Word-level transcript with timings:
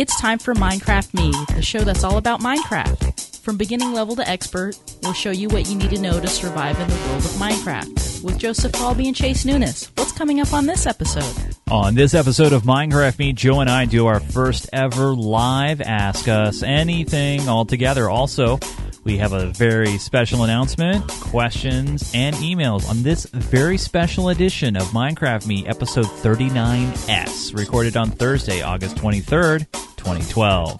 It's 0.00 0.18
time 0.18 0.38
for 0.38 0.54
Minecraft 0.54 1.12
Me, 1.12 1.30
the 1.54 1.60
show 1.60 1.80
that's 1.80 2.04
all 2.04 2.16
about 2.16 2.40
Minecraft. 2.40 3.36
From 3.40 3.58
beginning 3.58 3.92
level 3.92 4.16
to 4.16 4.26
expert, 4.26 4.74
we'll 5.02 5.12
show 5.12 5.30
you 5.30 5.50
what 5.50 5.68
you 5.68 5.76
need 5.76 5.90
to 5.90 6.00
know 6.00 6.18
to 6.18 6.26
survive 6.26 6.80
in 6.80 6.88
the 6.88 6.94
world 6.94 7.22
of 7.22 7.32
Minecraft. 7.32 8.24
With 8.24 8.38
Joseph 8.38 8.72
Falby 8.72 9.08
and 9.08 9.14
Chase 9.14 9.44
Nunes, 9.44 9.92
what's 9.96 10.12
coming 10.12 10.40
up 10.40 10.54
on 10.54 10.64
this 10.64 10.86
episode? 10.86 11.54
On 11.70 11.94
this 11.94 12.14
episode 12.14 12.54
of 12.54 12.62
Minecraft 12.62 13.18
Me, 13.18 13.34
Joe 13.34 13.60
and 13.60 13.68
I 13.68 13.84
do 13.84 14.06
our 14.06 14.20
first 14.20 14.70
ever 14.72 15.14
live 15.14 15.82
Ask 15.82 16.28
Us 16.28 16.62
Anything 16.62 17.46
all 17.46 17.66
together. 17.66 18.08
Also, 18.08 18.58
we 19.04 19.18
have 19.18 19.34
a 19.34 19.48
very 19.48 19.98
special 19.98 20.44
announcement, 20.44 21.06
questions, 21.08 22.10
and 22.14 22.34
emails 22.36 22.88
on 22.88 23.02
this 23.02 23.26
very 23.26 23.76
special 23.76 24.30
edition 24.30 24.76
of 24.76 24.84
Minecraft 24.84 25.46
Me, 25.46 25.66
episode 25.66 26.06
39S, 26.06 27.54
recorded 27.54 27.98
on 27.98 28.10
Thursday, 28.10 28.62
August 28.62 28.96
23rd, 28.96 29.66
2012. 30.00 30.78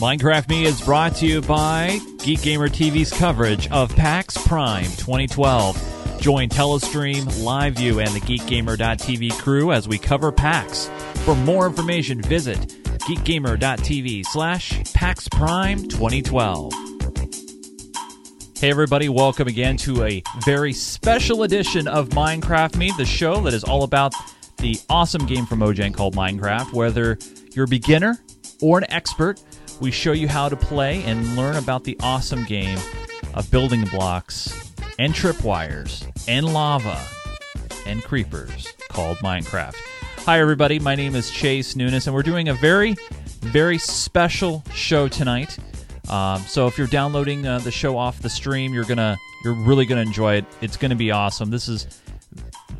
Minecraft 0.00 0.48
Me 0.48 0.64
is 0.66 0.80
brought 0.82 1.14
to 1.16 1.26
you 1.26 1.40
by 1.40 2.00
Geek 2.18 2.42
Gamer 2.42 2.68
TV's 2.68 3.12
coverage 3.12 3.70
of 3.70 3.94
PAX 3.94 4.36
Prime 4.46 4.84
2012. 4.84 6.20
Join 6.20 6.48
Telestream, 6.48 7.22
LiveView, 7.22 8.04
and 8.04 8.14
the 8.14 8.20
GeekGamer.tv 8.20 9.38
crew 9.38 9.72
as 9.72 9.86
we 9.86 9.96
cover 9.96 10.32
PAX. 10.32 10.88
For 11.24 11.36
more 11.36 11.66
information, 11.66 12.20
visit 12.20 12.58
geekgamer.tv 12.58 14.24
slash 14.26 14.92
PAX 14.92 15.28
Prime 15.28 15.88
2012. 15.88 16.72
Hey 18.58 18.70
everybody, 18.70 19.08
welcome 19.08 19.46
again 19.46 19.76
to 19.78 20.04
a 20.04 20.22
very 20.44 20.72
special 20.72 21.44
edition 21.44 21.86
of 21.86 22.08
Minecraft 22.08 22.76
Me, 22.76 22.90
the 22.96 23.04
show 23.04 23.40
that 23.42 23.54
is 23.54 23.62
all 23.62 23.84
about 23.84 24.12
the 24.64 24.80
awesome 24.88 25.26
game 25.26 25.44
from 25.44 25.58
Mojang 25.58 25.92
called 25.92 26.16
Minecraft. 26.16 26.72
Whether 26.72 27.18
you're 27.52 27.66
a 27.66 27.68
beginner 27.68 28.18
or 28.62 28.78
an 28.78 28.90
expert, 28.90 29.42
we 29.78 29.90
show 29.90 30.12
you 30.12 30.26
how 30.26 30.48
to 30.48 30.56
play 30.56 31.02
and 31.02 31.36
learn 31.36 31.56
about 31.56 31.84
the 31.84 31.98
awesome 32.02 32.44
game 32.44 32.78
of 33.34 33.50
building 33.50 33.84
blocks 33.84 34.72
and 34.98 35.12
tripwires 35.12 36.10
and 36.28 36.50
lava 36.50 36.98
and 37.86 38.02
creepers 38.04 38.72
called 38.88 39.18
Minecraft. 39.18 39.76
Hi, 40.20 40.40
everybody. 40.40 40.78
My 40.78 40.94
name 40.94 41.14
is 41.14 41.30
Chase 41.30 41.76
Nunes, 41.76 42.06
and 42.06 42.14
we're 42.14 42.22
doing 42.22 42.48
a 42.48 42.54
very, 42.54 42.96
very 43.40 43.76
special 43.76 44.64
show 44.72 45.08
tonight. 45.08 45.58
Um, 46.08 46.40
so 46.40 46.66
if 46.66 46.78
you're 46.78 46.86
downloading 46.86 47.46
uh, 47.46 47.58
the 47.58 47.70
show 47.70 47.98
off 47.98 48.22
the 48.22 48.30
stream, 48.30 48.72
you're 48.72 48.84
gonna, 48.84 49.18
you're 49.44 49.52
really 49.52 49.84
gonna 49.84 50.00
enjoy 50.00 50.36
it. 50.36 50.46
It's 50.62 50.78
gonna 50.78 50.96
be 50.96 51.10
awesome. 51.10 51.50
This 51.50 51.68
is 51.68 52.00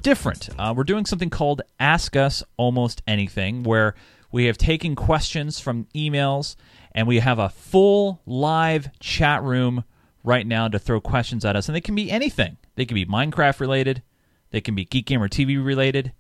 different. 0.05 0.49
Uh, 0.57 0.73
we're 0.77 0.85
doing 0.85 1.05
something 1.05 1.31
called 1.31 1.63
Ask 1.81 2.15
Us 2.15 2.45
Almost 2.57 3.03
Anything, 3.09 3.65
where 3.65 3.97
we 4.31 4.45
have 4.45 4.57
taken 4.57 4.95
questions 4.95 5.59
from 5.59 5.89
emails, 5.97 6.55
and 6.93 7.09
we 7.09 7.19
have 7.19 7.41
a 7.41 7.49
full 7.49 8.21
live 8.25 8.97
chat 9.01 9.43
room 9.43 9.83
right 10.23 10.47
now 10.47 10.69
to 10.69 10.79
throw 10.79 11.01
questions 11.01 11.45
at 11.45 11.57
us, 11.57 11.69
and 11.69 11.75
they 11.75 11.81
can 11.81 11.97
be 11.97 12.11
anything. 12.11 12.57
They 12.77 12.85
can 12.85 12.95
be 12.95 13.05
Minecraft 13.05 13.59
related. 13.59 14.03
They 14.51 14.61
can 14.61 14.77
be 14.77 14.85
Geek 14.85 15.07
Gamer 15.07 15.29
TV 15.29 15.63
related 15.65 16.13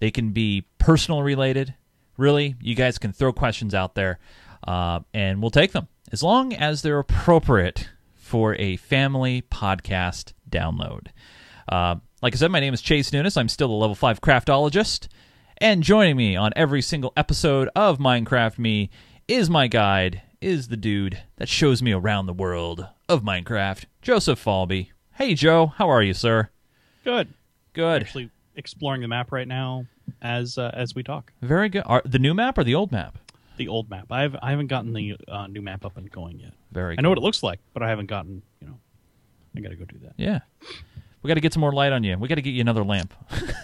they 0.00 0.10
can 0.10 0.30
be 0.32 0.66
personal 0.78 1.22
related. 1.22 1.74
Really, 2.16 2.56
you 2.60 2.74
guys 2.74 2.98
can 2.98 3.12
throw 3.12 3.32
questions 3.32 3.74
out 3.74 3.94
there, 3.94 4.18
uh, 4.66 5.00
and 5.14 5.40
we'll 5.40 5.50
take 5.50 5.72
them 5.72 5.88
as 6.10 6.22
long 6.22 6.52
as 6.52 6.82
they're 6.82 6.98
appropriate 6.98 7.88
for 8.14 8.54
a 8.56 8.76
family 8.76 9.42
podcast 9.42 10.32
download. 10.48 11.08
Uh, 11.68 11.96
like 12.22 12.34
I 12.34 12.36
said, 12.36 12.50
my 12.50 12.60
name 12.60 12.74
is 12.74 12.82
Chase 12.82 13.12
Nunes. 13.12 13.36
I'm 13.36 13.48
still 13.48 13.70
a 13.70 13.72
level 13.72 13.94
5 13.94 14.20
craftologist. 14.20 15.08
And 15.58 15.82
joining 15.82 16.16
me 16.16 16.36
on 16.36 16.52
every 16.54 16.82
single 16.82 17.12
episode 17.16 17.70
of 17.74 17.98
Minecraft 17.98 18.58
Me 18.58 18.90
is 19.26 19.48
my 19.48 19.68
guide, 19.68 20.22
is 20.40 20.68
the 20.68 20.76
dude 20.76 21.22
that 21.36 21.48
shows 21.48 21.82
me 21.82 21.92
around 21.92 22.26
the 22.26 22.34
world 22.34 22.86
of 23.08 23.22
Minecraft, 23.22 23.84
Joseph 24.02 24.42
Falby. 24.42 24.90
Hey, 25.14 25.34
Joe. 25.34 25.66
How 25.76 25.88
are 25.88 26.02
you, 26.02 26.12
sir? 26.12 26.50
Good. 27.04 27.32
Good. 27.72 28.02
Actually, 28.02 28.30
exploring 28.54 29.00
the 29.00 29.08
map 29.08 29.32
right 29.32 29.48
now 29.48 29.86
as 30.20 30.58
uh, 30.58 30.70
as 30.74 30.94
we 30.94 31.02
talk. 31.02 31.32
Very 31.40 31.68
good. 31.68 31.84
Are, 31.86 32.02
the 32.04 32.18
new 32.18 32.34
map 32.34 32.58
or 32.58 32.64
the 32.64 32.74
old 32.74 32.92
map? 32.92 33.18
The 33.56 33.68
old 33.68 33.88
map. 33.88 34.10
I've 34.10 34.36
I 34.42 34.50
haven't 34.50 34.66
gotten 34.66 34.92
the 34.92 35.16
uh, 35.28 35.46
new 35.46 35.62
map 35.62 35.84
up 35.84 35.96
and 35.96 36.10
going 36.10 36.40
yet. 36.40 36.52
Very. 36.72 36.96
I 36.98 37.02
know 37.02 37.10
what 37.10 37.18
it 37.18 37.22
looks 37.22 37.42
like, 37.42 37.60
but 37.72 37.82
I 37.82 37.88
haven't 37.88 38.06
gotten. 38.06 38.42
You 38.60 38.68
know, 38.68 38.78
I 39.56 39.60
got 39.60 39.70
to 39.70 39.76
go 39.76 39.84
do 39.84 39.98
that. 40.02 40.14
Yeah, 40.16 40.40
we 41.22 41.28
got 41.28 41.34
to 41.34 41.40
get 41.40 41.52
some 41.52 41.60
more 41.60 41.72
light 41.72 41.92
on 41.92 42.04
you. 42.04 42.16
We 42.18 42.28
got 42.28 42.36
to 42.36 42.42
get 42.42 42.50
you 42.50 42.60
another 42.60 42.84
lamp. 42.84 43.14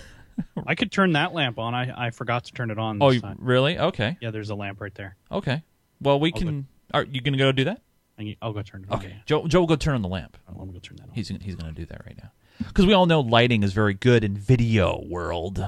I 0.66 0.74
could 0.74 0.92
turn 0.92 1.12
that 1.12 1.32
lamp 1.32 1.58
on. 1.58 1.74
I 1.74 2.06
I 2.06 2.10
forgot 2.10 2.44
to 2.44 2.52
turn 2.52 2.70
it 2.70 2.78
on. 2.78 2.98
oh, 3.00 3.12
this 3.12 3.22
time. 3.22 3.38
really? 3.40 3.78
Okay. 3.78 4.16
Yeah, 4.20 4.30
there's 4.30 4.50
a 4.50 4.54
lamp 4.54 4.80
right 4.80 4.94
there. 4.94 5.16
Okay. 5.30 5.62
Well, 6.00 6.20
we 6.20 6.32
I'll 6.32 6.38
can. 6.38 6.66
Are 6.92 7.04
you 7.04 7.20
gonna 7.20 7.36
go 7.38 7.52
do 7.52 7.64
that? 7.64 7.80
I, 8.18 8.36
will 8.42 8.52
go 8.52 8.62
turn 8.62 8.84
it 8.84 8.90
on. 8.90 8.98
Okay. 8.98 9.16
Joe, 9.26 9.46
Joe 9.46 9.60
will 9.60 9.66
go 9.66 9.76
turn 9.76 9.94
on 9.94 10.02
the 10.02 10.08
lamp. 10.08 10.36
Let 10.54 10.66
me 10.66 10.72
go 10.72 10.78
turn 10.78 10.96
that 10.96 11.08
on. 11.08 11.14
He's 11.14 11.28
he's 11.28 11.54
gonna 11.54 11.72
do 11.72 11.84
that 11.86 12.04
right 12.06 12.16
now 12.22 12.30
because 12.58 12.86
we 12.86 12.92
all 12.92 13.06
know 13.06 13.20
lighting 13.20 13.62
is 13.62 13.72
very 13.72 13.94
good 13.94 14.24
in 14.24 14.36
video 14.36 15.02
world. 15.06 15.64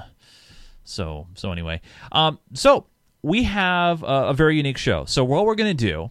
So 0.85 1.27
so 1.35 1.53
anyway, 1.53 1.81
um, 2.13 2.39
so 2.55 2.87
we 3.23 3.45
have 3.45 4.03
a, 4.03 4.29
a 4.29 4.35
very 4.35 4.57
unique 4.57 4.79
show. 4.79 5.05
So 5.05 5.25
what 5.25 5.45
we're 5.45 5.55
gonna 5.55 5.75
do 5.75 6.11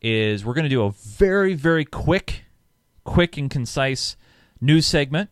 is 0.00 0.44
we're 0.44 0.54
gonna 0.54 0.68
do 0.68 0.84
a 0.84 0.90
very 0.90 1.54
very 1.54 1.84
quick, 1.84 2.44
quick 3.04 3.36
and 3.36 3.50
concise 3.50 4.16
news 4.60 4.86
segment. 4.86 5.30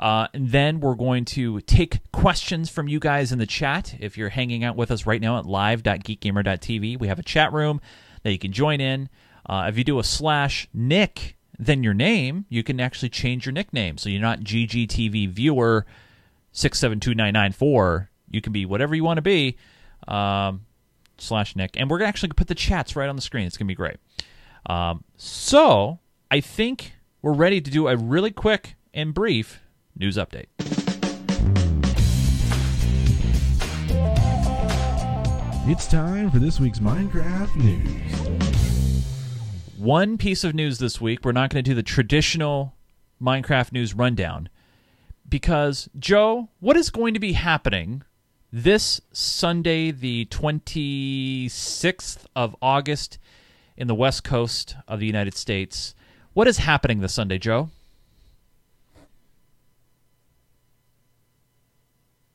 Uh, 0.00 0.26
and 0.34 0.50
then 0.50 0.80
we're 0.80 0.96
going 0.96 1.24
to 1.24 1.60
take 1.60 2.00
questions 2.10 2.68
from 2.68 2.88
you 2.88 2.98
guys 2.98 3.30
in 3.30 3.38
the 3.38 3.46
chat. 3.46 3.94
If 4.00 4.18
you're 4.18 4.30
hanging 4.30 4.64
out 4.64 4.74
with 4.74 4.90
us 4.90 5.06
right 5.06 5.20
now 5.20 5.38
at 5.38 5.46
live.geekgamer.tv, 5.46 6.98
we 6.98 7.06
have 7.06 7.20
a 7.20 7.22
chat 7.22 7.52
room 7.52 7.80
that 8.24 8.32
you 8.32 8.38
can 8.38 8.52
join 8.52 8.80
in. 8.80 9.08
Uh, 9.46 9.66
if 9.68 9.78
you 9.78 9.84
do 9.84 9.98
a 10.00 10.04
slash 10.04 10.68
Nick 10.74 11.36
then 11.58 11.82
your 11.82 11.94
name, 11.94 12.44
you 12.48 12.62
can 12.62 12.80
actually 12.80 13.08
change 13.08 13.46
your 13.46 13.52
nickname. 13.52 13.98
So 13.98 14.08
you're 14.08 14.20
not 14.20 14.40
GGTV 14.40 15.28
viewer 15.28 15.86
six 16.50 16.78
seven 16.78 16.98
two 16.98 17.14
nine 17.14 17.32
nine 17.34 17.52
four. 17.52 18.10
You 18.30 18.40
can 18.40 18.52
be 18.52 18.66
whatever 18.66 18.94
you 18.94 19.04
want 19.04 19.18
to 19.18 19.22
be. 19.22 19.56
Um, 20.08 20.62
slash 21.18 21.54
Nick, 21.54 21.76
and 21.76 21.88
we're 21.88 22.02
actually 22.02 22.30
gonna 22.30 22.36
put 22.36 22.48
the 22.48 22.54
chats 22.54 22.96
right 22.96 23.08
on 23.08 23.14
the 23.14 23.22
screen. 23.22 23.46
It's 23.46 23.56
gonna 23.56 23.68
be 23.68 23.74
great. 23.74 23.96
Um, 24.66 25.04
so 25.16 26.00
I 26.30 26.40
think 26.40 26.94
we're 27.22 27.32
ready 27.32 27.60
to 27.60 27.70
do 27.70 27.88
a 27.88 27.96
really 27.96 28.30
quick 28.30 28.74
and 28.92 29.14
brief 29.14 29.60
news 29.96 30.16
update. 30.16 30.46
It's 35.64 35.86
time 35.86 36.30
for 36.30 36.40
this 36.40 36.58
week's 36.58 36.80
Minecraft 36.80 37.56
news 37.56 38.32
one 39.82 40.16
piece 40.16 40.44
of 40.44 40.54
news 40.54 40.78
this 40.78 41.00
week. 41.00 41.24
We're 41.24 41.32
not 41.32 41.50
going 41.50 41.64
to 41.64 41.68
do 41.68 41.74
the 41.74 41.82
traditional 41.82 42.76
Minecraft 43.20 43.72
news 43.72 43.94
rundown 43.94 44.48
because, 45.28 45.90
Joe, 45.98 46.50
what 46.60 46.76
is 46.76 46.88
going 46.88 47.14
to 47.14 47.20
be 47.20 47.32
happening 47.32 48.04
this 48.52 49.00
Sunday, 49.12 49.90
the 49.90 50.26
26th 50.26 52.26
of 52.36 52.54
August, 52.62 53.18
in 53.76 53.88
the 53.88 53.94
west 53.94 54.22
coast 54.22 54.76
of 54.86 55.00
the 55.00 55.06
United 55.06 55.34
States? 55.34 55.96
What 56.34 56.48
is 56.48 56.58
happening 56.58 57.00
this 57.00 57.12
Sunday, 57.12 57.38
Joe? 57.38 57.70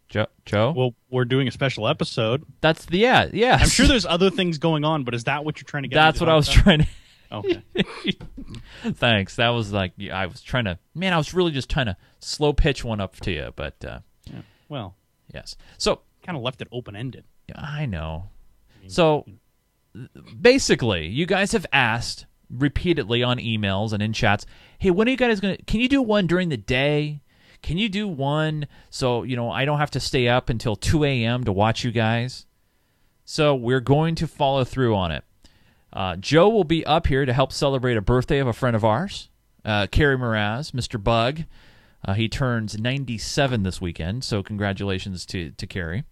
Joe, 0.08 0.28
Joe. 0.46 0.74
Well, 0.76 0.96
we're 1.10 1.26
doing 1.26 1.48
a 1.48 1.52
special 1.52 1.88
episode. 1.88 2.44
That's 2.62 2.86
the 2.86 3.00
yeah, 3.00 3.28
yeah. 3.34 3.58
I'm 3.60 3.68
sure 3.68 3.88
there's 3.88 4.06
other 4.06 4.30
things 4.30 4.58
going 4.58 4.86
on, 4.86 5.04
but 5.04 5.14
is 5.14 5.26
that 5.26 5.44
what 5.44 5.60
you're 5.60 5.66
trying 5.66 5.84
to 5.84 5.90
get? 5.90 5.96
That's 5.96 6.20
what 6.20 6.30
I 6.30 6.36
was 6.36 6.50
trying 6.50 6.80
to. 6.80 6.88
Okay. 7.30 7.62
Thanks. 8.94 9.36
That 9.36 9.50
was 9.50 9.74
like 9.74 9.92
I 10.14 10.28
was 10.28 10.42
trying 10.42 10.64
to. 10.64 10.80
Man, 10.96 11.12
I 11.12 11.18
was 11.18 11.34
really 11.34 11.52
just 11.52 11.70
trying 11.70 11.88
to 11.88 11.98
slow 12.22 12.54
pitch 12.54 12.86
one 12.86 13.02
up 13.02 13.18
to 13.18 13.32
you, 13.34 13.52
but 13.54 13.84
uh, 13.84 14.00
yeah. 14.24 14.44
well, 14.70 14.96
yes. 15.34 15.58
So 15.78 16.00
kind 16.24 16.38
of 16.38 16.42
left 16.42 16.62
it 16.62 16.70
open 16.72 16.96
ended. 16.96 17.26
I 17.54 17.86
know. 17.86 18.30
So 18.88 19.26
basically, 20.40 21.08
you 21.08 21.26
guys 21.26 21.52
have 21.52 21.66
asked 21.74 22.28
repeatedly 22.50 23.24
on 23.24 23.38
emails 23.38 23.94
and 23.94 24.02
in 24.02 24.14
chats, 24.14 24.46
"Hey, 24.80 24.92
when 24.92 25.08
are 25.08 25.12
you 25.12 25.18
guys 25.18 25.40
going 25.40 25.58
to 25.58 25.64
can 25.66 25.80
you 25.80 25.90
do 25.90 26.02
one 26.02 26.28
during 26.28 26.50
the 26.50 26.58
day? 26.58 27.22
Can 27.62 27.78
you 27.78 27.90
do 27.90 28.08
one 28.08 28.68
so, 28.90 29.24
you 29.24 29.36
know, 29.36 29.50
I 29.50 29.66
don't 29.66 29.80
have 29.80 29.92
to 29.92 30.00
stay 30.00 30.28
up 30.28 30.50
until 30.50 30.76
2 30.76 31.04
a.m. 31.04 31.44
to 31.44 31.52
watch 31.52 31.84
you 31.84 31.92
guys?" 31.92 32.46
So, 33.26 33.54
we're 33.56 33.82
going 33.82 34.16
to 34.16 34.28
follow 34.28 34.64
through 34.64 34.96
on 34.96 35.12
it. 35.12 35.24
Uh, 35.92 36.16
Joe 36.16 36.48
will 36.50 36.64
be 36.64 36.86
up 36.86 37.08
here 37.08 37.26
to 37.26 37.34
help 37.34 37.52
celebrate 37.52 37.98
a 37.98 38.02
birthday 38.02 38.40
of 38.40 38.48
a 38.48 38.54
friend 38.54 38.76
of 38.76 38.86
ours, 38.86 39.30
uh, 39.66 39.88
Carrie 39.88 40.18
Mraz, 40.18 40.72
Mr. 40.72 41.02
Bug. 41.02 41.44
Uh, 42.06 42.14
he 42.14 42.30
turns 42.30 42.78
97 42.80 43.64
this 43.64 43.82
weekend, 43.82 44.24
so 44.24 44.44
congratulations 44.44 45.26
to 45.26 45.52
to 45.52 45.68
Carrie. 45.68 46.04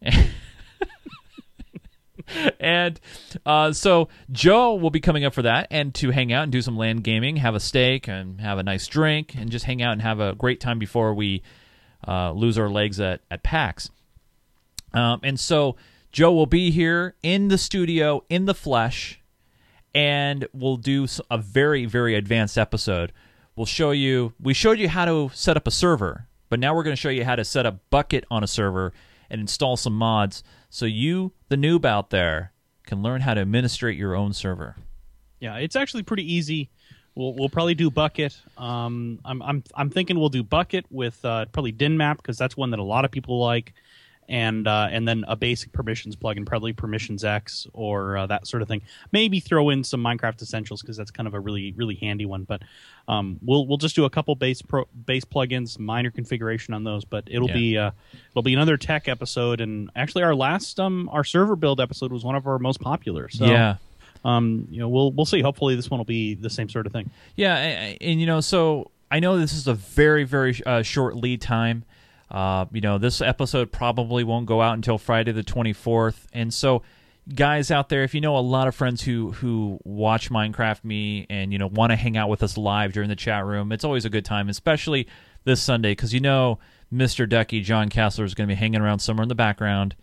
and 2.60 3.00
uh, 3.46 3.72
so 3.72 4.08
Joe 4.30 4.74
will 4.74 4.90
be 4.90 5.00
coming 5.00 5.24
up 5.24 5.34
for 5.34 5.42
that 5.42 5.68
and 5.70 5.94
to 5.96 6.10
hang 6.10 6.32
out 6.32 6.44
and 6.44 6.52
do 6.52 6.62
some 6.62 6.76
land 6.76 7.04
gaming, 7.04 7.36
have 7.36 7.54
a 7.54 7.60
steak 7.60 8.08
and 8.08 8.40
have 8.40 8.58
a 8.58 8.62
nice 8.62 8.86
drink, 8.86 9.34
and 9.36 9.50
just 9.50 9.64
hang 9.64 9.82
out 9.82 9.92
and 9.92 10.02
have 10.02 10.20
a 10.20 10.34
great 10.34 10.60
time 10.60 10.78
before 10.78 11.14
we 11.14 11.42
uh, 12.06 12.32
lose 12.32 12.58
our 12.58 12.68
legs 12.68 13.00
at 13.00 13.20
at 13.30 13.42
PAX. 13.42 13.90
Um, 14.92 15.20
and 15.22 15.38
so 15.38 15.76
Joe 16.12 16.32
will 16.32 16.46
be 16.46 16.70
here 16.70 17.14
in 17.22 17.48
the 17.48 17.58
studio 17.58 18.24
in 18.28 18.46
the 18.46 18.54
flesh, 18.54 19.20
and 19.94 20.46
we'll 20.52 20.76
do 20.76 21.06
a 21.30 21.38
very 21.38 21.86
very 21.86 22.14
advanced 22.14 22.58
episode. 22.58 23.12
We'll 23.56 23.66
show 23.66 23.90
you. 23.90 24.32
We 24.40 24.54
showed 24.54 24.78
you 24.78 24.88
how 24.88 25.04
to 25.04 25.30
set 25.34 25.56
up 25.56 25.66
a 25.66 25.70
server, 25.70 26.26
but 26.48 26.58
now 26.58 26.74
we're 26.74 26.82
going 26.82 26.96
to 26.96 27.00
show 27.00 27.10
you 27.10 27.24
how 27.24 27.36
to 27.36 27.44
set 27.44 27.66
up 27.66 27.78
Bukkit 27.92 28.24
on 28.30 28.42
a 28.42 28.46
server 28.46 28.92
and 29.28 29.40
install 29.40 29.76
some 29.76 29.92
mods, 29.92 30.42
so 30.70 30.86
you, 30.86 31.32
the 31.48 31.56
noob 31.56 31.84
out 31.84 32.10
there, 32.10 32.52
can 32.84 33.02
learn 33.02 33.20
how 33.20 33.34
to 33.34 33.40
administrate 33.40 33.98
your 33.98 34.14
own 34.14 34.32
server. 34.32 34.76
Yeah, 35.40 35.56
it's 35.56 35.76
actually 35.76 36.02
pretty 36.02 36.32
easy. 36.32 36.70
We'll 37.14 37.34
we'll 37.34 37.48
probably 37.48 37.74
do 37.74 37.90
Bukkit. 37.90 38.36
Um, 38.58 39.18
I'm 39.24 39.42
I'm 39.42 39.64
I'm 39.74 39.90
thinking 39.90 40.18
we'll 40.18 40.28
do 40.28 40.44
Bukkit 40.44 40.84
with 40.90 41.22
uh, 41.24 41.46
probably 41.52 41.72
DynMap 41.72 42.16
because 42.18 42.38
that's 42.38 42.56
one 42.56 42.70
that 42.70 42.78
a 42.78 42.84
lot 42.84 43.04
of 43.04 43.10
people 43.10 43.40
like, 43.40 43.74
and 44.30 44.66
uh, 44.66 44.88
and 44.90 45.06
then 45.06 45.24
a 45.28 45.36
basic 45.36 45.72
permissions 45.72 46.16
plugin, 46.16 46.46
probably 46.46 46.72
PermissionsEx 46.72 47.66
or 47.74 48.16
uh, 48.16 48.26
that 48.28 48.46
sort 48.46 48.62
of 48.62 48.68
thing. 48.68 48.80
Maybe 49.12 49.40
throw 49.40 49.68
in 49.70 49.84
some 49.84 50.02
Minecraft 50.02 50.40
Essentials 50.40 50.80
because 50.80 50.96
that's 50.96 51.10
kind 51.10 51.26
of 51.26 51.34
a 51.34 51.40
really 51.40 51.72
really 51.72 51.96
handy 51.96 52.24
one. 52.24 52.44
But 52.44 52.62
um, 53.08 53.38
we'll 53.42 53.66
we'll 53.66 53.76
just 53.76 53.96
do 53.96 54.04
a 54.04 54.10
couple 54.10 54.34
base 54.36 54.62
pro, 54.62 54.84
base 55.04 55.24
plugins, 55.24 55.78
minor 55.78 56.10
configuration 56.10 56.72
on 56.72 56.84
those. 56.84 57.04
But 57.04 57.24
it'll 57.26 57.48
Yeah. 57.48 57.54
be 57.54 57.76
uh, 57.78 57.90
it'll 58.30 58.42
be 58.42 58.54
another 58.54 58.76
tech 58.76 59.08
episode. 59.08 59.60
And 59.60 59.90
actually, 59.96 60.22
our 60.22 60.34
last 60.34 60.78
um 60.80 61.08
our 61.12 61.24
server 61.24 61.56
build 61.56 61.80
episode 61.80 62.12
was 62.12 62.24
one 62.24 62.36
of 62.36 62.46
our 62.46 62.58
most 62.58 62.80
popular. 62.80 63.28
So 63.28 63.46
yeah, 63.46 63.76
um, 64.24 64.68
you 64.70 64.78
know, 64.78 64.88
we'll 64.88 65.10
we'll 65.10 65.26
see. 65.26 65.40
Hopefully, 65.42 65.74
this 65.74 65.90
one 65.90 65.98
will 65.98 66.04
be 66.04 66.34
the 66.34 66.50
same 66.50 66.68
sort 66.68 66.86
of 66.86 66.92
thing. 66.92 67.10
Yeah, 67.36 67.56
and, 67.56 67.98
and 68.00 68.20
you 68.20 68.26
know, 68.26 68.40
so 68.40 68.90
I 69.10 69.18
know 69.18 69.38
this 69.38 69.52
is 69.54 69.66
a 69.66 69.74
very 69.74 70.22
very 70.24 70.60
uh, 70.64 70.82
short 70.82 71.16
lead 71.16 71.40
time. 71.40 71.84
Uh, 72.30 72.66
you 72.72 72.80
know, 72.80 72.98
this 72.98 73.20
episode 73.20 73.72
probably 73.72 74.24
won't 74.24 74.46
go 74.46 74.62
out 74.62 74.74
until 74.74 74.98
Friday 74.98 75.32
the 75.32 75.42
twenty 75.42 75.72
fourth, 75.72 76.28
and 76.32 76.52
so 76.52 76.82
guys 77.34 77.70
out 77.70 77.88
there, 77.88 78.02
if 78.02 78.14
you 78.14 78.20
know 78.20 78.36
a 78.36 78.40
lot 78.40 78.68
of 78.68 78.74
friends 78.74 79.02
who 79.02 79.32
who 79.32 79.78
watch 79.84 80.30
Minecraft 80.30 80.84
Me 80.84 81.26
and 81.28 81.52
you 81.52 81.58
know 81.58 81.66
want 81.66 81.90
to 81.90 81.96
hang 81.96 82.16
out 82.16 82.28
with 82.28 82.42
us 82.42 82.56
live 82.56 82.92
during 82.92 83.08
the 83.08 83.16
chat 83.16 83.44
room, 83.44 83.72
it's 83.72 83.84
always 83.84 84.04
a 84.04 84.10
good 84.10 84.24
time, 84.24 84.48
especially 84.48 85.06
this 85.44 85.62
Sunday 85.62 85.92
because 85.92 86.12
you 86.12 86.20
know 86.20 86.58
Mr. 86.92 87.28
Ducky 87.28 87.60
John 87.60 87.88
Kessler 87.88 88.24
is 88.24 88.34
going 88.34 88.48
to 88.48 88.54
be 88.54 88.58
hanging 88.58 88.80
around 88.80 88.98
somewhere 88.98 89.22
in 89.22 89.28
the 89.28 89.34
background 89.34 89.94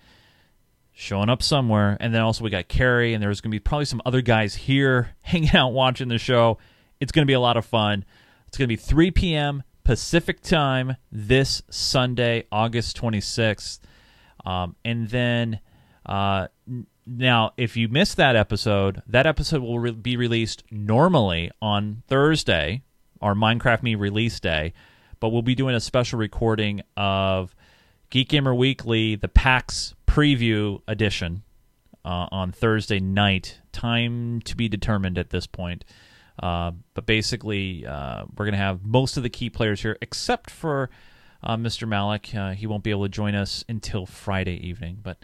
showing 0.93 1.29
up 1.29 1.43
somewhere. 1.43 1.95
And 1.99 2.13
then 2.13 2.21
also 2.21 2.43
we 2.43 2.49
got 2.49 2.67
Carrie, 2.67 3.13
and 3.13 3.21
there's 3.21 3.41
going 3.41 3.51
to 3.51 3.55
be 3.55 3.59
probably 3.59 3.85
some 3.85 4.01
other 4.05 4.21
guys 4.21 4.55
here 4.55 5.15
hanging 5.21 5.55
out 5.55 5.69
watching 5.69 6.07
the 6.07 6.17
show. 6.17 6.57
It's 6.99 7.11
going 7.11 7.23
to 7.23 7.29
be 7.29 7.33
a 7.33 7.39
lot 7.39 7.57
of 7.57 7.65
fun. 7.65 8.03
It's 8.47 8.57
going 8.57 8.67
to 8.67 8.75
be 8.75 8.81
3 8.81 9.11
p.m. 9.11 9.63
Pacific 9.87 10.41
time 10.41 10.97
this 11.13 11.61
Sunday, 11.69 12.43
August 12.51 12.99
26th. 12.99 13.79
Um, 14.45 14.75
and 14.83 15.07
then 15.07 15.61
uh, 16.05 16.47
now, 17.05 17.53
if 17.55 17.77
you 17.77 17.87
missed 17.87 18.17
that 18.17 18.35
episode, 18.35 19.01
that 19.07 19.25
episode 19.25 19.61
will 19.61 19.79
re- 19.79 19.91
be 19.91 20.17
released 20.17 20.65
normally 20.69 21.51
on 21.61 22.03
Thursday, 22.09 22.81
our 23.21 23.33
Minecraft 23.33 23.81
Me 23.81 23.95
release 23.95 24.41
day. 24.41 24.73
But 25.21 25.29
we'll 25.29 25.41
be 25.41 25.55
doing 25.55 25.73
a 25.73 25.79
special 25.79 26.19
recording 26.19 26.81
of 26.97 27.55
Geek 28.09 28.27
Gamer 28.27 28.53
Weekly, 28.53 29.15
the 29.15 29.29
PAX 29.29 29.95
preview 30.05 30.81
edition, 30.89 31.43
uh, 32.03 32.27
on 32.29 32.51
Thursday 32.51 32.99
night. 32.99 33.61
Time 33.71 34.41
to 34.41 34.57
be 34.57 34.67
determined 34.67 35.17
at 35.17 35.29
this 35.29 35.47
point. 35.47 35.85
Uh, 36.41 36.71
but 36.93 37.05
basically, 37.05 37.85
uh, 37.85 38.25
we're 38.35 38.45
going 38.45 38.53
to 38.53 38.59
have 38.59 38.83
most 38.85 39.17
of 39.17 39.23
the 39.23 39.29
key 39.29 39.49
players 39.49 39.81
here, 39.81 39.97
except 40.01 40.49
for 40.49 40.89
uh, 41.43 41.57
Mr. 41.57 41.87
Malik. 41.87 42.33
Uh, 42.35 42.51
he 42.51 42.67
won't 42.67 42.83
be 42.83 42.91
able 42.91 43.03
to 43.03 43.09
join 43.09 43.35
us 43.35 43.63
until 43.67 44.05
Friday 44.05 44.55
evening. 44.67 44.99
But 45.01 45.23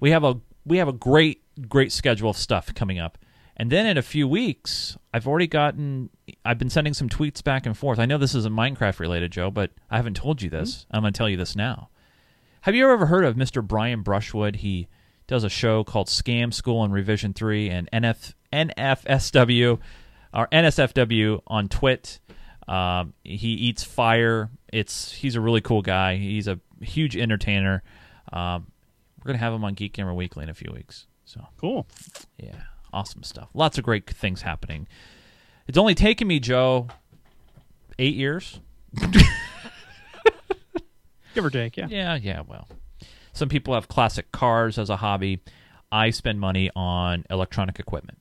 we 0.00 0.10
have 0.10 0.24
a 0.24 0.40
we 0.64 0.78
have 0.78 0.88
a 0.88 0.92
great 0.92 1.42
great 1.68 1.92
schedule 1.92 2.30
of 2.30 2.36
stuff 2.36 2.74
coming 2.74 2.98
up. 2.98 3.18
And 3.58 3.72
then 3.72 3.86
in 3.86 3.96
a 3.96 4.02
few 4.02 4.28
weeks, 4.28 4.98
I've 5.14 5.26
already 5.26 5.46
gotten 5.46 6.10
I've 6.44 6.58
been 6.58 6.70
sending 6.70 6.94
some 6.94 7.08
tweets 7.08 7.42
back 7.42 7.66
and 7.66 7.76
forth. 7.76 7.98
I 7.98 8.06
know 8.06 8.18
this 8.18 8.34
isn't 8.34 8.54
Minecraft 8.54 8.98
related, 8.98 9.32
Joe, 9.32 9.50
but 9.50 9.72
I 9.90 9.96
haven't 9.96 10.16
told 10.16 10.42
you 10.42 10.50
this. 10.50 10.86
I'm 10.90 11.02
going 11.02 11.12
to 11.12 11.16
tell 11.16 11.28
you 11.28 11.36
this 11.36 11.56
now. 11.56 11.88
Have 12.62 12.74
you 12.74 12.90
ever 12.90 13.06
heard 13.06 13.24
of 13.24 13.36
Mr. 13.36 13.66
Brian 13.66 14.02
Brushwood? 14.02 14.56
He 14.56 14.88
does 15.26 15.44
a 15.44 15.48
show 15.48 15.84
called 15.84 16.08
Scam 16.08 16.52
School 16.52 16.84
and 16.84 16.92
Revision 16.92 17.32
3 17.32 17.70
and 17.70 17.88
NF, 17.92 18.34
NFSW 18.52 19.78
or 20.36 20.46
NSFW 20.52 21.40
on 21.48 21.68
Twit. 21.68 22.20
Um, 22.68 23.14
he 23.24 23.48
eats 23.54 23.82
fire. 23.82 24.50
It's 24.72 25.10
he's 25.12 25.34
a 25.34 25.40
really 25.40 25.60
cool 25.60 25.82
guy. 25.82 26.16
He's 26.16 26.46
a 26.46 26.60
huge 26.80 27.16
entertainer. 27.16 27.82
Um, 28.32 28.66
we're 29.18 29.28
gonna 29.28 29.38
have 29.38 29.52
him 29.52 29.64
on 29.64 29.74
Geek 29.74 29.92
Gamer 29.94 30.14
Weekly 30.14 30.42
in 30.44 30.48
a 30.50 30.54
few 30.54 30.72
weeks. 30.72 31.06
So 31.24 31.44
Cool. 31.58 31.86
yeah, 32.38 32.54
awesome 32.92 33.22
stuff. 33.24 33.48
Lots 33.54 33.78
of 33.78 33.84
great 33.84 34.08
things 34.08 34.42
happening. 34.42 34.86
It's 35.66 35.78
only 35.78 35.94
taken 35.96 36.28
me, 36.28 36.38
Joe, 36.38 36.86
eight 37.98 38.14
years. 38.14 38.60
Give 41.34 41.44
or 41.44 41.50
take, 41.50 41.76
yeah. 41.76 41.86
Yeah, 41.90 42.14
yeah. 42.16 42.40
Well, 42.46 42.66
some 43.32 43.48
people 43.48 43.74
have 43.74 43.88
classic 43.88 44.32
cars 44.32 44.78
as 44.78 44.88
a 44.90 44.96
hobby. 44.96 45.40
I 45.92 46.10
spend 46.10 46.40
money 46.40 46.70
on 46.74 47.24
electronic 47.30 47.78
equipment, 47.78 48.18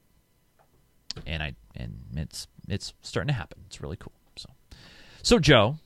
and 1.26 1.42
I 1.42 1.56
and 1.76 2.00
it's 2.16 2.48
it's 2.68 2.94
starting 3.02 3.28
to 3.28 3.34
happen. 3.34 3.60
It's 3.68 3.82
really 3.82 3.98
cool. 3.98 4.14
So, 4.36 4.50
so 5.22 5.40
Joe, 5.40 5.78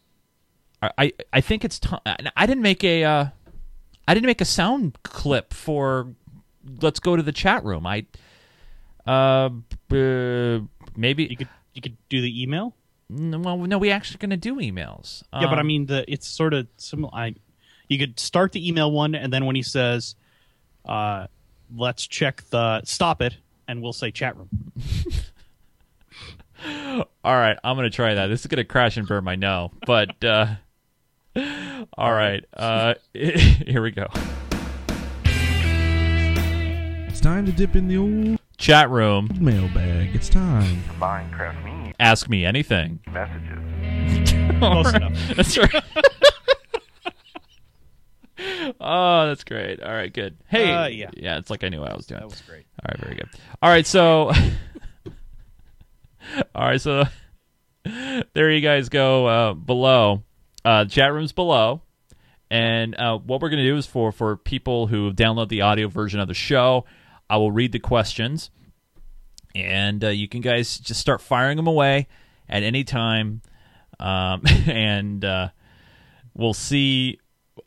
I 0.82 0.92
I, 0.98 1.14
I 1.34 1.42
think 1.42 1.64
it's 1.66 1.80
time. 1.80 2.00
I 2.06 2.46
didn't 2.46 2.64
make 2.64 2.84
a 2.84 3.04
uh, 3.04 3.26
I 4.08 4.14
didn't 4.14 4.28
make 4.28 4.42
a 4.42 4.46
sound 4.46 4.98
clip 5.04 5.54
for. 5.54 6.14
Let's 6.82 7.00
go 7.00 7.16
to 7.16 7.24
the 7.24 7.32
chat 7.32 7.64
room. 7.64 7.88
I 7.88 8.06
uh, 9.08 9.50
uh 9.92 10.60
maybe 10.96 11.26
You 11.30 11.38
could 11.38 11.48
you 11.74 11.82
could 11.82 11.98
do 12.10 12.22
the 12.22 12.42
email. 12.44 12.76
n- 13.12 13.42
well 13.42 13.58
no 13.58 13.78
we 13.78 13.90
actually 13.92 14.18
going 14.18 14.30
to 14.32 14.38
do 14.38 14.58
emails. 14.58 15.24
yeah, 15.34 15.48
but 15.50 15.58
I 15.58 15.62
Um, 15.62 15.68
mean 15.68 15.86
the 15.88 16.06
it's 16.12 16.28
sort 16.28 16.54
of 16.54 16.68
similar. 16.78 17.12
I 17.14 17.36
you 17.88 17.98
could 17.98 18.20
start 18.20 18.52
the 18.52 18.68
email 18.68 18.92
one, 18.92 19.16
and 19.16 19.34
then 19.34 19.46
when 19.46 19.56
he 19.56 19.64
says, 19.64 20.16
uh, 20.86 21.26
"Let's 21.76 22.06
check 22.06 22.44
the 22.52 22.84
stop 22.84 23.22
it," 23.22 23.38
and 23.68 23.82
we'll 23.82 23.94
say 23.94 24.12
chat 24.12 24.38
room. 24.38 24.50
All 26.66 27.36
right, 27.36 27.58
I'm 27.64 27.76
gonna 27.76 27.90
try 27.90 28.16
that. 28.16 28.28
This 28.28 28.42
is 28.42 28.48
gonna 28.48 28.64
crash 28.66 28.98
and 28.98 29.08
burn 29.08 29.24
my 29.24 29.36
no, 29.36 29.72
but 29.86 30.22
uh, 30.24 30.56
all 31.98 32.12
right, 32.12 32.44
uh, 32.54 32.96
here 33.14 33.82
we 33.82 33.92
go. 33.92 34.08
It's 37.08 37.20
time 37.22 37.46
to 37.46 37.52
dip 37.52 37.76
in 37.76 37.88
the 37.88 37.98
old 37.98 38.40
Chat 38.58 38.90
room, 38.90 39.30
mailbag. 39.40 40.14
It's 40.16 40.28
time. 40.28 40.84
Minecraft 41.00 41.64
me 41.64 41.94
ask 42.00 42.28
me 42.30 42.44
anything. 42.46 43.00
messages. 43.10 44.32
Close 44.60 44.94
enough. 44.94 45.14
That's 45.38 45.58
right. 45.58 45.84
oh, 48.82 49.28
that's 49.28 49.44
great. 49.46 49.82
All 49.82 49.92
right, 49.94 50.12
good. 50.14 50.38
Hey, 50.48 50.72
Uh, 50.74 50.88
yeah. 50.88 51.10
yeah, 51.16 51.38
it's 51.38 51.50
like 51.50 51.64
I 51.64 51.70
knew 51.70 51.80
what 51.82 51.92
I 51.92 51.96
was 51.96 52.06
doing. 52.06 52.20
That 52.22 52.30
was 52.30 52.42
great. 52.42 52.66
All 52.84 52.88
right, 52.90 53.00
very 53.00 53.16
good. 53.16 53.30
All 53.62 53.70
right, 53.70 53.86
so 53.88 54.32
all 56.56 56.68
right, 56.68 56.82
so 56.82 57.04
there 58.34 58.52
you 58.52 58.62
guys 58.62 58.90
go 58.90 59.26
uh, 59.28 59.54
below. 59.54 60.24
Uh, 60.66 60.86
chat 60.86 61.14
rooms 61.14 61.32
below, 61.32 61.82
and 62.52 62.94
uh, 62.96 63.18
what 63.18 63.42
we're 63.42 63.50
gonna 63.50 63.64
do 63.64 63.78
is 63.78 63.86
for 63.86 64.12
for 64.12 64.36
people 64.36 64.88
who 64.88 65.14
download 65.14 65.48
the 65.48 65.62
audio 65.62 65.88
version 65.88 66.20
of 66.20 66.28
the 66.28 66.34
show, 66.34 66.86
I 67.30 67.38
will 67.38 67.52
read 67.52 67.72
the 67.72 67.80
questions, 67.80 68.50
and 69.56 70.04
uh, 70.04 70.10
you 70.10 70.28
can 70.28 70.42
guys 70.42 70.78
just 70.78 71.00
start 71.00 71.22
firing 71.22 71.56
them 71.56 71.68
away 71.68 72.08
at 72.50 72.64
any 72.64 72.84
time, 72.84 73.42
um, 74.00 74.44
and 74.68 75.24
uh, 75.24 75.50
we'll 76.34 76.54
see. 76.54 77.20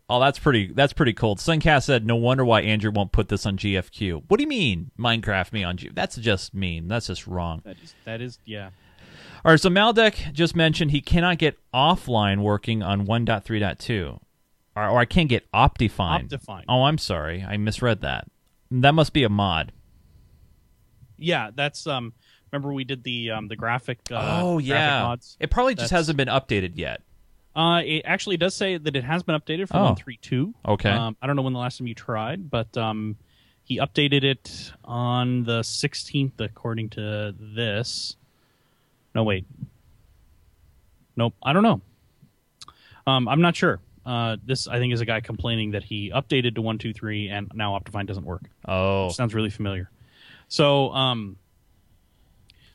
Oh, 0.08 0.20
that's 0.20 0.38
pretty. 0.38 0.72
That's 0.72 0.92
pretty 0.92 1.12
cold. 1.14 1.38
Suncast 1.38 1.84
said, 1.84 2.06
"No 2.06 2.16
wonder 2.16 2.44
why 2.44 2.60
Andrew 2.60 2.90
won't 2.90 3.12
put 3.12 3.28
this 3.28 3.46
on 3.46 3.56
GFQ." 3.56 4.24
What 4.28 4.36
do 4.36 4.42
you 4.42 4.48
mean, 4.48 4.90
Minecraft 4.98 5.52
me 5.52 5.64
on 5.64 5.76
G? 5.76 5.90
That's 5.92 6.16
just 6.16 6.52
mean. 6.52 6.88
That's 6.88 7.06
just 7.06 7.26
wrong. 7.26 7.62
That 7.64 7.76
is 7.82 7.94
that 8.04 8.20
is 8.20 8.38
yeah. 8.44 8.70
All 9.44 9.52
right. 9.52 9.60
So 9.60 9.70
Maldek 9.70 10.32
just 10.32 10.54
mentioned 10.54 10.90
he 10.90 11.00
cannot 11.00 11.38
get 11.38 11.56
offline 11.72 12.42
working 12.42 12.82
on 12.82 13.06
1.3.2, 13.06 14.18
or, 14.76 14.88
or 14.88 14.98
I 14.98 15.04
can't 15.04 15.28
get 15.28 15.50
Optifine. 15.52 16.28
Optifine. 16.28 16.64
Oh, 16.68 16.82
I'm 16.84 16.98
sorry. 16.98 17.44
I 17.48 17.56
misread 17.56 18.02
that. 18.02 18.28
That 18.70 18.94
must 18.94 19.12
be 19.12 19.22
a 19.24 19.28
mod. 19.28 19.72
Yeah, 21.18 21.50
that's 21.54 21.86
um. 21.86 22.12
Remember 22.50 22.74
we 22.74 22.84
did 22.84 23.02
the 23.02 23.30
um 23.30 23.48
the 23.48 23.56
graphic. 23.56 24.00
Uh, 24.10 24.40
oh 24.42 24.54
graphic 24.56 24.68
yeah. 24.68 25.02
mods. 25.04 25.36
It 25.40 25.50
probably 25.50 25.74
just 25.74 25.90
That's- 25.90 26.00
hasn't 26.00 26.16
been 26.18 26.28
updated 26.28 26.72
yet. 26.74 27.00
Uh, 27.54 27.82
it 27.84 28.02
actually 28.06 28.36
does 28.38 28.54
say 28.54 28.78
that 28.78 28.96
it 28.96 29.04
has 29.04 29.22
been 29.22 29.38
updated 29.38 29.68
for 29.68 29.76
Oh. 29.76 29.84
one 29.84 29.96
three 29.96 30.16
two. 30.16 30.54
Okay. 30.66 30.88
Um, 30.90 31.16
I 31.20 31.26
don't 31.26 31.36
know 31.36 31.42
when 31.42 31.52
the 31.52 31.58
last 31.58 31.78
time 31.78 31.86
you 31.86 31.94
tried, 31.94 32.50
but 32.50 32.74
um, 32.78 33.16
he 33.64 33.78
updated 33.78 34.24
it 34.24 34.72
on 34.84 35.44
the 35.44 35.62
sixteenth, 35.62 36.40
according 36.40 36.90
to 36.90 37.34
this. 37.38 38.16
No, 39.14 39.22
wait. 39.24 39.44
Nope. 41.16 41.34
I 41.42 41.52
don't 41.52 41.62
know. 41.62 41.80
Um, 43.06 43.28
I'm 43.28 43.40
not 43.42 43.54
sure. 43.56 43.80
Uh, 44.06 44.36
this 44.44 44.66
I 44.66 44.78
think 44.78 44.92
is 44.92 45.00
a 45.00 45.04
guy 45.04 45.20
complaining 45.20 45.72
that 45.72 45.84
he 45.84 46.10
updated 46.10 46.54
to 46.56 46.62
one 46.62 46.78
two 46.78 46.92
three 46.92 47.28
and 47.28 47.50
now 47.54 47.78
Optifine 47.78 48.06
doesn't 48.06 48.24
work. 48.24 48.42
Oh, 48.66 49.10
Sounds 49.10 49.34
really 49.34 49.50
familiar. 49.50 49.90
So, 50.48 50.90
um, 50.92 51.36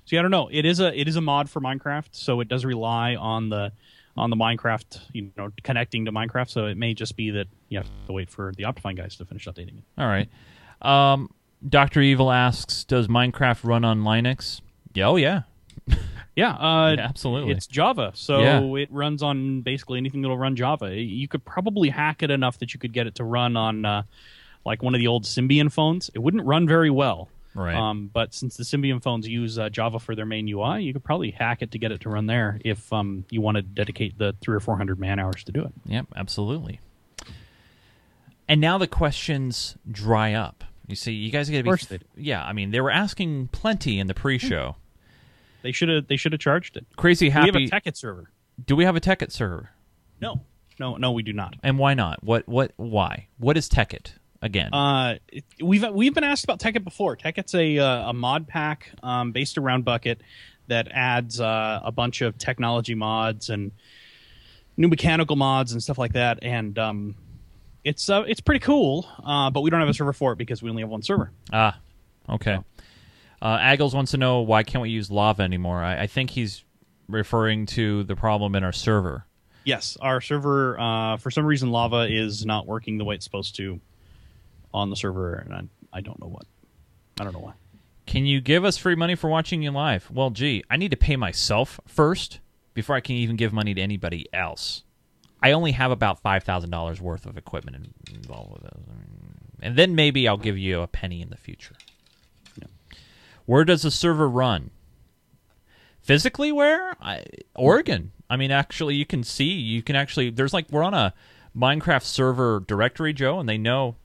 so 0.06 0.16
yeah, 0.16 0.20
I 0.20 0.22
don't 0.22 0.32
know. 0.32 0.50
It 0.52 0.66
is 0.66 0.80
a 0.80 0.98
it 0.98 1.08
is 1.08 1.16
a 1.16 1.22
mod 1.22 1.50
for 1.50 1.60
Minecraft, 1.60 2.08
so 2.12 2.40
it 2.40 2.48
does 2.48 2.64
rely 2.64 3.16
on 3.16 3.50
the 3.50 3.74
on 4.18 4.30
the 4.30 4.36
Minecraft, 4.36 5.00
you 5.14 5.32
know, 5.38 5.50
connecting 5.64 6.06
to 6.06 6.12
Minecraft. 6.12 6.50
So 6.50 6.66
it 6.66 6.78
may 6.78 6.94
just 6.94 7.16
be 7.16 7.30
that 7.32 7.48
you 7.70 7.78
have 7.78 7.88
to 8.08 8.14
wait 8.14 8.30
for 8.30 8.52
the 8.58 8.64
Optifine 8.64 8.96
guys 8.98 9.16
to 9.18 9.26
finish 9.26 9.46
updating 9.46 9.78
it. 9.80 9.84
all 9.98 10.08
right. 10.08 10.30
Um, 10.82 11.30
Doctor 11.68 12.02
Evil 12.02 12.32
asks, 12.32 12.84
"Does 12.84 13.08
Minecraft 13.08 13.64
run 13.64 13.84
on 13.84 14.04
Linux?" 14.04 14.62
Yeah, 14.94 15.08
oh 15.08 15.16
yeah, 15.16 15.42
Yeah, 16.36 16.52
uh, 16.52 16.94
Yeah, 16.96 17.02
absolutely. 17.04 17.54
It's 17.54 17.66
Java, 17.66 18.12
so 18.14 18.40
Yeah. 18.42 18.82
it 18.82 18.92
runs 18.92 19.24
on 19.24 19.62
basically 19.62 19.98
anything 19.98 20.22
that'll 20.22 20.38
run 20.38 20.56
Java. 20.56 20.96
You 20.96 21.28
could 21.28 21.44
probably 21.46 21.90
hack 21.90 22.22
it 22.22 22.30
enough 22.30 22.60
that 22.60 22.74
you 22.76 22.80
could 22.80 22.94
get 22.94 23.08
it 23.08 23.16
to 23.16 23.24
run 23.24 23.58
on 23.58 23.86
uh, 23.86 24.04
like 24.66 24.84
one 24.84 24.94
of 24.94 25.00
the 25.00 25.08
old 25.08 25.24
Symbian 25.24 25.72
phones. 25.72 26.12
It 26.14 26.20
wouldn't 26.20 26.46
run 26.46 26.68
very 26.68 26.92
well, 26.92 27.28
right. 27.58 27.76
Um, 27.76 28.10
but 28.14 28.34
since 28.34 28.56
the 28.56 28.64
Symbian 28.64 29.02
phones 29.02 29.28
use 29.28 29.58
uh, 29.60 29.70
Java 29.70 30.00
for 30.00 30.16
their 30.16 30.26
main 30.26 30.48
UI, 30.48 30.84
you 30.84 30.94
could 30.94 31.04
probably 31.04 31.32
hack 31.32 31.62
it 31.62 31.72
to 31.72 31.80
get 31.80 31.92
it 31.92 32.02
to 32.02 32.10
run 32.10 32.28
there 32.28 32.60
if 32.64 32.92
um, 32.94 33.26
you 33.30 33.42
want 33.42 33.56
to 33.56 33.62
dedicate 33.62 34.18
the 34.18 34.36
three 34.42 34.56
or 34.56 34.60
four 34.60 34.78
hundred 34.78 35.00
man 35.00 35.20
hours 35.20 35.44
to 35.46 35.52
do 35.52 35.64
it. 35.64 35.72
Yep, 35.86 36.08
absolutely. 36.16 36.80
And 38.48 38.62
now 38.62 38.78
the 38.78 38.88
questions 38.88 39.76
dry 39.90 40.34
up. 40.34 40.64
You 40.88 40.96
see, 40.96 41.12
you 41.12 41.32
guys 41.32 41.50
got 41.50 41.58
to 41.58 41.64
be. 41.64 41.68
course 41.68 41.86
they 41.86 41.98
do. 41.98 42.06
yeah, 42.16 42.46
I 42.46 42.54
mean, 42.54 42.72
they 42.72 42.80
were 42.80 42.92
asking 42.92 43.50
plenty 43.50 44.00
in 44.00 44.08
the 44.08 44.14
pre-show. 44.14 44.78
They 45.64 45.74
should 45.74 45.90
have 45.90 46.08
they 46.08 46.16
should 46.16 46.32
have 46.32 46.40
charged 46.40 46.78
it. 46.78 46.86
Crazy 46.96 47.30
happy. 47.30 47.52
We 47.52 47.64
have 47.64 47.74
a 47.74 47.82
Tekkit 47.82 47.98
server. 47.98 48.30
do 48.66 48.76
we 48.76 48.86
have 48.86 48.96
a 48.96 49.02
Tekkit 49.02 49.32
server? 49.32 49.72
No, 50.22 50.42
no, 50.80 50.96
no, 50.96 51.12
we 51.12 51.24
do 51.24 51.34
not. 51.34 51.56
And 51.62 51.78
why 51.78 51.94
not? 51.94 52.24
What? 52.24 52.48
What? 52.48 52.72
Why? 52.78 53.28
What 53.38 53.58
is 53.58 53.68
Tekkit 53.68 54.14
again? 54.42 54.74
Uh, 54.74 55.16
we've 55.62 55.86
we've 55.92 56.14
been 56.14 56.24
asked 56.24 56.44
about 56.44 56.60
Tekkit 56.60 56.84
before. 56.84 57.16
Tekkit's 57.16 57.54
a 57.56 57.80
uh, 57.80 58.10
a 58.10 58.14
mod 58.14 58.48
pack 58.48 58.92
um, 59.04 59.32
based 59.32 59.58
around 59.58 59.86
Bukkit 59.86 60.18
that 60.68 60.88
adds 60.92 61.40
uh, 61.40 61.82
a 61.84 61.92
bunch 61.92 62.22
of 62.22 62.38
technology 62.38 62.96
mods 62.96 63.50
and 63.50 63.72
new 64.76 64.88
mechanical 64.88 65.36
mods 65.36 65.72
and 65.72 65.82
stuff 65.82 65.98
like 65.98 66.14
that. 66.14 66.40
And 66.42 66.78
um, 66.78 67.16
it's 67.84 68.10
uh, 68.10 68.24
it's 68.28 68.42
pretty 68.42 68.60
cool. 68.60 69.08
Uh, 69.24 69.50
but 69.50 69.62
we 69.62 69.70
don't 69.70 69.80
have 69.80 69.90
a 69.90 69.94
server 69.94 70.14
for 70.14 70.34
it 70.34 70.38
because 70.38 70.62
we 70.62 70.70
only 70.70 70.82
have 70.82 70.90
one 70.90 71.02
server. 71.02 71.32
ah, 71.52 71.80
okay. 72.30 72.60
Uh, 73.40 73.58
Aggles 73.62 73.94
wants 73.94 74.12
to 74.12 74.18
know 74.18 74.42
why 74.42 74.64
can't 74.64 74.82
we 74.82 74.90
use 74.90 75.12
lava 75.12 75.44
anymore? 75.44 75.84
I, 75.84 76.04
I 76.04 76.08
think 76.08 76.32
he's 76.32 76.64
referring 77.08 77.68
to 77.68 78.04
the 78.04 78.16
problem 78.16 78.56
in 78.56 78.64
our 78.64 78.72
server. 78.72 79.26
Yes, 79.64 79.98
our 80.02 80.22
server 80.22 80.80
uh, 80.80 81.18
for 81.18 81.30
some 81.30 81.46
reason 81.46 81.72
Lava 81.72 82.08
is 82.10 82.46
not 82.46 82.66
working 82.66 82.98
the 82.98 83.04
way 83.06 83.16
it's 83.16 83.26
supposed 83.26 83.58
to 83.58 83.80
on 84.78 84.90
the 84.90 84.96
server, 84.96 85.36
and 85.36 85.54
I, 85.54 85.98
I 85.98 86.02
don't 86.02 86.20
know 86.20 86.28
what. 86.28 86.46
I 87.20 87.24
don't 87.24 87.34
know 87.34 87.40
why. 87.40 87.54
Can 88.06 88.26
you 88.26 88.40
give 88.40 88.64
us 88.64 88.78
free 88.78 88.96
money 88.96 89.16
for 89.16 89.30
watching 89.30 89.62
you 89.62 89.72
live? 89.72 90.10
Well, 90.12 90.30
gee, 90.30 90.64
I 90.70 90.78
need 90.78 90.92
to 90.92 90.98
pay 90.98 91.16
myself 91.16 91.80
first 91.86 92.40
before 92.74 92.96
I 92.96 93.02
can 93.02 93.16
even 93.16 93.36
give 93.36 93.52
money 93.52 93.74
to 93.74 93.82
anybody 93.82 94.28
else. 94.32 94.84
I 95.42 95.52
only 95.52 95.74
have 95.74 95.92
about 95.92 96.22
five 96.22 96.44
thousand 96.44 96.70
dollars 96.70 97.02
worth 97.02 97.26
of 97.26 97.38
equipment 97.38 97.94
involved 98.14 98.54
with 98.54 98.66
it, 98.66 98.74
and 99.62 99.76
then 99.76 99.96
maybe 99.96 100.28
I'll 100.28 100.38
give 100.38 100.58
you 100.58 100.82
a 100.82 100.88
penny 100.88 101.22
in 101.22 101.30
the 101.30 101.38
future. 101.38 101.76
Where 103.46 103.64
does 103.64 103.84
the 103.84 103.92
server 103.92 104.28
run? 104.28 104.72
Physically, 106.02 106.52
where? 106.52 106.96
I, 107.02 107.24
Oregon. 107.56 108.12
I 108.30 108.36
mean, 108.36 108.52
actually, 108.52 108.96
you 108.96 109.06
can 109.06 109.24
see. 109.24 109.52
You 109.52 109.82
can 109.82 109.96
actually. 109.96 110.30
There's 110.30 110.54
like 110.54 110.70
we're 110.70 110.84
on 110.84 110.94
a 110.94 111.14
Minecraft 111.56 112.04
server 112.04 112.64
directory, 112.68 113.14
Joe, 113.14 113.40
and 113.40 113.48
they 113.48 113.58
know, 113.58 113.96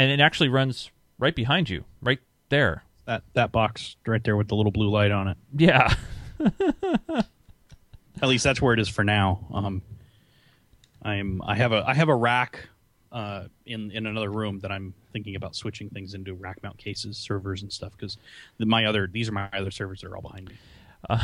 and 0.00 0.10
it 0.10 0.18
actually 0.18 0.48
runs 0.48 0.90
right 1.18 1.34
behind 1.34 1.68
you, 1.68 1.84
right 2.00 2.20
there. 2.48 2.84
That 3.04 3.22
that 3.34 3.52
box 3.52 3.96
right 4.06 4.24
there 4.24 4.36
with 4.36 4.48
the 4.48 4.56
little 4.56 4.72
blue 4.72 4.88
light 4.88 5.10
on 5.10 5.28
it. 5.28 5.36
Yeah. 5.54 5.94
At 8.22 8.28
least 8.28 8.44
that's 8.44 8.62
where 8.62 8.72
it 8.72 8.80
is 8.80 8.88
for 8.88 9.04
now. 9.04 9.46
Um, 9.52 9.82
I'm 11.02 11.42
I 11.44 11.54
have 11.56 11.72
a 11.72 11.84
I 11.86 11.92
have 11.92 12.08
a 12.08 12.14
rack 12.14 12.68
uh, 13.12 13.44
in 13.66 13.90
in 13.90 14.06
another 14.06 14.30
room 14.30 14.60
that 14.60 14.72
I'm 14.72 14.94
thinking 15.12 15.36
about 15.36 15.54
switching 15.54 15.90
things 15.90 16.14
into 16.14 16.32
rack 16.32 16.62
mount 16.62 16.78
cases, 16.78 17.18
servers, 17.18 17.60
and 17.60 17.70
stuff 17.70 17.92
because 17.92 18.16
my 18.58 18.86
other 18.86 19.06
these 19.06 19.28
are 19.28 19.32
my 19.32 19.50
other 19.52 19.70
servers 19.70 20.00
that 20.00 20.08
are 20.08 20.16
all 20.16 20.22
behind 20.22 20.48
me. 20.48 20.54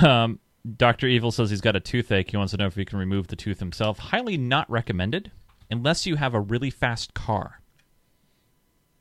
Um, 0.07 0.39
Dr. 0.77 1.07
Evil 1.07 1.33
says 1.33 1.49
he's 1.49 1.63
got 1.63 1.77
a 1.77 1.81
toothache. 1.81 2.31
He 2.31 2.37
wants 2.37 2.51
to 2.51 2.59
know 2.59 2.67
if 2.67 2.75
he 2.75 2.85
can 2.85 2.99
remove 2.99 3.29
the 3.29 3.37
tooth 3.37 3.61
himself. 3.61 3.99
Highly 3.99 4.37
not 4.37 4.69
recommended 4.71 5.31
unless 5.71 6.05
you 6.05 6.17
have 6.17 6.35
a 6.35 6.41
really 6.41 6.71
fast 6.71 7.15
car 7.15 7.61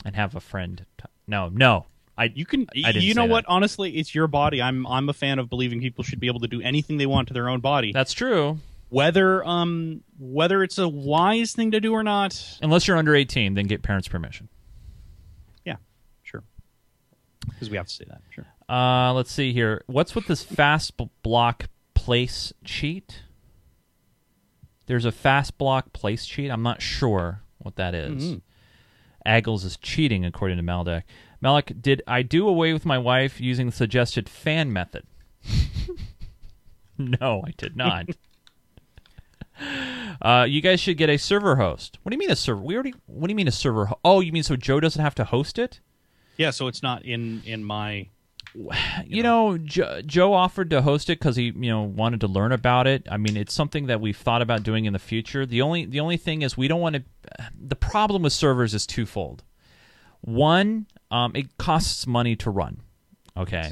and 0.06 0.16
have 0.16 0.36
a 0.36 0.40
friend. 0.40 0.86
T- 0.98 1.06
no, 1.28 1.50
no. 1.50 1.88
I 2.18 2.32
You 2.34 2.46
can 2.46 2.66
I 2.86 2.94
didn't 2.94 3.04
you 3.04 3.14
know 3.14 3.26
what? 3.26 3.44
that. 3.46 3.52
Honestly, 3.52 3.98
it's 3.98 4.16
your 4.16 4.28
body. 4.28 4.62
I'm 4.62 4.88
I'm 4.88 5.10
a 5.10 5.14
fan 5.14 5.38
of 5.40 5.50
believing 5.50 5.82
people 5.82 6.04
should 6.06 6.22
be 6.22 6.28
able 6.28 6.40
to 6.40 6.48
do 6.48 6.62
anything 6.62 6.96
they 6.98 7.06
want 7.08 7.28
to 7.28 7.34
their 7.34 7.50
own 7.50 7.60
body. 7.60 7.92
That's 7.92 8.14
true. 8.14 8.60
whether 8.88 9.44
um 9.44 10.02
whether 10.18 10.64
it's 10.64 10.78
a 10.78 10.88
wise 10.88 11.52
thing 11.52 11.72
to 11.72 11.82
do 11.82 11.92
or 11.92 12.04
not. 12.04 12.58
Unless 12.62 12.88
you're 12.88 12.96
under 12.96 13.14
18, 13.14 13.56
then 13.56 13.66
get 13.66 13.82
parents' 13.84 14.08
permission. 14.08 14.48
Yeah, 15.66 15.76
sure. 16.24 16.44
Because 17.50 17.70
we 17.70 17.76
have 17.76 17.88
to 17.88 17.94
say 17.94 18.06
that. 18.08 18.22
Sure. 18.30 18.46
Uh, 18.70 19.12
let's 19.14 19.32
see 19.32 19.52
here. 19.52 19.84
What's 19.88 20.16
with 20.16 20.28
this 20.28 20.42
fast 20.44 20.94
block 21.22 21.66
place 21.96 22.54
cheat? 22.64 23.24
There's 24.88 25.06
a 25.06 25.12
fast 25.12 25.58
block 25.58 25.92
place 25.94 26.26
cheat. 26.26 26.50
I'm 26.52 26.64
not 26.64 26.82
sure 26.82 27.42
what 27.58 27.76
that 27.76 27.94
is. 27.96 28.24
Mhm. 28.36 28.42
Aggles 29.25 29.63
is 29.63 29.77
cheating, 29.77 30.24
according 30.25 30.58
to 30.58 30.63
Maldek. 30.63 31.03
Malik, 31.41 31.82
did 31.82 32.01
I 32.08 32.22
do 32.22 32.48
away 32.48 32.74
with 32.74 32.86
my 32.86 32.98
wife 32.98 33.39
using 33.39 33.67
the 33.67 33.72
suggested 33.72 34.29
fan 34.29 34.72
method? 34.72 35.05
no, 36.98 37.44
I 37.46 37.51
did 37.58 37.75
not. 37.75 38.08
uh, 40.22 40.46
you 40.48 40.62
guys 40.62 40.79
should 40.79 40.98
get 40.98 41.10
a 41.10 41.17
server 41.17 41.55
host. 41.58 41.98
What 42.03 42.12
do 42.12 42.15
you 42.15 42.20
mean 42.20 42.32
a 42.32 42.36
server? 42.36 42.62
We 42.62 42.75
already. 42.75 42.94
What 43.05 43.27
do 43.27 43.32
you 43.32 43.36
mean 43.36 43.48
a 43.48 43.51
server? 43.51 43.88
Ho- 43.88 44.00
oh, 44.03 44.20
you 44.22 44.32
mean 44.32 44.44
so 44.44 44.55
Joe 44.55 44.79
doesn't 44.79 45.01
have 45.01 45.15
to 45.15 45.25
host 45.25 45.60
it? 45.60 45.79
Yeah, 46.38 46.51
so 46.51 46.67
it's 46.67 46.84
not 46.84 47.03
in 47.05 47.41
in 47.46 47.63
my. 47.63 48.10
you 49.06 49.24
know, 49.24 49.58
jo- 49.58 50.02
Joe 50.06 50.34
offered 50.34 50.70
to 50.72 50.82
host 50.82 51.10
it 51.10 51.20
because 51.20 51.36
he, 51.36 51.46
you 51.46 51.70
know, 51.70 51.84
wanted 51.84 52.22
to 52.22 52.28
learn 52.28 52.52
about 52.52 52.88
it. 52.88 53.08
I 53.10 53.18
mean, 53.18 53.38
it's 53.38 53.54
something 53.54 53.88
that 53.88 54.02
we've 54.02 54.18
thought 54.18 54.42
about 54.42 54.64
doing 54.64 54.86
in 54.86 54.94
the 54.94 55.00
future. 55.00 55.46
The 55.46 55.62
only, 55.62 55.86
the 55.86 56.00
only 56.00 56.18
thing 56.18 56.42
is 56.42 56.58
we 56.58 56.68
don't 56.68 56.82
want 56.82 56.96
to. 56.96 57.04
The 57.58 57.76
problem 57.76 58.22
with 58.22 58.34
servers 58.34 58.76
is 58.76 58.86
twofold. 58.86 59.44
One, 60.22 60.86
um, 61.10 61.36
it 61.36 61.58
costs 61.58 62.06
money 62.06 62.36
to 62.38 62.52
run. 62.52 62.82
Okay. 63.36 63.72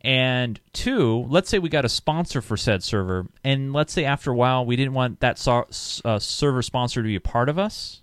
And 0.00 0.60
two, 0.72 1.24
let's 1.28 1.48
say 1.48 1.58
we 1.58 1.68
got 1.68 1.84
a 1.84 1.88
sponsor 1.88 2.42
for 2.42 2.56
said 2.56 2.82
server, 2.82 3.26
and 3.42 3.72
let's 3.72 3.92
say 3.92 4.04
after 4.04 4.30
a 4.32 4.34
while 4.34 4.66
we 4.66 4.76
didn't 4.76 4.92
want 4.92 5.20
that 5.20 5.38
so- 5.38 5.66
uh, 6.04 6.18
server 6.18 6.60
sponsor 6.60 7.02
to 7.02 7.06
be 7.06 7.14
a 7.14 7.20
part 7.20 7.48
of 7.48 7.58
us, 7.58 8.02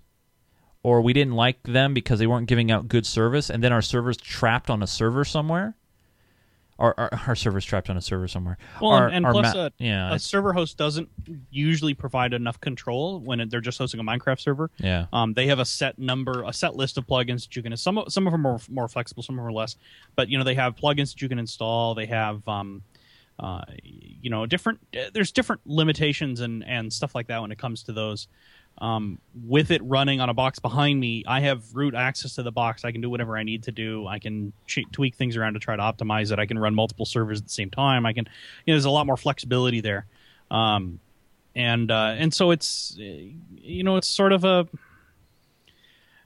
or 0.82 1.00
we 1.00 1.12
didn't 1.12 1.34
like 1.34 1.62
them 1.62 1.94
because 1.94 2.18
they 2.18 2.26
weren't 2.26 2.48
giving 2.48 2.72
out 2.72 2.88
good 2.88 3.06
service, 3.06 3.50
and 3.50 3.62
then 3.62 3.72
our 3.72 3.82
server's 3.82 4.16
trapped 4.16 4.68
on 4.68 4.82
a 4.82 4.86
server 4.86 5.24
somewhere, 5.24 5.76
or 6.82 6.98
our, 7.00 7.10
our 7.28 7.34
server's 7.36 7.64
trapped 7.64 7.88
on 7.88 7.96
a 7.96 8.00
server 8.02 8.26
somewhere. 8.28 8.58
Well, 8.80 8.90
Our- 8.90 9.06
and, 9.06 9.16
and 9.16 9.26
our 9.26 9.32
plus, 9.32 9.54
ma- 9.54 9.60
a, 9.66 9.70
yeah, 9.78 10.12
a 10.14 10.18
server 10.18 10.52
host 10.52 10.76
doesn't 10.76 11.08
usually 11.50 11.94
provide 11.94 12.34
enough 12.34 12.60
control 12.60 13.20
when 13.20 13.40
it, 13.40 13.50
they're 13.50 13.60
just 13.60 13.78
hosting 13.78 14.00
a 14.00 14.04
Minecraft 14.04 14.40
server. 14.40 14.70
yeah. 14.78 15.06
Um, 15.12 15.32
they 15.34 15.46
have 15.46 15.60
a 15.60 15.64
set 15.64 15.98
number, 15.98 16.42
a 16.42 16.52
set 16.52 16.74
list 16.76 16.98
of 16.98 17.06
plugins 17.06 17.44
that 17.44 17.56
you 17.56 17.62
can. 17.62 17.76
Some 17.76 18.02
some 18.08 18.26
of 18.26 18.32
them 18.32 18.46
are 18.46 18.58
more 18.68 18.88
flexible, 18.88 19.22
some 19.22 19.36
of 19.36 19.38
them 19.38 19.46
are 19.46 19.52
less. 19.52 19.76
But 20.16 20.28
you 20.28 20.36
know, 20.38 20.44
they 20.44 20.54
have 20.56 20.74
plugins 20.76 21.12
that 21.12 21.22
you 21.22 21.28
can 21.28 21.38
install. 21.38 21.94
They 21.94 22.06
have, 22.06 22.46
um, 22.48 22.82
uh, 23.38 23.62
you 23.82 24.28
know, 24.30 24.44
different. 24.46 24.80
uh, 24.96 25.10
There's 25.14 25.32
different 25.32 25.62
limitations 25.64 26.40
and 26.40 26.64
and 26.66 26.92
stuff 26.92 27.14
like 27.14 27.28
that 27.28 27.40
when 27.40 27.52
it 27.52 27.58
comes 27.58 27.82
to 27.84 27.92
those. 27.92 28.28
Um, 28.78 29.18
with 29.44 29.70
it 29.70 29.80
running 29.84 30.20
on 30.20 30.28
a 30.28 30.34
box 30.34 30.58
behind 30.58 30.98
me, 30.98 31.24
I 31.26 31.40
have 31.40 31.62
root 31.72 31.94
access 31.94 32.34
to 32.34 32.42
the 32.42 32.50
box. 32.50 32.84
I 32.84 32.90
can 32.90 33.00
do 33.00 33.08
whatever 33.08 33.36
I 33.36 33.44
need 33.44 33.62
to 33.64 33.72
do. 33.72 34.06
I 34.08 34.18
can 34.18 34.52
tweak 34.66 35.14
things 35.14 35.36
around 35.36 35.54
to 35.54 35.60
try 35.60 35.76
to 35.76 35.82
optimize 35.82 36.32
it. 36.32 36.38
I 36.38 36.46
can 36.46 36.58
run 36.58 36.74
multiple 36.74 37.06
servers 37.06 37.38
at 37.38 37.44
the 37.44 37.52
same 37.52 37.70
time. 37.70 38.06
I 38.06 38.12
can, 38.12 38.24
you 38.64 38.72
know, 38.72 38.74
there's 38.74 38.84
a 38.84 38.90
lot 38.90 39.06
more 39.06 39.16
flexibility 39.16 39.80
there. 39.80 40.06
Um, 40.50 40.98
and 41.54 41.90
uh, 41.90 42.14
and 42.16 42.32
so 42.32 42.50
it's 42.50 42.96
uh, 42.98 43.02
you 43.02 43.84
know 43.84 43.96
it's 43.96 44.08
sort 44.08 44.32
of 44.32 44.44
a 44.44 44.66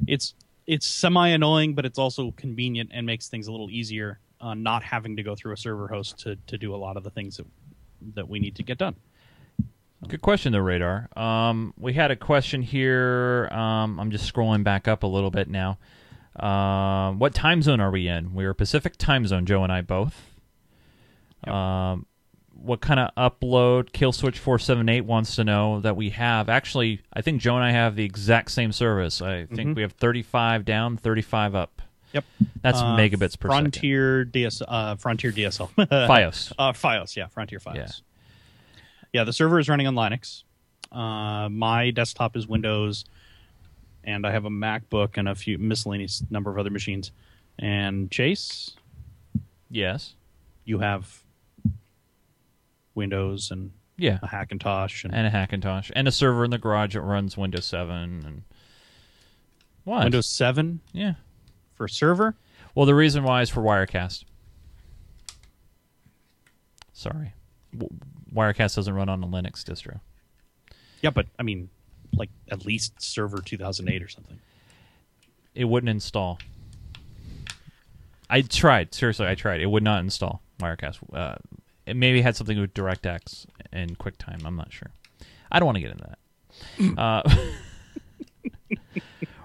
it's 0.06 0.34
it's 0.66 0.86
semi 0.86 1.28
annoying, 1.28 1.74
but 1.74 1.84
it's 1.84 1.98
also 1.98 2.32
convenient 2.32 2.90
and 2.92 3.06
makes 3.06 3.28
things 3.28 3.46
a 3.46 3.50
little 3.50 3.70
easier. 3.70 4.18
Uh, 4.40 4.54
not 4.54 4.82
having 4.82 5.16
to 5.16 5.22
go 5.22 5.34
through 5.34 5.54
a 5.54 5.56
server 5.56 5.88
host 5.88 6.18
to, 6.18 6.36
to 6.46 6.58
do 6.58 6.74
a 6.74 6.76
lot 6.76 6.96
of 6.96 7.02
the 7.02 7.10
things 7.10 7.38
that 7.38 7.46
that 8.14 8.28
we 8.28 8.38
need 8.38 8.54
to 8.56 8.62
get 8.62 8.78
done. 8.78 8.94
Good 10.08 10.22
question, 10.22 10.52
though, 10.52 10.58
Radar. 10.60 11.08
Um, 11.16 11.74
we 11.78 11.92
had 11.94 12.10
a 12.10 12.16
question 12.16 12.62
here. 12.62 13.48
Um, 13.50 13.98
I'm 13.98 14.10
just 14.10 14.32
scrolling 14.32 14.62
back 14.64 14.86
up 14.88 15.02
a 15.02 15.06
little 15.06 15.30
bit 15.30 15.48
now. 15.48 15.78
Um, 16.38 17.18
what 17.18 17.34
time 17.34 17.62
zone 17.62 17.80
are 17.80 17.90
we 17.90 18.08
in? 18.08 18.34
We're 18.34 18.54
Pacific 18.54 18.96
time 18.98 19.26
zone, 19.26 19.46
Joe 19.46 19.62
and 19.64 19.72
I 19.72 19.80
both. 19.80 20.14
Yep. 21.46 21.54
Um, 21.54 22.06
what 22.52 22.80
kind 22.80 23.00
of 23.00 23.10
upload 23.16 23.90
Killswitch 23.92 24.36
four 24.38 24.58
seven 24.58 24.88
eight 24.88 25.02
wants 25.02 25.36
to 25.36 25.44
know 25.44 25.80
that 25.80 25.96
we 25.96 26.10
have. 26.10 26.48
Actually, 26.48 27.00
I 27.12 27.20
think 27.22 27.40
Joe 27.40 27.54
and 27.56 27.64
I 27.64 27.70
have 27.72 27.96
the 27.96 28.04
exact 28.04 28.50
same 28.50 28.72
service. 28.72 29.20
I 29.22 29.44
think 29.46 29.76
we 29.76 29.82
have 29.82 29.92
thirty 29.92 30.22
five 30.22 30.64
down, 30.64 30.96
thirty 30.96 31.22
five 31.22 31.54
up. 31.54 31.82
Yep. 32.12 32.24
That's 32.62 32.78
Uh, 32.78 32.96
megabits 32.96 33.38
per 33.38 33.48
second. 33.50 33.72
Frontier 33.74 34.24
DS, 34.24 34.62
uh, 34.66 34.96
Frontier 34.96 35.32
DSL. 35.32 35.68
FiOS. 36.08 36.52
Uh, 36.58 36.72
FiOS, 36.72 37.14
yeah, 37.16 37.26
Frontier 37.26 37.58
FiOS. 37.58 37.74
Yeah. 37.76 37.86
Yeah. 39.12 39.24
the 39.24 39.32
server 39.32 39.58
is 39.58 39.68
running 39.68 39.86
on 39.86 39.94
Linux. 39.94 40.42
Uh, 40.92 41.48
my 41.48 41.90
desktop 41.90 42.36
is 42.36 42.46
Windows, 42.46 43.04
and 44.04 44.26
I 44.26 44.30
have 44.32 44.44
a 44.44 44.50
MacBook 44.50 45.16
and 45.18 45.28
a 45.28 45.34
few 45.34 45.58
miscellaneous 45.58 46.22
number 46.30 46.50
of 46.50 46.58
other 46.58 46.70
machines. 46.70 47.12
And 47.58 48.10
Chase, 48.10 48.76
Yes. 49.70 50.14
you 50.64 50.78
have 50.80 51.22
Windows 52.94 53.50
and 53.50 53.72
Yeah. 53.96 54.18
a 54.22 54.28
Hackintosh, 54.28 55.04
and, 55.04 55.14
And 55.14 55.26
a 55.26 55.30
Hackintosh 55.30 55.90
and 55.96 56.06
a 56.06 56.12
server 56.12 56.44
in 56.44 56.50
the 56.50 56.58
garage 56.58 56.94
that 56.94 57.00
runs 57.02 57.36
Windows 57.36 57.64
seven 57.64 58.22
and 58.24 58.42
what? 59.84 60.02
Windows 60.04 60.26
7 60.28 60.80
Yeah. 60.92 61.14
for 61.74 61.86
server. 61.88 62.36
Well, 62.74 62.86
the 62.86 62.94
reason 62.94 63.22
why 63.22 63.42
is 63.42 63.50
for 63.50 63.62
Wirecast. 63.62 64.24
Sorry, 66.92 67.32
Wirecast 68.36 68.76
doesn't 68.76 68.94
run 68.94 69.08
on 69.08 69.22
a 69.22 69.26
Linux 69.26 69.64
distro. 69.64 70.00
Yeah, 71.02 71.10
but 71.10 71.26
I 71.38 71.42
mean, 71.42 71.70
like 72.14 72.30
at 72.50 72.64
least 72.64 73.00
server 73.00 73.38
2008 73.38 74.02
or 74.02 74.08
something. 74.08 74.38
It 75.54 75.64
wouldn't 75.64 75.88
install. 75.88 76.38
I 78.28 78.42
tried 78.42 78.94
seriously. 78.94 79.26
I 79.26 79.34
tried. 79.34 79.60
It 79.60 79.70
would 79.70 79.82
not 79.82 80.00
install 80.00 80.42
Wirecast. 80.60 80.98
Uh, 81.12 81.36
it 81.86 81.96
maybe 81.96 82.20
had 82.20 82.36
something 82.36 82.60
with 82.60 82.74
DirectX 82.74 83.46
and 83.72 83.98
QuickTime. 83.98 84.44
I'm 84.44 84.56
not 84.56 84.72
sure. 84.72 84.90
I 85.50 85.58
don't 85.58 85.66
want 85.66 85.76
to 85.76 85.82
get 85.82 85.92
into 85.92 86.04
that. 86.04 86.98
uh, 86.98 87.36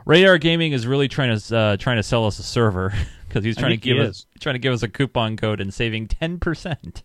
Radar 0.06 0.38
Gaming 0.40 0.72
is 0.72 0.88
really 0.88 1.08
trying 1.08 1.38
to 1.38 1.58
uh, 1.58 1.78
trying 1.78 1.98
to 1.98 2.04
sell 2.04 2.26
us 2.26 2.40
a 2.40 2.44
server 2.44 2.94
because 3.28 3.44
he's 3.44 3.56
trying 3.56 3.72
to 3.72 3.78
give 3.78 4.00
us 4.00 4.26
trying 4.40 4.56
to 4.56 4.60
give 4.60 4.74
us 4.74 4.84
a 4.84 4.90
coupon 4.90 5.38
code 5.38 5.62
and 5.62 5.74
saving 5.74 6.08
ten 6.08 6.40
percent. 6.40 7.04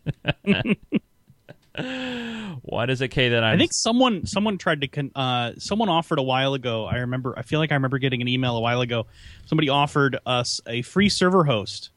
What 2.62 2.90
is 2.90 3.00
it, 3.00 3.08
K? 3.08 3.28
That 3.28 3.44
I'm 3.44 3.54
I 3.54 3.58
think 3.58 3.72
someone 3.72 4.26
someone 4.26 4.58
tried 4.58 4.80
to 4.80 4.88
con- 4.88 5.12
uh, 5.14 5.52
someone 5.58 5.88
offered 5.88 6.18
a 6.18 6.22
while 6.22 6.54
ago. 6.54 6.84
I 6.86 6.96
remember. 6.96 7.34
I 7.38 7.42
feel 7.42 7.60
like 7.60 7.70
I 7.70 7.74
remember 7.74 7.98
getting 7.98 8.22
an 8.22 8.28
email 8.28 8.56
a 8.56 8.60
while 8.60 8.80
ago. 8.80 9.06
Somebody 9.46 9.68
offered 9.68 10.18
us 10.26 10.60
a 10.66 10.82
free 10.82 11.08
server 11.08 11.44
host. 11.44 11.90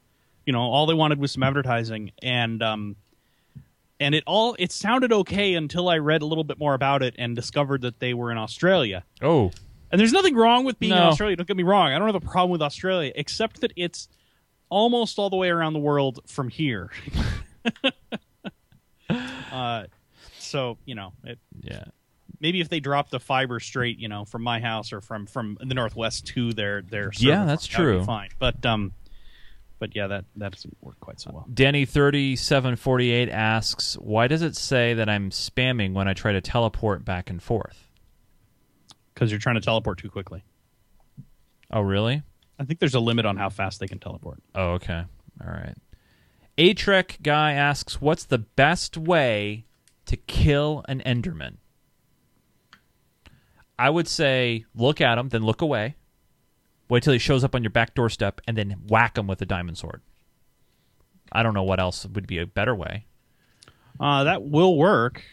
You 0.46 0.54
know, 0.54 0.62
all 0.62 0.86
they 0.86 0.94
wanted 0.94 1.20
was 1.20 1.32
some 1.32 1.44
advertising, 1.44 2.12
and 2.22 2.62
um, 2.62 2.96
and 4.00 4.14
it 4.16 4.24
all 4.28 4.56
it 4.60 4.72
sounded 4.72 5.12
okay 5.12 5.56
until 5.56 5.90
I 5.90 5.98
read 5.98 6.22
a 6.22 6.26
little 6.26 6.44
bit 6.44 6.60
more 6.60 6.74
about 6.74 7.04
it 7.04 7.16
and 7.18 7.36
discovered 7.36 7.82
that 7.82 8.00
they 8.00 8.14
were 8.14 8.32
in 8.32 8.38
Australia. 8.38 9.04
Oh, 9.22 9.52
And 9.92 10.00
there's 10.00 10.14
nothing 10.14 10.36
wrong 10.36 10.66
with 10.66 10.80
being 10.80 10.92
in 10.94 10.98
Australia. 11.10 11.36
Don't 11.36 11.48
get 11.48 11.58
me 11.58 11.64
wrong. 11.64 11.92
I 11.94 12.00
don't 12.00 12.08
have 12.08 12.16
a 12.16 12.20
problem 12.26 12.52
with 12.52 12.62
Australia, 12.62 13.12
except 13.16 13.62
that 13.62 13.74
it's 13.76 14.08
almost 14.70 15.18
all 15.18 15.30
the 15.30 15.36
way 15.36 15.50
around 15.50 15.74
the 15.74 15.80
world 15.80 16.20
from 16.28 16.48
here. 16.50 16.92
uh, 19.51 19.86
so 20.38 20.78
you 20.86 20.96
know, 20.96 21.13
it, 21.24 21.39
yeah. 21.62 21.86
maybe 22.39 22.62
if 22.62 22.70
they 22.70 22.80
dropped 22.80 23.12
the 23.12 23.20
fiber 23.20 23.60
straight, 23.60 24.00
you 24.00 24.08
know, 24.08 24.25
from 24.25 24.44
my 24.44 24.60
house 24.60 24.94
or 24.94 25.01
from 25.01 25.25
from 25.25 25.58
the 25.62 25.74
northwest 25.74 26.28
to 26.28 26.54
their 26.54 26.82
their 26.82 27.12
server 27.12 27.30
Yeah, 27.30 27.46
that's 27.46 27.68
farm, 27.68 27.84
true. 27.84 28.04
Fine, 28.04 28.30
but 28.39 28.66
um, 28.66 28.92
but 29.80 29.96
yeah, 29.96 30.08
that 30.08 30.25
that 30.36 30.51
doesn't 30.51 30.78
work 30.82 31.00
quite 31.00 31.20
so 31.20 31.32
well. 31.34 31.48
Danny 31.54 31.86
thirty 31.86 32.36
seven 32.36 32.75
forty 32.75 33.12
eight 33.12 33.30
asks, 33.30 33.96
"Why 33.96 34.28
does 34.28 34.42
it 34.42 34.56
say 34.56 34.94
that 34.94 35.10
I'm 35.10 35.30
spamming 35.30 35.94
when 35.94 36.08
I 36.08 36.13
try 36.13 36.34
to 36.34 36.42
teleport 36.42 37.06
back 37.06 37.30
and 37.30 37.42
forth?" 37.42 37.88
Because 39.13 39.32
you're 39.32 39.39
trying 39.39 39.56
to 39.56 39.62
teleport 39.62 39.98
too 39.98 40.10
quickly. 40.10 40.44
Oh, 41.72 41.82
really? 41.82 42.24
I 42.58 42.65
think 42.65 42.80
there's 42.80 42.95
a 42.95 43.00
limit 43.00 43.26
on 43.26 43.38
how 43.38 43.50
fast 43.50 43.80
they 43.80 43.88
can 43.88 44.00
teleport. 44.00 44.39
Oh, 44.56 44.72
okay. 44.74 45.04
All 45.41 45.52
right. 45.52 45.76
A 46.60 46.74
Trek 46.74 47.19
guy 47.24 47.54
asks, 47.54 48.02
"What's 48.02 48.26
the 48.26 48.38
best 48.38 48.98
way 48.98 49.63
to 50.06 50.17
kill 50.17 50.84
an 50.89 51.02
Enderman?" 51.06 51.56
I 53.80 53.89
would 53.89 54.10
say 54.10 54.65
look 54.76 55.00
at 55.00 55.17
him, 55.17 55.30
then 55.30 55.43
look 55.43 55.62
away. 55.62 55.95
Wait 56.89 57.02
till 57.02 57.13
he 57.13 57.19
shows 57.19 57.45
up 57.45 57.56
on 57.56 57.63
your 57.63 57.69
back 57.69 57.95
doorstep, 57.95 58.41
and 58.45 58.58
then 58.58 58.72
whack 58.89 59.17
him 59.17 59.26
with 59.26 59.41
a 59.41 59.45
diamond 59.45 59.78
sword. 59.78 60.02
I 61.32 61.43
don't 61.43 61.54
know 61.54 61.63
what 61.63 61.80
else 61.80 62.06
would 62.06 62.28
be 62.28 62.39
a 62.39 62.45
better 62.45 62.76
way. 62.76 63.06
Uh, 63.98 64.26
that 64.26 64.43
will 64.43 64.76
work, 64.76 65.24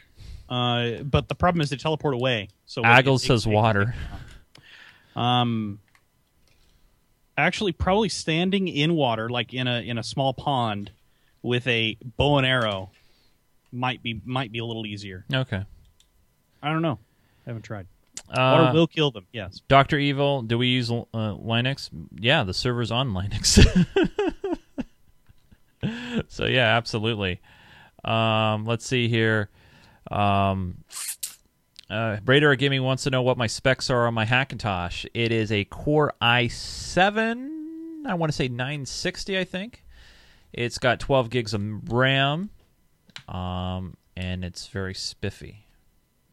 uh, 0.49 1.03
but 1.03 1.27
the 1.27 1.35
problem 1.35 1.61
is 1.61 1.71
they 1.71 1.77
teleport 1.77 2.15
away. 2.15 2.51
So 2.67 2.83
Aggle 2.83 3.19
says 3.19 3.49
water. 3.49 3.97
Um, 5.17 5.81
actually, 7.37 7.73
probably 7.73 8.11
standing 8.11 8.69
in 8.69 8.95
water, 8.95 9.29
like 9.29 9.53
in 9.53 9.67
a 9.67 9.81
in 9.81 9.99
a 9.99 10.05
small 10.05 10.33
pond, 10.33 10.93
with 11.47 11.67
a 11.69 11.97
bow 12.17 12.39
and 12.39 12.47
arrow, 12.47 12.91
might 13.73 14.03
be 14.03 14.21
might 14.25 14.53
be 14.53 14.59
a 14.59 14.65
little 14.65 14.87
easier. 14.87 15.25
Okay. 15.33 15.65
I 16.63 16.69
don't 16.71 16.83
know. 16.83 16.99
I 17.47 17.51
haven't 17.51 17.63
tried. 17.63 17.87
Water 18.29 18.41
Uh, 18.65 18.73
will 18.73 18.87
kill 18.89 19.11
them. 19.13 19.27
Yes. 19.33 19.61
Doctor 19.69 19.99
Evil, 19.99 20.43
do 20.43 20.59
we 20.59 20.67
use 20.67 20.91
uh, 20.91 20.95
Linux? 21.15 21.91
Yeah, 22.19 22.43
the 22.43 22.53
server's 22.55 22.91
on 22.91 23.11
Linux. 23.13 23.65
so 26.29 26.47
yeah, 26.47 26.77
absolutely. 26.77 27.41
Um, 28.05 28.65
let's 28.65 28.85
see 28.87 29.09
here. 29.09 29.49
Um, 30.11 30.79
uh, 31.89 32.17
Radar 32.25 32.57
Gaming 32.57 32.83
wants 32.83 33.05
to 33.05 33.11
know 33.11 33.23
what 33.23 33.39
my 33.39 33.47
specs 33.47 33.91
are 33.91 34.07
on 34.07 34.15
my 34.15 34.25
Hackintosh. 34.27 35.07
It 35.15 35.31
is 35.31 35.53
a 35.53 35.65
Core 35.65 36.13
i7. 36.21 37.51
I 38.07 38.15
want 38.15 38.31
to 38.33 38.37
say 38.37 38.49
960. 38.49 39.39
I 39.39 39.45
think 39.45 39.85
it's 40.53 40.79
got 40.79 41.01
12 41.01 41.31
gigs 41.31 41.55
of 41.55 41.93
RAM, 41.93 42.51
um, 43.29 43.97
and 44.17 44.45
it's 44.45 44.67
very 44.69 44.95
spiffy. 44.95 45.67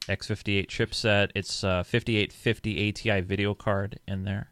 X58 0.08 0.68
chipset. 0.68 1.32
It's 1.36 1.64
a 1.64 1.84
5850 1.84 2.90
ATI 2.90 3.22
video 3.22 3.54
card 3.54 4.00
in 4.08 4.24
there. 4.24 4.50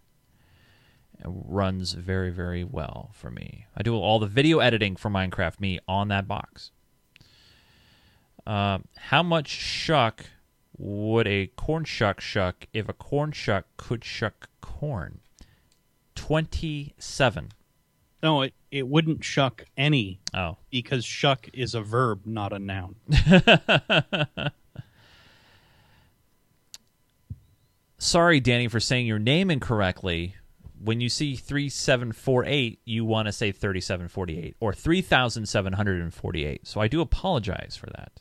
It 1.19 1.27
runs 1.27 1.93
very, 1.93 2.31
very 2.31 2.63
well 2.63 3.11
for 3.13 3.29
me. 3.29 3.65
I 3.75 3.83
do 3.83 3.95
all 3.95 4.17
the 4.19 4.27
video 4.27 4.59
editing 4.59 4.95
for 4.95 5.09
Minecraft 5.09 5.59
Me 5.59 5.79
on 5.87 6.07
that 6.07 6.27
box. 6.27 6.71
Uh, 8.45 8.79
how 8.97 9.21
much 9.21 9.49
shuck 9.49 10.25
would 10.77 11.27
a 11.27 11.47
corn 11.55 11.83
shuck 11.83 12.19
shuck 12.21 12.65
if 12.73 12.89
a 12.89 12.93
corn 12.93 13.31
shuck 13.31 13.65
could 13.77 14.03
shuck 14.03 14.49
corn? 14.61 15.19
27. 16.15 17.49
No, 18.23 18.41
it 18.43 18.53
it 18.69 18.87
wouldn't 18.87 19.23
shuck 19.23 19.65
any 19.75 20.19
Oh. 20.33 20.57
because 20.69 21.03
shuck 21.03 21.49
is 21.53 21.73
a 21.75 21.81
verb, 21.81 22.21
not 22.25 22.53
a 22.53 22.59
noun. 22.59 22.95
Sorry, 27.97 28.39
Danny, 28.39 28.67
for 28.67 28.79
saying 28.79 29.05
your 29.05 29.19
name 29.19 29.51
incorrectly. 29.51 30.35
When 30.83 30.99
you 30.99 31.09
see 31.09 31.35
3748, 31.35 32.79
you 32.85 33.05
want 33.05 33.27
to 33.27 33.31
say 33.31 33.51
3748 33.51 34.55
or 34.59 34.73
3748. 34.73 36.65
So 36.67 36.81
I 36.81 36.87
do 36.87 37.01
apologize 37.01 37.75
for 37.79 37.85
that. 37.91 38.13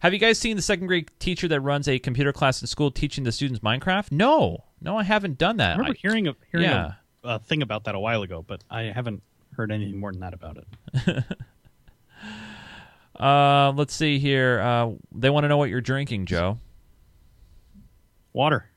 Have 0.00 0.12
you 0.12 0.18
guys 0.18 0.38
seen 0.38 0.56
the 0.56 0.62
second 0.62 0.88
grade 0.88 1.10
teacher 1.18 1.48
that 1.48 1.60
runs 1.60 1.88
a 1.88 1.98
computer 1.98 2.32
class 2.34 2.60
in 2.60 2.66
school 2.66 2.90
teaching 2.90 3.24
the 3.24 3.32
students 3.32 3.60
Minecraft? 3.60 4.12
No. 4.12 4.64
No, 4.82 4.98
I 4.98 5.04
haven't 5.04 5.38
done 5.38 5.56
that. 5.58 5.70
I 5.70 5.78
remember 5.78 5.96
I- 5.96 6.00
hearing 6.00 6.26
of 6.26 6.36
hearing 6.50 6.66
yeah. 6.68 6.86
a, 6.86 6.96
a 7.24 7.38
thing 7.38 7.62
about 7.62 7.84
that 7.84 7.94
a 7.94 8.00
while 8.00 8.22
ago, 8.22 8.44
but 8.46 8.62
I 8.70 8.82
haven't 8.82 9.22
heard 9.56 9.70
anything 9.70 9.98
more 9.98 10.12
than 10.12 10.20
that 10.20 10.34
about 10.34 10.58
it. 10.58 11.24
uh, 13.20 13.72
let's 13.76 13.94
see 13.94 14.18
here. 14.18 14.60
Uh, 14.60 14.92
they 15.12 15.30
want 15.30 15.44
to 15.44 15.48
know 15.48 15.56
what 15.56 15.70
you're 15.70 15.80
drinking, 15.80 16.26
Joe. 16.26 16.58
Water 18.32 18.70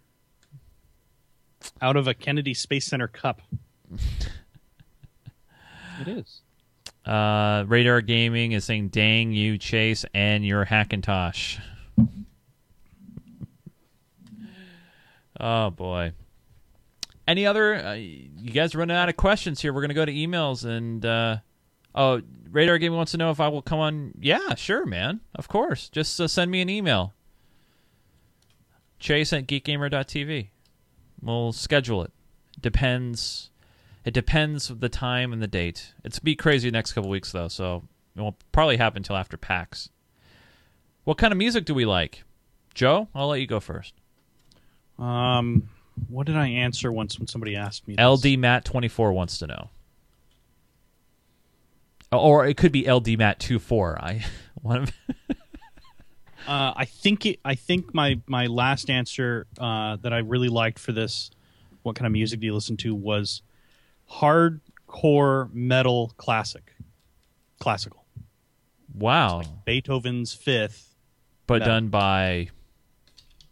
out 1.82 1.95
of 1.95 2.08
a 2.08 2.13
Kennedy 2.13 2.53
Space 2.53 2.86
Center 2.86 3.08
cup. 3.08 3.41
it 6.01 6.08
is. 6.08 6.41
Uh, 7.06 7.65
Radar 7.67 8.01
Gaming 8.01 8.53
is 8.53 8.65
saying, 8.65 8.89
"Dang 8.89 9.32
you, 9.32 9.58
Chase, 9.58 10.06
and 10.13 10.45
your 10.45 10.65
Hackintosh." 10.65 11.60
oh 15.39 15.69
boy. 15.69 16.13
Any 17.27 17.45
other? 17.45 17.75
Uh, 17.75 17.93
you 17.93 18.51
guys 18.51 18.75
running 18.75 18.97
out 18.97 19.09
of 19.09 19.17
questions 19.17 19.62
here. 19.62 19.73
We're 19.73 19.81
gonna 19.81 19.93
go 19.93 20.05
to 20.05 20.13
emails 20.13 20.65
and. 20.65 21.05
Uh, 21.05 21.38
oh, 21.95 22.21
Radar 22.49 22.77
Gaming 22.77 22.97
wants 22.97 23.13
to 23.13 23.17
know 23.17 23.31
if 23.31 23.39
I 23.39 23.47
will 23.47 23.62
come 23.63 23.79
on. 23.79 24.13
Yeah, 24.19 24.55
sure, 24.55 24.86
man. 24.86 25.21
Of 25.33 25.47
course. 25.47 25.89
Just 25.89 26.19
uh, 26.19 26.27
send 26.27 26.51
me 26.51 26.62
an 26.62 26.69
email. 26.69 27.13
Chase 28.99 29.33
at 29.33 29.47
geekgamer.tv. 29.47 30.49
We'll 31.21 31.51
schedule 31.51 32.03
it. 32.03 32.12
Depends. 32.62 33.49
It 34.05 34.13
depends 34.13 34.67
the 34.67 34.89
time 34.89 35.33
and 35.33 35.41
the 35.41 35.47
date. 35.47 35.93
It's 36.03 36.19
be 36.19 36.36
crazy 36.36 36.69
the 36.69 36.73
next 36.73 36.93
couple 36.93 37.09
weeks 37.09 37.31
though, 37.31 37.47
so 37.47 37.83
it 38.15 38.21
won't 38.21 38.36
probably 38.51 38.77
happen 38.77 38.97
until 38.97 39.15
after 39.15 39.38
PAX. 39.38 39.89
What 41.05 41.17
kind 41.17 41.31
of 41.31 41.38
music 41.38 41.65
do 41.65 41.73
we 41.73 41.86
like? 41.86 42.23
Joe, 42.73 43.07
I'll 43.15 43.27
let 43.27 43.39
you 43.39 43.47
go 43.47 43.59
first. 43.59 43.93
Um, 44.99 45.69
what 46.08 46.27
did 46.27 46.36
I 46.36 46.47
answer 46.47 46.91
once 46.91 47.17
when 47.19 47.27
somebody 47.27 47.56
asked 47.56 47.88
me? 47.88 47.95
This? 47.95 48.06
LD 48.25 48.39
Matt 48.39 48.65
twenty 48.65 48.88
four 48.88 49.13
wants 49.13 49.38
to 49.39 49.47
know, 49.47 49.69
or 52.12 52.45
it 52.45 52.58
could 52.58 52.71
be 52.71 52.89
LD 52.89 53.17
Matt 53.17 53.39
24 53.39 53.99
I 54.01 54.25
one 54.62 54.84
of 54.84 54.91
Uh, 56.45 56.73
I 56.75 56.84
think 56.84 57.25
it, 57.25 57.39
I 57.45 57.56
think 57.56 57.93
my 57.93 58.19
my 58.27 58.47
last 58.47 58.89
answer 58.89 59.47
uh, 59.58 59.95
that 60.01 60.12
I 60.12 60.17
really 60.17 60.49
liked 60.49 60.77
for 60.77 60.91
this, 60.91 61.32
what 61.84 61.95
kind 61.95 62.06
of 62.06 62.12
music 62.12 62.41
do 62.41 62.45
you 62.47 62.53
listen 62.53 62.75
to, 62.77 62.93
was 62.93 63.41
hardcore 64.12 65.53
metal 65.53 66.12
classic, 66.17 66.73
classical. 67.62 68.03
wow, 68.93 69.41
Beethoven's 69.63 70.34
Fifth. 70.34 70.93
but 71.47 71.60
no. 71.60 71.65
done 71.65 71.88
by 71.88 72.49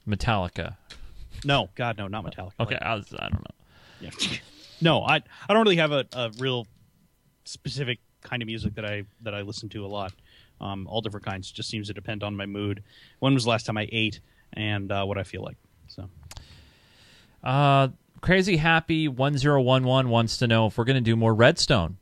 Metallica. 0.05 0.75
No, 1.45 1.69
God, 1.75 1.97
no, 1.97 2.07
not 2.07 2.23
Metallica. 2.25 2.51
Okay, 2.59 2.77
I, 2.81 2.95
was, 2.95 3.13
I 3.17 3.29
don't 3.29 3.41
know. 3.41 3.55
Yeah. 3.99 4.09
no, 4.81 5.01
I 5.03 5.15
I 5.15 5.53
don't 5.53 5.63
really 5.63 5.77
have 5.77 5.91
a, 5.91 6.05
a 6.13 6.31
real 6.37 6.67
specific 7.45 7.99
kind 8.21 8.41
of 8.41 8.47
music 8.47 8.75
that 8.75 8.85
I 8.85 9.03
that 9.21 9.33
I 9.33 9.41
listen 9.41 9.69
to 9.69 9.85
a 9.85 9.87
lot. 9.87 10.13
Um, 10.59 10.85
all 10.87 11.01
different 11.01 11.25
kinds. 11.25 11.51
Just 11.51 11.69
seems 11.69 11.87
to 11.87 11.93
depend 11.93 12.23
on 12.23 12.35
my 12.35 12.45
mood. 12.45 12.83
When 13.19 13.33
was 13.33 13.45
the 13.45 13.49
last 13.49 13.65
time 13.65 13.77
I 13.77 13.87
ate 13.91 14.19
and 14.53 14.91
uh, 14.91 15.03
what 15.05 15.17
I 15.17 15.23
feel 15.23 15.41
like. 15.43 15.57
So 15.87 16.09
Uh, 17.43 17.89
Crazy 18.21 18.57
Happy 18.57 19.07
one 19.07 19.37
zero 19.37 19.61
one 19.61 19.83
one 19.85 20.09
wants 20.09 20.37
to 20.37 20.47
know 20.47 20.67
if 20.67 20.77
we're 20.77 20.83
going 20.83 20.95
to 20.95 21.01
do 21.01 21.15
more 21.15 21.33
Redstone. 21.33 21.97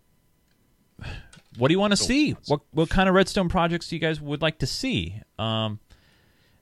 What 1.58 1.70
do 1.70 1.74
you 1.74 1.80
want 1.80 1.92
to 1.92 1.98
see? 1.98 2.36
What 2.48 2.62
what 2.72 2.90
kind 2.90 3.08
of 3.08 3.16
Redstone 3.16 3.48
projects 3.50 3.88
do 3.88 3.96
you 3.96 4.00
guys 4.02 4.20
would 4.20 4.42
like 4.42 4.60
to 4.60 4.68
see? 4.68 5.22
Um, 5.38 5.80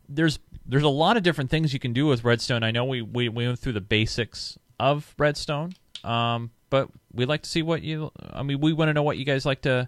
there's 0.08 0.38
there's 0.68 0.84
a 0.84 0.90
lot 0.90 1.18
of 1.18 1.24
different 1.24 1.50
things 1.50 1.74
you 1.74 1.80
can 1.80 1.94
do 1.94 2.06
with 2.06 2.24
Redstone. 2.24 2.64
I 2.64 2.72
know 2.72 2.86
we 2.86 3.02
we, 3.02 3.30
we 3.30 3.48
went 3.48 3.60
through 3.60 3.74
the 3.74 3.82
basics 3.82 4.58
of 4.80 5.16
Redstone, 5.18 5.74
um, 6.04 6.52
but 6.70 6.90
we'd 7.14 7.30
like 7.30 7.44
to 7.44 7.50
see 7.50 7.62
what 7.62 7.82
you. 7.82 8.12
I 8.32 8.44
mean, 8.44 8.60
we 8.60 8.74
want 8.74 8.90
to 8.90 8.94
know 8.94 9.04
what 9.04 9.18
you 9.18 9.26
guys 9.26 9.46
like 9.46 9.62
to, 9.62 9.88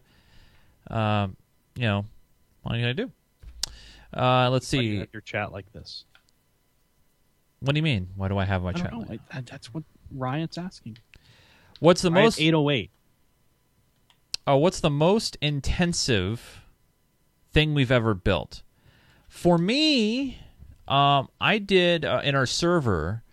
um, 0.90 1.36
you 1.76 1.84
know, 1.84 2.06
what 2.64 2.76
are 2.76 2.78
you 2.78 2.84
gonna 2.84 2.94
do? 2.94 3.12
Uh, 4.16 4.50
let's 4.50 4.68
see. 4.68 5.00
have 5.00 5.10
your 5.14 5.22
chat 5.22 5.52
like 5.52 5.72
this. 5.74 6.06
What 7.60 7.74
do 7.74 7.78
you 7.78 7.84
mean? 7.84 8.10
Why 8.16 8.30
do 8.30 8.38
I 8.38 8.46
have 8.46 8.64
my 8.64 8.70
I 8.70 8.74
chat? 8.74 8.92
know. 8.92 9.06
I, 9.10 9.42
that's 9.42 9.74
what 9.74 9.84
Riot's 10.16 10.58
asking. 10.58 10.98
What's 11.80 12.02
the 12.02 12.12
most 12.12 12.40
808. 12.40 12.92
Oh, 14.48 14.58
what's 14.58 14.80
the 14.80 14.90
most 14.90 15.38
intensive 15.42 16.62
thing 17.52 17.74
we've 17.74 17.92
ever 17.92 18.14
built? 18.14 18.64
For 19.28 19.58
me, 19.58 20.40
um, 20.90 21.30
I 21.40 21.60
did 21.60 22.04
uh, 22.04 22.22
in 22.24 22.36
our 22.36 22.46
server 22.46 23.24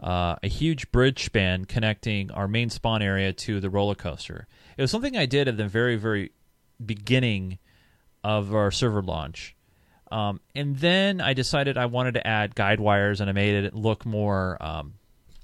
uh, 0.00 0.36
a 0.42 0.48
huge 0.48 0.92
bridge 0.92 1.24
span 1.24 1.64
connecting 1.64 2.30
our 2.30 2.46
main 2.46 2.70
spawn 2.70 3.02
area 3.02 3.32
to 3.32 3.60
the 3.60 3.70
roller 3.70 3.94
coaster. 3.94 4.46
It 4.76 4.82
was 4.82 4.90
something 4.90 5.16
I 5.16 5.26
did 5.26 5.48
at 5.48 5.56
the 5.56 5.66
very, 5.66 5.96
very 5.96 6.32
beginning 6.84 7.58
of 8.22 8.54
our 8.54 8.70
server 8.70 9.02
launch. 9.02 9.56
Um, 10.12 10.40
and 10.54 10.76
then 10.76 11.20
I 11.20 11.34
decided 11.34 11.76
I 11.76 11.86
wanted 11.86 12.14
to 12.14 12.26
add 12.26 12.54
guide 12.54 12.80
wires, 12.80 13.20
and 13.20 13.28
I 13.28 13.32
made 13.32 13.64
it 13.64 13.74
look 13.74 14.06
more, 14.06 14.56
um, 14.60 14.94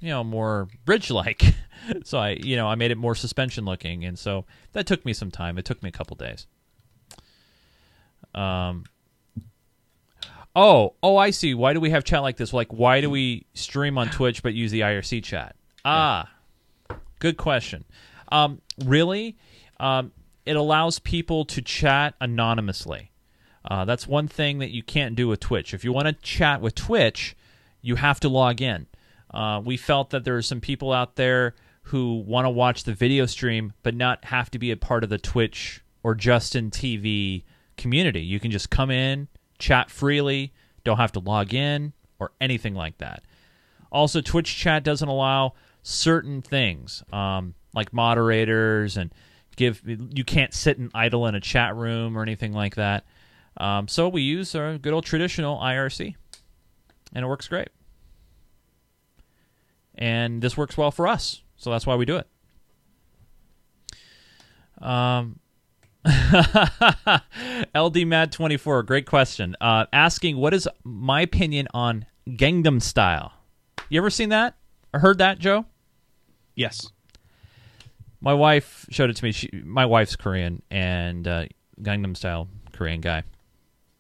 you 0.01 0.09
know, 0.09 0.25
more 0.25 0.69
bridge-like. 0.85 1.43
so 2.05 2.19
I, 2.19 2.31
you 2.31 2.57
know, 2.57 2.69
I 2.69 2.75
made 2.75 2.91
it 2.91 2.99
more 2.99 3.15
suspension-looking, 3.15 4.05
and 4.05 4.19
so 4.19 4.45
that 4.73 4.87
took 4.87 5.05
me 5.05 5.13
some 5.13 5.31
time. 5.31 5.59
It 5.59 5.65
took 5.65 5.83
me 5.83 5.89
a 5.89 5.93
couple 5.93 6.17
days. 6.17 6.47
Um. 8.35 8.85
Oh, 10.57 10.95
oh, 11.03 11.17
I 11.17 11.31
see. 11.31 11.55
Why 11.55 11.73
do 11.73 11.81
we 11.81 11.91
have 11.91 12.05
chat 12.05 12.23
like 12.23 12.37
this? 12.37 12.53
Like, 12.53 12.73
why 12.73 13.01
do 13.01 13.11
we 13.11 13.47
stream 13.55 13.99
on 13.99 14.09
Twitch 14.11 14.43
but 14.43 14.55
use 14.55 14.71
the 14.71 14.81
IRC 14.81 15.25
chat? 15.25 15.57
Ah, 15.85 16.31
good 17.19 17.37
question. 17.37 17.85
Um, 18.31 18.61
really, 18.85 19.37
um, 19.81 20.13
it 20.47 20.57
allows 20.57 20.99
people 20.99 21.45
to 21.47 21.61
chat 21.61 22.15
anonymously. 22.21 23.11
Uh, 23.65 23.85
that's 23.85 24.07
one 24.07 24.29
thing 24.29 24.59
that 24.59 24.71
you 24.71 24.83
can't 24.83 25.17
do 25.17 25.27
with 25.27 25.41
Twitch. 25.41 25.75
If 25.75 25.85
you 25.85 25.93
want 25.93 26.07
to 26.07 26.13
chat 26.13 26.61
with 26.61 26.75
Twitch, 26.75 27.37
you 27.81 27.97
have 27.97 28.21
to 28.21 28.29
log 28.29 28.61
in. 28.61 28.87
Uh, 29.33 29.61
we 29.65 29.77
felt 29.77 30.11
that 30.11 30.25
there 30.25 30.37
are 30.37 30.43
some 30.43 30.61
people 30.61 30.93
out 30.93 31.17
there 31.17 31.55
who 31.85 32.23
want 32.27 32.45
to 32.45 32.51
watch 32.51 32.85
the 32.85 32.95
video 32.95 33.27
stream 33.27 33.73
but 33.83 33.95
not 33.95 34.27
have 34.27 34.51
to 34.51 34.59
be 34.59 34.71
a 34.71 34.77
part 34.77 35.03
of 35.03 35.11
the 35.11 35.19
Twitch 35.19 35.83
or 36.03 36.15
Justin 36.15 36.71
TV 36.71 37.43
community. 37.77 38.21
You 38.21 38.39
can 38.39 38.51
just 38.51 38.71
come 38.71 38.91
in, 38.91 39.29
chat 39.65 39.91
freely, 39.91 40.53
don't 40.85 40.99
have 40.99 41.13
to 41.13 41.21
log 41.21 41.55
in 41.55 41.95
or 42.19 42.33
anything 42.41 42.75
like 42.75 42.99
that. 42.99 43.23
Also, 43.91 44.21
Twitch 44.21 44.55
chat 44.55 44.85
doesn't 44.85 45.09
allow 45.09 45.55
certain 45.83 46.43
things 46.43 47.03
um, 47.13 47.55
like 47.75 47.93
moderators 47.93 48.97
and 48.97 49.13
give 49.57 49.83
you 49.87 50.25
can't 50.25 50.53
sit 50.53 50.79
and 50.79 50.91
idle 50.95 51.27
in 51.27 51.35
a 51.35 51.41
chat 51.41 51.75
room 51.75 52.19
or 52.19 52.23
anything 52.23 52.53
like 52.53 52.75
that. 52.75 53.05
Um, 53.57 53.89
so 53.89 54.09
we 54.09 54.23
use 54.23 54.55
our 54.55 54.77
good 54.77 54.93
old 54.93 55.05
traditional 55.05 55.59
IRC, 55.59 56.15
and 57.15 57.25
it 57.25 57.29
works 57.29 57.49
great. 57.49 57.69
And 59.95 60.43
this 60.43 60.57
works 60.57 60.77
well 60.77 60.91
for 60.91 61.07
us, 61.07 61.43
so 61.57 61.71
that's 61.71 61.87
why 61.87 61.95
we 61.95 62.05
do 62.05 62.17
it. 62.17 62.29
Um, 64.83 65.39
LD 67.75 68.07
Mad 68.07 68.31
twenty 68.33 68.57
four, 68.57 68.83
great 68.83 69.07
question. 69.07 69.57
Uh, 69.61 69.87
asking 69.93 70.37
what 70.37 70.53
is 70.53 70.69
my 70.85 71.23
opinion 71.23 71.69
on 71.73 72.07
Gangnam 72.29 72.83
Style. 72.83 73.33
You 73.89 74.01
ever 74.01 74.11
seen 74.11 74.31
that 74.31 74.57
or 74.93 75.01
heard 75.01 75.19
that, 75.19 75.39
Joe? 75.39 75.67
Yes. 76.55 76.91
My 78.21 78.35
wife 78.35 78.87
showed 78.91 79.11
it 79.11 79.17
to 79.17 79.25
me. 79.25 79.33
She, 79.33 79.51
my 79.65 79.87
wife's 79.87 80.17
Korean 80.17 80.63
and 80.71 81.27
uh, 81.29 81.45
Gangnam 81.81 82.17
Style 82.17 82.49
Korean 82.73 83.01
guy 83.01 83.23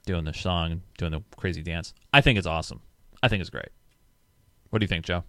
doing 0.07 0.25
the 0.25 0.33
song, 0.33 0.83
doing 0.99 1.13
the 1.13 1.23
crazy 1.37 1.63
dance. 1.63 1.95
I 2.13 2.21
think 2.21 2.39
it's 2.39 2.47
awesome. 2.47 2.81
I 3.23 3.29
think 3.29 3.41
it's 3.41 3.51
great. 3.51 3.69
What 4.71 4.81
do 4.81 4.85
you 4.85 4.89
think, 4.89 5.05
Joe? 5.05 5.25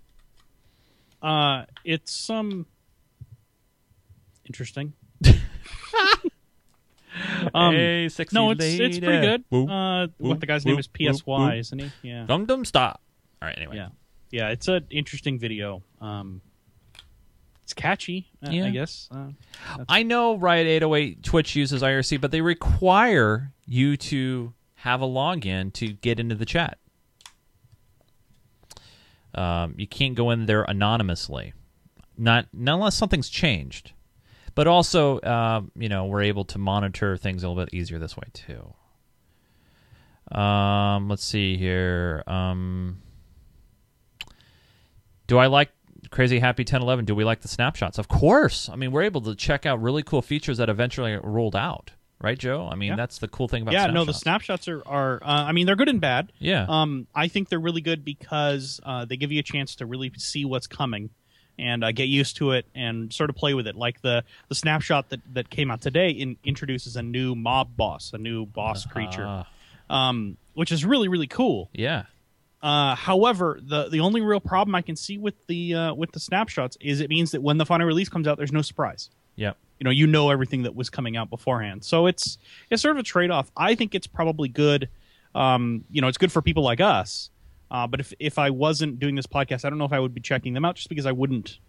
Uh, 1.22 1.66
it's 1.84 2.30
um 2.30 2.66
interesting. 4.46 4.94
um, 7.54 7.74
hey, 7.74 8.10
sexy 8.10 8.36
no, 8.36 8.52
it's 8.52 8.64
it's 8.64 9.00
pretty 9.00 9.22
good. 9.22 9.44
Woo, 9.50 9.68
uh, 9.68 10.08
woo, 10.20 10.30
what 10.30 10.40
the 10.40 10.46
guy's 10.46 10.66
woo, 10.66 10.72
name 10.72 10.80
is 10.80 10.88
PSY, 10.88 11.58
isn't 11.60 11.80
he? 11.80 11.92
Yeah. 12.02 12.26
Gangnam 12.28 12.66
stop. 12.66 13.02
All 13.42 13.48
right. 13.48 13.58
Anyway. 13.58 13.76
Yeah, 13.78 13.90
yeah. 14.32 14.50
It's 14.50 14.68
an 14.68 14.86
interesting 14.90 15.40
video. 15.40 15.84
Um, 16.02 16.42
it's 17.64 17.74
catchy, 17.74 18.30
uh, 18.46 18.52
Yeah. 18.52 18.68
I 18.68 18.70
guess. 18.70 19.10
Uh, 19.12 19.30
I 19.90 20.04
know 20.04 20.38
Riot 20.38 20.68
808 20.68 21.24
Twitch 21.24 21.56
uses 21.56 21.82
IRC, 21.82 22.22
but 22.22 22.30
they 22.32 22.42
require 22.42 23.52
you 23.66 23.98
to 23.98 24.54
have 24.76 25.02
a 25.02 25.08
login 25.08 25.74
to 25.74 25.94
get 25.94 26.20
into 26.20 26.36
the 26.36 26.46
chat. 26.46 26.78
Um, 29.34 29.74
you 29.78 29.88
can't 29.88 30.16
go 30.16 30.30
in 30.30 30.46
there 30.46 30.64
anonymously, 30.64 31.54
not, 32.18 32.46
not 32.54 32.76
unless 32.76 32.96
something's 32.96 33.30
changed. 33.30 33.92
But 34.56 34.68
also, 34.68 35.22
um, 35.22 35.72
you 35.76 35.90
know, 35.90 36.06
we're 36.06 36.24
able 36.24 36.46
to 36.46 36.58
monitor 36.58 37.18
things 37.18 37.44
a 37.44 37.50
little 37.50 37.62
bit 37.64 37.74
easier 37.74 38.00
this 38.00 38.16
way 38.16 38.24
too. 38.34 38.74
Um, 40.36 41.08
let's 41.10 41.24
see 41.24 41.58
here. 41.58 42.24
Um, 42.26 43.02
do 45.28 45.38
I 45.38 45.48
like 45.48 45.70
Crazy 46.10 46.40
Happy 46.40 46.62
1011? 46.62 47.06
Do 47.06 47.16
we 47.16 47.24
like 47.24 47.42
the 47.42 47.48
snapshots? 47.48 47.98
Of 47.98 48.08
course. 48.08 48.70
I 48.70 48.76
mean, 48.76 48.92
we're 48.92 49.04
able 49.04 49.22
to 49.22 49.36
check 49.36 49.66
out 49.66 49.82
really 49.82 50.04
cool 50.04 50.22
features 50.22 50.58
that 50.58 50.70
eventually 50.70 51.12
get 51.12 51.24
rolled 51.26 51.56
out, 51.56 51.92
right, 52.22 52.38
Joe? 52.38 52.68
I 52.72 52.76
mean, 52.76 52.90
Yeah. 52.92 52.96
that's 52.96 53.18
the 53.20 53.28
cool 53.28 53.48
thing 53.48 53.64
about 53.64 53.74
yeah, 53.74 53.80
snapshots. 53.84 53.96
no, 53.96 54.06
the 54.06 54.14
snapshots 54.14 54.68
are 54.68 54.84
are. 54.88 55.16
Uh, 55.24 55.46
I 55.46 55.52
mean, 55.52 55.66
they're 55.66 55.76
good 55.76 55.90
and 55.90 56.00
bad. 56.02 56.32
Yeah. 56.40 56.66
Um, 56.70 57.08
I 57.14 57.28
think 57.28 57.50
they're 57.50 57.60
really 57.60 57.82
good 57.82 58.06
because 58.06 58.80
uh, 58.84 59.06
they 59.06 59.18
give 59.18 59.32
you 59.32 59.40
a 59.40 59.44
chance 59.44 59.76
to 59.76 59.86
really 59.86 60.12
see 60.18 60.46
what's 60.46 60.68
coming 60.68 61.10
and 61.58 61.84
uh, 61.84 61.92
get 61.92 62.06
used 62.08 62.38
to 62.38 62.52
it 62.52 62.66
and 62.76 63.12
sort 63.14 63.30
of 63.30 63.36
play 63.36 63.54
with 63.54 63.68
it. 63.68 63.76
Like 63.76 64.02
the 64.02 64.24
the 64.50 64.56
snapshot 64.56 65.10
that 65.10 65.22
that 65.34 65.50
came 65.50 65.72
out 65.72 65.82
today 65.82 66.10
in, 66.10 66.38
introduces 66.44 66.96
a 66.96 67.02
new 67.04 67.36
mob 67.36 67.76
boss, 67.78 68.12
a 68.14 68.18
new 68.18 68.46
boss 68.46 68.86
creature, 68.86 69.26
Ah, 69.26 69.48
um, 69.90 70.38
which 70.54 70.72
is 70.72 70.84
really 70.86 71.08
really 71.08 71.28
cool. 71.28 71.70
yeah. 71.74 72.04
Uh, 72.64 72.96
however, 72.96 73.60
the 73.62 73.90
the 73.90 74.00
only 74.00 74.22
real 74.22 74.40
problem 74.40 74.74
I 74.74 74.82
can 74.82 74.96
see 74.96 75.20
with 75.20 75.36
the 75.46 75.76
uh, 75.76 75.94
with 75.94 76.12
the 76.14 76.20
snapshots 76.20 76.78
is 76.82 77.00
it 77.00 77.10
means 77.10 77.32
that 77.32 77.42
when 77.44 77.58
the 77.60 77.66
final 77.66 77.86
release 77.86 78.10
comes 78.10 78.28
out, 78.28 78.38
there's 78.38 78.52
no 78.52 78.64
surprise. 78.64 79.12
Yeah. 79.36 79.54
You 79.80 79.84
know, 79.84 79.92
you 79.92 80.08
know 80.08 80.32
everything 80.32 80.64
that 80.64 80.74
was 80.76 80.90
coming 80.90 81.16
out 81.16 81.30
beforehand. 81.30 81.84
So 81.84 82.08
it's 82.08 82.40
it's 82.72 82.82
sort 82.82 82.96
of 82.96 83.00
a 83.02 83.04
trade 83.04 83.30
off. 83.30 83.52
I 83.56 83.76
think 83.76 83.94
it's 83.94 84.08
probably 84.08 84.48
good. 84.50 84.90
Um, 85.36 85.84
you 85.92 86.02
know, 86.02 86.08
it's 86.08 86.18
good 86.18 86.32
for 86.32 86.42
people 86.42 86.64
like 86.64 86.80
us. 86.82 87.30
Uh, 87.72 87.88
but 87.88 88.00
if 88.00 88.14
if 88.20 88.38
I 88.40 88.50
wasn't 88.52 89.00
doing 89.00 89.16
this 89.16 89.26
podcast, 89.28 89.66
I 89.66 89.70
don't 89.70 89.78
know 89.80 89.86
if 89.86 89.94
I 89.94 90.00
would 90.00 90.14
be 90.14 90.22
checking 90.22 90.54
them 90.54 90.64
out 90.66 90.76
just 90.76 90.90
because 90.90 91.06
I 91.06 91.12
wouldn't. 91.12 91.60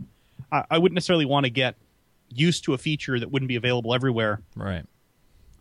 I, 0.53 0.65
I 0.73 0.79
wouldn't 0.79 0.95
necessarily 0.95 1.25
want 1.25 1.45
to 1.45 1.51
get 1.51 1.75
used 2.29 2.65
to 2.65 2.75
a 2.75 2.79
feature 2.79 3.19
that 3.19 3.31
wouldn't 3.31 3.49
be 3.49 3.57
available 3.57 3.95
everywhere 3.95 4.41
Right. 4.55 4.85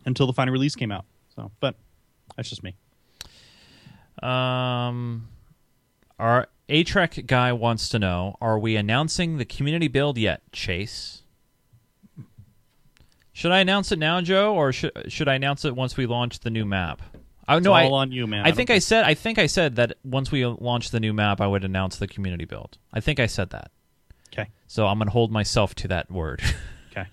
until 0.04 0.26
the 0.26 0.32
final 0.32 0.52
release 0.52 0.74
came 0.74 0.92
out. 0.92 1.04
So, 1.34 1.50
but 1.60 1.74
that's 2.36 2.48
just 2.50 2.62
me. 2.62 2.76
Um, 4.22 5.28
our 6.18 6.48
A 6.68 6.84
Trek 6.84 7.18
guy 7.26 7.52
wants 7.52 7.88
to 7.90 7.98
know: 7.98 8.36
Are 8.40 8.58
we 8.58 8.76
announcing 8.76 9.38
the 9.38 9.44
community 9.44 9.88
build 9.88 10.18
yet, 10.18 10.42
Chase? 10.52 11.22
Should 13.32 13.52
I 13.52 13.58
announce 13.58 13.92
it 13.92 13.98
now, 13.98 14.20
Joe, 14.22 14.54
or 14.54 14.72
should 14.72 14.92
should 15.12 15.28
I 15.28 15.34
announce 15.34 15.64
it 15.64 15.76
once 15.76 15.96
we 15.96 16.06
launch 16.06 16.40
the 16.40 16.50
new 16.50 16.64
map? 16.64 17.02
I 17.48 17.56
It's 17.56 17.64
no, 17.64 17.72
I, 17.72 17.84
all 17.84 17.94
on 17.94 18.12
you, 18.12 18.26
man. 18.26 18.44
I 18.44 18.52
think 18.52 18.70
I 18.70 18.78
said 18.78 19.04
I 19.04 19.14
think 19.14 19.38
I 19.38 19.46
said 19.46 19.76
that 19.76 19.94
once 20.04 20.32
we 20.32 20.44
launch 20.44 20.90
the 20.90 21.00
new 21.00 21.12
map, 21.12 21.40
I 21.40 21.46
would 21.46 21.64
announce 21.64 21.96
the 21.96 22.08
community 22.08 22.44
build. 22.44 22.78
I 22.92 23.00
think 23.00 23.20
I 23.20 23.26
said 23.26 23.50
that. 23.50 23.70
Okay. 24.32 24.50
So 24.66 24.86
I'm 24.86 24.98
gonna 24.98 25.10
hold 25.10 25.30
myself 25.30 25.74
to 25.76 25.88
that 25.88 26.10
word. 26.10 26.42
Okay. 26.92 27.08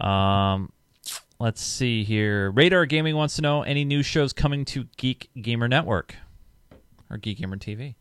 Um, 0.00 0.72
let's 1.38 1.62
see 1.62 2.02
here. 2.02 2.50
Radar 2.50 2.86
Gaming 2.86 3.14
wants 3.14 3.36
to 3.36 3.42
know 3.42 3.62
any 3.62 3.84
new 3.84 4.02
shows 4.02 4.32
coming 4.32 4.64
to 4.66 4.86
Geek 4.96 5.30
Gamer 5.40 5.68
Network 5.68 6.16
or 7.10 7.18
Geek 7.18 7.38
Gamer 7.38 7.56
TV. 7.56 7.94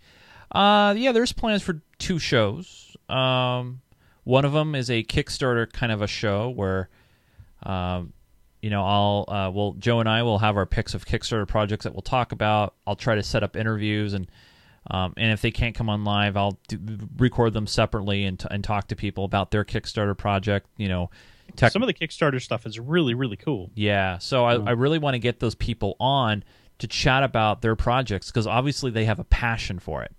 Uh, 0.51 0.93
yeah, 0.97 1.11
there's 1.11 1.33
plans 1.33 1.61
for 1.61 1.81
two 1.99 2.19
shows. 2.19 2.95
Um, 3.09 3.81
one 4.23 4.45
of 4.45 4.53
them 4.53 4.73
is 4.73 4.89
a 4.89 5.03
Kickstarter 5.03 5.71
kind 5.71 5.91
of 5.91 6.01
a 6.01 6.07
show 6.07 6.49
where, 6.49 6.89
um, 7.63 8.13
you 8.65 8.71
know, 8.71 8.83
I'll 8.83 9.25
uh, 9.27 9.51
well, 9.53 9.75
Joe 9.77 9.99
and 9.99 10.09
I 10.09 10.23
will 10.23 10.39
have 10.39 10.57
our 10.57 10.65
picks 10.65 10.93
of 10.95 11.05
Kickstarter 11.05 11.47
projects 11.47 11.83
that 11.83 11.93
we'll 11.93 12.01
talk 12.01 12.31
about. 12.31 12.73
I'll 12.87 12.95
try 12.95 13.13
to 13.15 13.23
set 13.23 13.43
up 13.43 13.55
interviews 13.55 14.13
and. 14.13 14.27
Um, 14.87 15.15
and 15.17 15.31
if 15.31 15.41
they 15.41 15.49
can't 15.49 15.73
come 15.73 15.89
on 15.89 16.03
live, 16.03 16.37
I'll 16.37 16.59
do, 16.67 16.77
record 17.17 17.53
them 17.53 17.65
separately 17.65 18.23
and, 18.25 18.39
t- 18.39 18.47
and 18.51 18.63
talk 18.63 18.89
to 18.89 18.95
people 18.95 19.23
about 19.25 19.49
their 19.49 19.65
Kickstarter 19.65 20.15
project. 20.15 20.67
You 20.77 20.87
know, 20.89 21.09
tech, 21.55 21.71
Some 21.71 21.81
of 21.81 21.87
the 21.87 21.93
Kickstarter 21.95 22.39
stuff 22.39 22.67
is 22.67 22.79
really, 22.79 23.15
really 23.15 23.35
cool. 23.35 23.71
yeah, 23.73 24.19
so 24.19 24.45
I, 24.45 24.53
I 24.57 24.71
really 24.73 24.99
want 24.99 25.15
to 25.15 25.19
get 25.19 25.39
those 25.39 25.55
people 25.55 25.95
on 25.99 26.43
to 26.77 26.87
chat 26.87 27.23
about 27.23 27.63
their 27.63 27.75
projects 27.75 28.27
because 28.29 28.45
obviously 28.45 28.91
they 28.91 29.05
have 29.05 29.17
a 29.17 29.23
passion 29.23 29.79
for 29.79 30.03
it, 30.03 30.13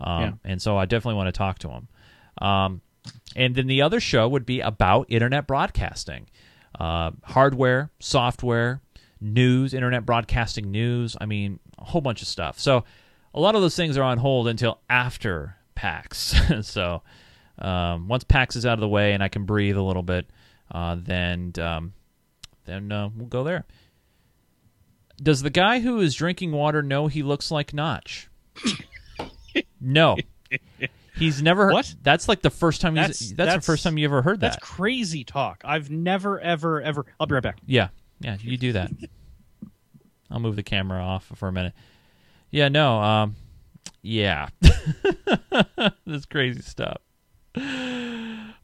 um, 0.00 0.20
Yeah. 0.22 0.32
and 0.50 0.60
so 0.60 0.76
I 0.76 0.84
definitely 0.86 1.14
want 1.18 1.28
to 1.28 1.38
talk 1.38 1.60
to 1.60 1.68
them. 1.68 1.88
Um, 2.38 2.80
and 3.36 3.54
then 3.54 3.68
the 3.68 3.82
other 3.82 4.00
show 4.00 4.26
would 4.28 4.44
be 4.46 4.58
about 4.58 5.06
internet 5.08 5.46
broadcasting, 5.46 6.26
uh, 6.78 7.12
hardware, 7.24 7.90
software, 8.00 8.80
news, 9.20 9.74
internet 9.74 10.06
broadcasting 10.06 10.70
news. 10.70 11.16
I 11.20 11.26
mean, 11.26 11.58
a 11.78 11.84
whole 11.84 12.00
bunch 12.00 12.22
of 12.22 12.28
stuff. 12.28 12.58
So 12.58 12.84
a 13.34 13.40
lot 13.40 13.54
of 13.54 13.62
those 13.62 13.76
things 13.76 13.96
are 13.96 14.02
on 14.02 14.18
hold 14.18 14.48
until 14.48 14.80
after 14.88 15.56
PAX. 15.74 16.34
so 16.66 17.02
um, 17.58 18.08
once 18.08 18.24
PAX 18.24 18.56
is 18.56 18.66
out 18.66 18.74
of 18.74 18.80
the 18.80 18.88
way 18.88 19.12
and 19.12 19.22
I 19.22 19.28
can 19.28 19.44
breathe 19.44 19.76
a 19.76 19.82
little 19.82 20.02
bit, 20.02 20.28
uh, 20.70 20.96
then 20.98 21.52
um, 21.60 21.92
then 22.64 22.92
uh, 22.92 23.08
we'll 23.14 23.26
go 23.26 23.44
there. 23.44 23.64
Does 25.20 25.42
the 25.42 25.50
guy 25.50 25.80
who 25.80 26.00
is 26.00 26.14
drinking 26.14 26.52
water 26.52 26.82
know 26.82 27.08
he 27.08 27.22
looks 27.22 27.50
like 27.50 27.74
Notch? 27.74 28.28
no. 29.80 30.16
He's 31.18 31.42
never. 31.42 31.72
What? 31.72 31.94
That's 32.02 32.28
like 32.28 32.42
the 32.42 32.50
first 32.50 32.80
time. 32.80 32.94
That's, 32.94 33.18
That's- 33.30 33.54
that's, 33.54 33.66
the 33.66 33.72
first 33.72 33.84
time 33.84 33.98
you 33.98 34.04
ever 34.04 34.22
heard 34.22 34.40
that. 34.40 34.52
That's 34.52 34.64
crazy 34.64 35.24
talk. 35.24 35.62
I've 35.64 35.90
never, 35.90 36.40
ever, 36.40 36.80
ever. 36.80 37.06
I'll 37.18 37.26
be 37.26 37.34
right 37.34 37.42
back. 37.42 37.58
Yeah, 37.66 37.88
yeah, 38.20 38.36
you 38.40 38.56
do 38.56 38.72
that. 38.72 38.90
I'll 40.30 40.40
move 40.40 40.56
the 40.56 40.62
camera 40.62 41.00
off 41.02 41.30
for 41.34 41.48
a 41.48 41.52
minute. 41.52 41.72
Yeah, 42.50 42.68
no, 42.68 43.00
um, 43.00 43.36
yeah, 44.02 44.48
this 46.06 46.26
crazy 46.26 46.62
stuff. 46.62 46.98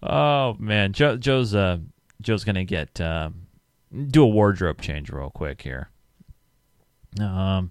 Oh 0.02 0.56
man, 0.58 0.92
Joe, 0.92 1.16
Joe's 1.16 1.54
uh, 1.54 1.78
Joe's 2.20 2.44
gonna 2.44 2.64
get 2.64 3.00
um, 3.00 3.46
do 4.08 4.22
a 4.22 4.26
wardrobe 4.26 4.80
change 4.80 5.10
real 5.10 5.30
quick 5.30 5.62
here. 5.62 5.90
Um, 7.20 7.70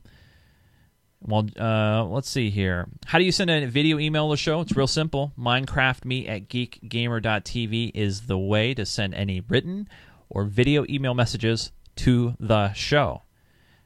well, 1.25 1.47
uh, 1.59 2.03
let's 2.05 2.29
see 2.29 2.49
here. 2.49 2.87
How 3.05 3.17
do 3.17 3.23
you 3.23 3.31
send 3.31 3.49
a 3.49 3.65
video 3.67 3.97
email 3.99 4.27
to 4.27 4.33
the 4.33 4.37
show? 4.37 4.61
It's 4.61 4.75
real 4.75 4.87
simple. 4.87 5.31
Minecraftme 5.39 6.27
at 6.29 6.49
geekgamer.tv 6.49 7.91
is 7.93 8.21
the 8.21 8.37
way 8.37 8.73
to 8.73 8.85
send 8.85 9.13
any 9.13 9.41
written 9.41 9.87
or 10.29 10.43
video 10.43 10.85
email 10.89 11.13
messages 11.13 11.71
to 11.97 12.35
the 12.39 12.73
show. 12.73 13.21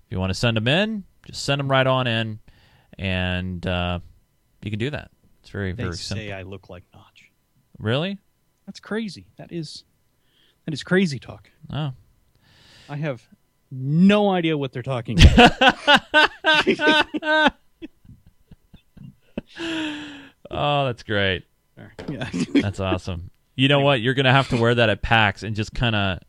If 0.06 0.12
you 0.12 0.20
want 0.20 0.32
to 0.32 0.34
send 0.34 0.58
them 0.58 0.68
in, 0.68 1.04
just 1.26 1.44
send 1.44 1.60
them 1.60 1.70
right 1.70 1.86
on 1.86 2.08
in, 2.08 2.40
and 2.98 3.66
uh, 3.68 4.00
you 4.64 4.72
can 4.72 4.80
do 4.80 4.90
that. 4.90 5.12
It's 5.42 5.50
very, 5.50 5.74
They 5.74 5.84
very 5.84 5.96
say 5.96 6.28
simple. 6.28 6.34
I 6.34 6.42
look 6.44 6.70
like 6.70 6.84
Notch. 6.94 7.30
Really? 7.78 8.18
That's 8.66 8.80
crazy. 8.80 9.28
That 9.38 9.52
is, 9.52 9.84
that 10.66 10.74
is 10.74 10.84
crazy 10.84 11.20
talk. 11.20 11.50
Oh, 11.72 11.92
I 12.90 12.96
have 12.96 13.28
no 13.72 14.30
idea 14.30 14.58
what 14.58 14.72
they're 14.72 14.84
talking 14.84 15.18
about. 15.22 15.52
oh, 20.52 20.86
that's 20.86 21.04
great. 21.04 21.44
yeah, 22.10 22.30
That's 22.54 22.80
awesome. 22.80 23.30
You 23.56 23.68
know 23.68 23.80
what? 23.80 24.02
You're 24.02 24.14
gonna 24.14 24.32
have 24.32 24.50
to 24.50 24.58
wear 24.58 24.76
that 24.76 24.90
at 24.90 25.02
PAX 25.02 25.44
and 25.44 25.56
just 25.56 25.74
kind 25.74 25.96
of 25.96 26.20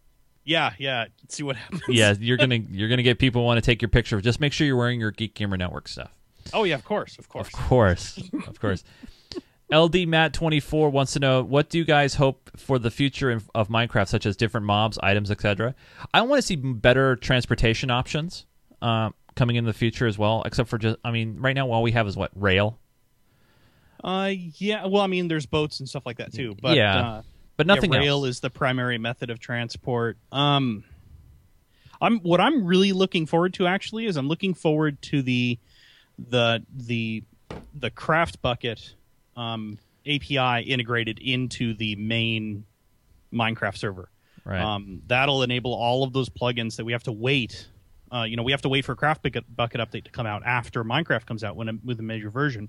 yeah, 0.45 0.73
yeah. 0.79 1.07
See 1.29 1.43
what 1.43 1.57
happens. 1.57 1.83
yeah. 1.89 2.15
You're 2.19 2.39
gonna 2.39 2.57
you're 2.57 2.89
gonna 2.89 3.03
get 3.03 3.19
people 3.19 3.45
want 3.45 3.59
to 3.59 3.63
take 3.63 3.83
your 3.83 3.91
picture. 3.91 4.19
Just 4.21 4.41
make 4.41 4.55
sure 4.55 4.67
you're 4.67 4.77
wearing 4.77 4.99
your 4.99 5.11
Geek 5.11 5.35
Gamer 5.35 5.59
Network 5.59 5.89
stuff. 5.89 6.11
Oh 6.55 6.65
yeah, 6.65 6.75
of 6.75 6.85
course, 6.85 7.19
of 7.19 7.29
course. 7.29 7.49
Of 7.49 7.53
course, 7.53 8.19
of 8.47 8.59
course. 8.59 8.83
LD 9.73 10.07
Matt 10.09 10.33
twenty 10.33 10.61
four 10.61 10.89
wants 10.91 11.13
to 11.13 11.21
know 11.21 11.43
what 11.43 11.69
do 11.69 11.79
you 11.79 11.85
guys 11.85 12.15
hope 12.15 12.51
for 12.57 12.79
the 12.79 12.91
future 12.91 13.31
of- 13.31 13.51
of 13.55 13.69
Minecraft, 13.69 14.09
such 14.09 14.25
as 14.27 14.37
different 14.37 14.67
mobs, 14.67 14.99
items, 15.03 15.31
etc. 15.31 15.75
I 16.15 16.23
want 16.23 16.39
to 16.39 16.47
see 16.47 16.57
better 16.57 17.17
transportation 17.17 17.91
options 17.91 18.47
uh, 18.81 19.11
coming 19.37 19.57
in 19.57 19.65
the 19.65 19.73
future 19.75 20.07
as 20.07 20.17
well. 20.17 20.43
Except 20.47 20.69
for 20.71 20.79
just, 20.79 20.97
I 21.05 21.11
mean, 21.11 21.37
right 21.39 21.55
now 21.55 21.71
all 21.71 21.83
we 21.83 21.93
have 21.93 22.07
is 22.09 22.17
what 22.17 22.31
rail, 22.35 22.79
Uh, 24.03 24.33
yeah. 24.57 24.87
Well, 24.87 25.03
I 25.03 25.07
mean, 25.07 25.29
there's 25.29 25.47
boats 25.47 25.81
and 25.81 25.89
stuff 25.89 26.07
like 26.07 26.17
that 26.19 26.33
too. 26.33 26.57
But 26.63 26.77
Yeah, 26.77 26.99
uh, 26.99 27.23
but 27.57 27.67
nothing 27.67 27.93
yeah, 27.93 27.99
rail 27.99 28.19
else. 28.25 28.29
is 28.37 28.41
the 28.41 28.51
primary 28.51 28.97
method 28.97 29.29
of 29.29 29.39
transport. 29.41 30.17
Um, 30.33 30.85
I'm 32.01 32.21
what 32.21 32.41
I'm 32.41 32.65
really 32.65 32.93
looking 32.93 33.27
forward 33.27 33.55
to 33.55 33.67
actually 33.67 34.07
is 34.07 34.17
I'm 34.17 34.29
looking 34.29 34.55
forward 34.55 35.03
to 35.03 35.21
the 35.21 35.59
the 36.17 36.65
the 36.73 37.25
the 37.75 37.91
CraftBukkit 37.91 38.95
um, 39.39 39.79
API 40.07 40.63
integrated 40.69 41.19
into 41.21 41.75
the 41.75 41.97
main 41.97 42.65
Minecraft 43.33 43.77
server. 43.77 44.09
right. 44.45 44.61
Um, 44.61 45.03
that'll 45.07 45.43
enable 45.43 45.73
all 45.73 46.03
of 46.03 46.13
those 46.13 46.29
plugins 46.29 46.77
that 46.77 46.85
we 46.85 46.93
have 46.93 47.05
to 47.05 47.13
wait. 47.13 47.69
Uh, 48.13 48.23
you 48.23 48.37
know, 48.37 48.43
we 48.43 48.53
have 48.53 48.63
to 48.63 48.69
wait 48.69 48.85
for 48.85 48.95
Craft 48.95 49.23
Bucket, 49.23 49.45
Bukkit 49.55 49.87
update 49.87 50.05
to 50.05 50.11
come 50.11 50.27
out 50.27 50.43
after 50.45 50.83
Minecraft 50.83 51.27
comes 51.27 51.45
out 51.45 51.57
when 51.57 51.81
with 51.85 52.01
a 52.01 52.03
major 52.03 52.31
version. 52.31 52.69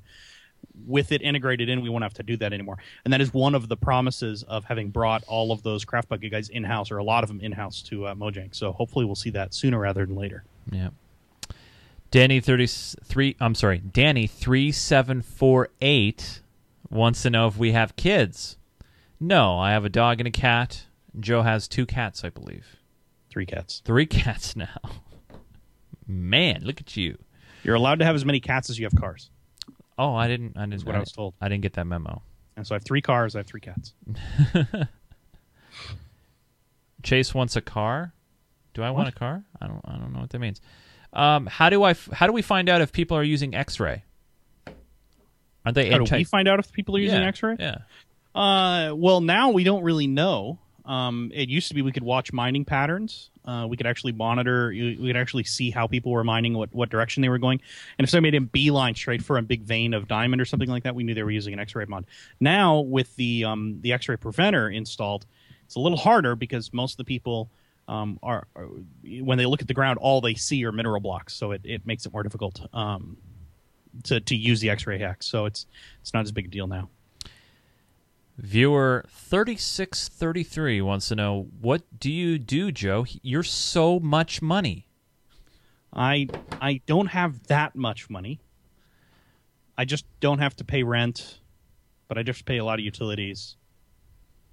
With 0.85 1.13
it 1.13 1.21
integrated 1.21 1.69
in, 1.69 1.81
we 1.81 1.87
won't 1.89 2.03
have 2.03 2.15
to 2.15 2.23
do 2.23 2.35
that 2.37 2.51
anymore. 2.51 2.77
And 3.05 3.13
that 3.13 3.21
is 3.21 3.33
one 3.33 3.55
of 3.55 3.69
the 3.69 3.77
promises 3.77 4.43
of 4.43 4.65
having 4.65 4.89
brought 4.89 5.23
all 5.23 5.53
of 5.53 5.63
those 5.63 5.85
CraftBukkit 5.85 6.29
guys 6.29 6.49
in 6.49 6.65
house, 6.65 6.91
or 6.91 6.97
a 6.97 7.03
lot 7.03 7.23
of 7.23 7.29
them 7.29 7.39
in 7.39 7.53
house 7.53 7.81
to 7.83 8.07
uh, 8.07 8.15
Mojang. 8.15 8.53
So 8.53 8.73
hopefully, 8.73 9.05
we'll 9.05 9.15
see 9.15 9.29
that 9.29 9.53
sooner 9.53 9.79
rather 9.79 10.05
than 10.05 10.17
later. 10.17 10.43
Yeah. 10.69 10.89
Danny 12.11 12.41
thirty 12.41 12.67
three. 12.67 13.37
I'm 13.39 13.55
sorry, 13.55 13.77
Danny 13.77 14.27
three 14.27 14.73
seven 14.73 15.21
four 15.21 15.69
eight 15.79 16.41
wants 16.89 17.21
to 17.23 17.29
know 17.29 17.47
if 17.47 17.57
we 17.57 17.71
have 17.73 17.95
kids. 17.95 18.57
No, 19.19 19.57
I 19.59 19.71
have 19.71 19.85
a 19.85 19.89
dog 19.89 20.19
and 20.19 20.27
a 20.27 20.31
cat. 20.31 20.85
Joe 21.19 21.41
has 21.41 21.67
two 21.67 21.85
cats, 21.85 22.23
I 22.23 22.29
believe. 22.29 22.77
Three 23.29 23.45
cats. 23.45 23.81
Three 23.85 24.05
cats 24.07 24.55
now. 24.55 24.79
Man, 26.07 26.61
look 26.63 26.79
at 26.81 26.95
you. 26.97 27.17
You're 27.63 27.75
allowed 27.75 27.99
to 27.99 28.05
have 28.05 28.15
as 28.15 28.25
many 28.25 28.39
cats 28.39 28.69
as 28.69 28.79
you 28.79 28.85
have 28.85 28.95
cars. 28.95 29.29
Oh, 29.97 30.15
I 30.15 30.27
didn't. 30.27 30.57
I 30.57 30.65
didn't. 30.65 30.85
what 30.85 30.95
I 30.95 30.99
was 30.99 31.11
told. 31.11 31.33
I 31.41 31.49
didn't 31.49 31.61
get 31.63 31.73
that 31.73 31.85
memo. 31.85 32.21
And 32.55 32.65
so 32.65 32.73
I 32.73 32.77
have 32.77 32.83
three 32.85 33.01
cars. 33.01 33.35
I 33.35 33.39
have 33.39 33.47
three 33.47 33.59
cats. 33.61 33.93
Chase 37.03 37.33
wants 37.33 37.55
a 37.55 37.61
car. 37.61 38.13
Do 38.73 38.83
I 38.83 38.91
want 38.91 39.07
a 39.09 39.11
car? 39.11 39.43
I 39.61 39.67
don't. 39.67 39.81
I 39.85 39.97
don't 39.97 40.13
know 40.13 40.19
what 40.19 40.29
that 40.29 40.39
means. 40.39 40.61
Um, 41.13 41.47
how 41.47 41.69
do 41.69 41.83
I? 41.83 41.91
f- 41.91 42.09
How 42.13 42.27
do 42.27 42.33
we 42.33 42.41
find 42.41 42.69
out 42.69 42.81
if 42.81 42.91
people 42.91 43.17
are 43.17 43.23
using 43.23 43.55
X-ray? 43.55 44.03
Are 45.65 45.71
they 45.71 45.89
How 45.89 45.99
do 45.99 46.15
we 46.15 46.23
find 46.23 46.47
out 46.47 46.59
if 46.59 46.71
people 46.71 46.95
are 46.95 46.99
using 46.99 47.21
yeah, 47.21 47.27
X-ray? 47.27 47.55
Yeah. 47.59 47.77
Uh, 48.33 48.93
well, 48.95 49.21
now 49.21 49.49
we 49.49 49.63
don't 49.63 49.83
really 49.83 50.07
know. 50.07 50.59
Um, 50.85 51.31
it 51.33 51.49
used 51.49 51.67
to 51.67 51.75
be 51.75 51.81
we 51.81 51.91
could 51.91 52.03
watch 52.03 52.33
mining 52.33 52.65
patterns. 52.65 53.29
Uh, 53.45 53.67
we 53.69 53.77
could 53.77 53.85
actually 53.85 54.11
monitor. 54.13 54.71
you- 54.71 54.99
We 54.99 55.07
could 55.07 55.17
actually 55.17 55.43
see 55.43 55.69
how 55.71 55.87
people 55.87 56.11
were 56.11 56.23
mining, 56.23 56.53
what 56.55 56.73
what 56.73 56.89
direction 56.89 57.21
they 57.21 57.29
were 57.29 57.37
going, 57.37 57.61
and 57.97 58.05
if 58.05 58.09
somebody 58.09 58.31
made 58.31 58.43
a 58.43 58.45
beeline 58.45 58.95
straight 58.95 59.21
for 59.23 59.37
a 59.37 59.41
big 59.41 59.61
vein 59.63 59.93
of 59.93 60.07
diamond 60.07 60.41
or 60.41 60.45
something 60.45 60.69
like 60.69 60.83
that, 60.83 60.95
we 60.95 61.03
knew 61.03 61.13
they 61.13 61.23
were 61.23 61.31
using 61.31 61.53
an 61.53 61.59
X-ray 61.59 61.85
mod. 61.85 62.05
Now 62.39 62.79
with 62.79 63.15
the 63.17 63.45
um, 63.45 63.81
the 63.81 63.93
X-ray 63.93 64.17
preventer 64.17 64.69
installed, 64.69 65.25
it's 65.65 65.75
a 65.75 65.79
little 65.79 65.97
harder 65.97 66.35
because 66.35 66.73
most 66.73 66.93
of 66.93 66.97
the 66.97 67.05
people 67.05 67.49
um, 67.87 68.19
are, 68.23 68.47
are 68.55 68.67
when 69.21 69.37
they 69.37 69.45
look 69.45 69.61
at 69.61 69.67
the 69.67 69.73
ground, 69.73 69.99
all 69.99 70.21
they 70.21 70.35
see 70.35 70.63
are 70.65 70.71
mineral 70.71 71.01
blocks, 71.01 71.33
so 71.33 71.51
it, 71.51 71.61
it 71.63 71.85
makes 71.85 72.05
it 72.05 72.13
more 72.13 72.23
difficult 72.23 72.61
um, 72.73 73.17
to 74.03 74.19
to 74.19 74.35
use 74.35 74.59
the 74.61 74.69
X-ray 74.69 74.99
hack. 74.99 75.23
So 75.23 75.45
it's 75.45 75.65
it's 76.01 76.13
not 76.13 76.23
as 76.23 76.31
big 76.31 76.45
a 76.45 76.49
deal 76.49 76.67
now. 76.67 76.89
Viewer 78.37 79.03
3633 79.09 80.81
wants 80.81 81.09
to 81.09 81.15
know 81.15 81.47
what 81.59 81.83
do 81.99 82.09
you 82.09 82.39
do, 82.39 82.71
Joe? 82.71 83.05
You're 83.21 83.43
so 83.43 83.99
much 83.99 84.41
money. 84.41 84.87
I 85.93 86.27
I 86.61 86.81
don't 86.85 87.07
have 87.07 87.47
that 87.47 87.75
much 87.75 88.09
money. 88.09 88.39
I 89.77 89.85
just 89.85 90.05
don't 90.19 90.39
have 90.39 90.55
to 90.57 90.63
pay 90.63 90.83
rent, 90.83 91.39
but 92.07 92.17
I 92.17 92.23
just 92.23 92.45
pay 92.45 92.57
a 92.57 92.65
lot 92.65 92.79
of 92.79 92.85
utilities, 92.85 93.55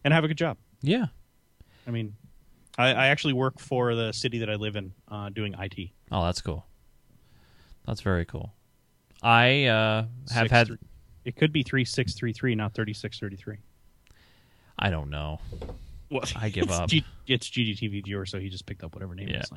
and 0.04 0.14
have 0.14 0.24
a 0.24 0.28
good 0.28 0.38
job. 0.38 0.56
Yeah. 0.82 1.06
I 1.86 1.90
mean, 1.90 2.14
I, 2.78 2.88
I 2.88 3.06
actually 3.08 3.32
work 3.32 3.58
for 3.58 3.94
the 3.94 4.12
city 4.12 4.38
that 4.38 4.50
I 4.50 4.54
live 4.54 4.76
in, 4.76 4.92
uh, 5.08 5.30
doing 5.30 5.54
IT. 5.58 5.90
Oh, 6.10 6.24
that's 6.24 6.40
cool. 6.40 6.66
That's 7.86 8.00
very 8.00 8.24
cool. 8.24 8.52
I 9.22 9.64
uh, 9.66 10.02
have 10.32 10.42
Six 10.44 10.50
had. 10.50 10.66
three- 10.68 10.78
It 11.24 11.36
could 11.36 11.52
be 11.52 11.62
three 11.62 11.84
six 11.84 12.14
three 12.14 12.32
three, 12.32 12.54
not 12.54 12.74
thirty 12.74 12.92
six 12.94 13.18
thirty 13.18 13.36
three. 13.36 13.58
I 14.78 14.90
don't 14.90 15.10
know. 15.10 15.40
Well, 16.10 16.22
I 16.36 16.50
give 16.50 16.64
it's 16.68 16.72
up. 16.72 16.88
G, 16.88 17.04
it's 17.26 17.48
GGTV 17.48 18.04
viewer, 18.04 18.26
so 18.26 18.38
he 18.38 18.48
just 18.48 18.66
picked 18.66 18.84
up 18.84 18.94
whatever 18.94 19.14
name 19.14 19.28
Yeah. 19.28 19.38
was. 19.38 19.52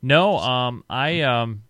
No, 0.00 0.38
um, 0.38 0.84
I 0.88 1.22
um, 1.22 1.62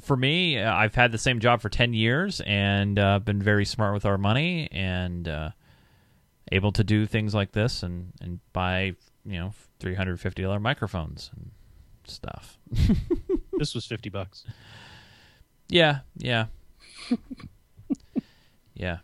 for 0.00 0.16
me, 0.16 0.58
uh, 0.58 0.72
I've 0.74 0.94
had 0.94 1.12
the 1.12 1.18
same 1.18 1.40
job 1.40 1.60
for 1.62 1.68
ten 1.68 1.94
years 1.94 2.40
and 2.44 2.98
uh, 2.98 3.18
been 3.20 3.40
very 3.42 3.64
smart 3.64 3.94
with 3.94 4.04
our 4.04 4.18
money 4.18 4.68
and 4.72 5.26
uh, 5.28 5.50
able 6.52 6.72
to 6.72 6.84
do 6.84 7.06
things 7.06 7.34
like 7.34 7.52
this 7.52 7.82
and 7.82 8.12
and 8.20 8.40
buy 8.52 8.94
you 9.24 9.38
know 9.38 9.52
three 9.80 9.94
hundred 9.94 10.20
fifty 10.20 10.42
dollar 10.42 10.60
microphones 10.60 11.30
and 11.34 11.50
stuff. 12.04 12.58
This 13.58 13.74
was 13.74 13.86
fifty 13.86 14.10
bucks. 14.10 14.44
Yeah, 15.68 16.00
yeah, 16.18 16.46
yeah. 18.74 18.98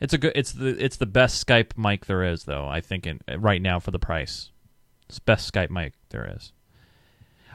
It's 0.00 0.12
a 0.12 0.18
good. 0.18 0.32
It's 0.34 0.52
the 0.52 0.68
it's 0.82 0.96
the 0.98 1.06
best 1.06 1.44
Skype 1.46 1.76
mic 1.78 2.04
there 2.06 2.22
is, 2.22 2.44
though. 2.44 2.68
I 2.68 2.80
think 2.80 3.06
in, 3.06 3.20
right 3.38 3.62
now 3.62 3.78
for 3.80 3.90
the 3.90 3.98
price, 3.98 4.50
it's 5.08 5.16
the 5.16 5.22
best 5.24 5.50
Skype 5.52 5.70
mic 5.70 5.94
there 6.10 6.30
is. 6.36 6.52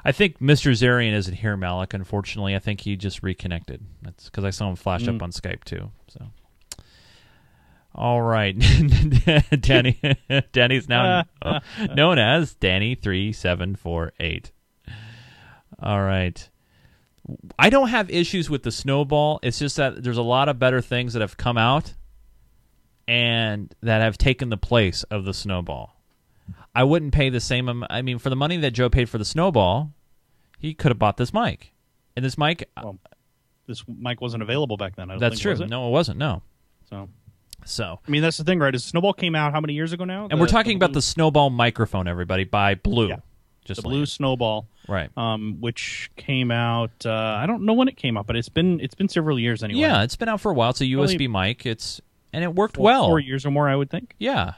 I 0.04 0.12
think 0.12 0.40
Mr. 0.40 0.72
Zarian 0.72 1.14
isn't 1.14 1.36
here, 1.36 1.56
Malik. 1.56 1.94
Unfortunately, 1.94 2.56
I 2.56 2.60
think 2.60 2.82
he 2.82 2.96
just 2.96 3.22
reconnected. 3.22 3.86
That's 4.02 4.26
because 4.26 4.44
I 4.44 4.50
saw 4.50 4.68
him 4.70 4.76
flash 4.76 5.08
up 5.08 5.16
Mm. 5.16 5.22
on 5.22 5.32
Skype 5.32 5.64
too. 5.64 5.92
So, 6.08 6.26
all 7.94 8.24
right, 8.24 8.58
Danny. 9.62 10.02
Danny's 10.52 10.90
now 10.90 11.26
known 11.94 12.18
as 12.18 12.56
Danny 12.56 12.96
three 12.96 13.32
seven 13.34 13.76
four 13.76 14.14
eight. 14.20 14.52
All 15.80 16.02
right. 16.02 16.50
I 17.58 17.70
don't 17.70 17.90
have 17.90 18.10
issues 18.10 18.50
with 18.50 18.64
the 18.64 18.72
snowball. 18.72 19.40
It's 19.44 19.60
just 19.60 19.78
that 19.78 20.04
there's 20.04 20.18
a 20.18 20.24
lot 20.24 20.50
of 20.50 20.60
better 20.60 20.82
things 20.82 21.14
that 21.14 21.22
have 21.22 21.38
come 21.38 21.58
out 21.58 21.94
and 23.08 23.74
that 23.82 24.02
have 24.02 24.18
taken 24.18 24.50
the 24.50 24.58
place 24.58 25.04
of 25.04 25.26
the 25.26 25.34
snowball. 25.34 25.96
I 26.74 26.84
wouldn't 26.84 27.14
pay 27.14 27.30
the 27.30 27.40
same 27.40 27.70
am- 27.70 27.86
I 27.90 28.02
mean 28.02 28.18
for 28.18 28.30
the 28.30 28.36
money 28.36 28.58
that 28.58 28.72
Joe 28.72 28.90
paid 28.90 29.10
for 29.10 29.18
the 29.18 29.26
snowball, 29.26 29.92
he 30.58 30.74
could 30.74 30.90
have 30.90 31.00
bought 31.00 31.18
this 31.18 31.34
mic. 31.34 31.74
And 32.16 32.26
this 32.26 32.38
mic 32.38 32.70
uh, 32.78 32.82
Well, 32.84 33.00
this 33.68 33.84
mic 33.88 34.22
wasn't 34.22 34.44
available 34.44 34.78
back 34.78 34.96
then. 34.96 35.10
That's 35.20 35.42
think, 35.42 35.58
true. 35.58 35.66
it? 35.66 35.70
No, 35.70 35.88
it 35.88 35.92
wasn't. 35.92 36.18
No. 36.18 36.42
So 36.90 37.10
So, 37.66 38.00
I 38.06 38.12
mean, 38.12 38.22
that's 38.22 38.38
the 38.38 38.44
thing, 38.44 38.60
right? 38.60 38.74
Is 38.74 38.84
Snowball 38.84 39.14
came 39.14 39.36
out 39.36 39.54
how 39.54 39.62
many 39.62 39.74
years 39.74 39.94
ago 39.94 40.06
now? 40.06 40.28
and 40.30 40.40
we're 40.40 40.48
talking 40.48 40.76
about 40.76 40.94
the 40.94 41.02
snowball 41.02 41.50
microphone 41.50 42.08
everybody 42.08 42.44
by 42.44 42.76
Blue. 42.76 43.10
Yeah. 43.10 43.18
Just 43.64 43.84
the 43.84 43.88
blue 43.88 44.06
Snowball, 44.08 44.68
Right. 44.92 45.10
um, 45.18 45.58
which 45.62 46.12
came 46.18 46.52
out. 46.52 46.92
Uh, 47.06 47.12
I 47.12 47.46
don't 47.46 47.64
know 47.64 47.74
when 47.74 47.88
it 47.88 47.96
came 47.98 48.18
out, 48.18 48.28
but 48.28 48.36
it's 48.36 48.50
been 48.50 48.80
it's 48.82 48.94
been 48.96 49.08
several 49.10 49.40
years 49.40 49.64
anyway. 49.64 49.80
Yeah, 49.82 50.04
it's 50.04 50.16
been 50.18 50.28
out 50.30 50.42
for 50.42 50.52
a 50.52 50.54
while. 50.54 50.72
It's 50.72 50.82
a 50.82 50.86
USB 50.86 51.18
Probably- 51.18 51.28
mic. 51.28 51.66
It's 51.66 52.02
and 52.34 52.44
it 52.44 52.54
worked 52.54 52.76
four, 52.76 52.86
well. 52.86 53.08
four 53.08 53.20
years 53.20 53.46
or 53.46 53.52
more, 53.52 53.70
I 53.70 53.76
would 53.76 53.90
think. 53.90 54.16
Yeah. 54.20 54.54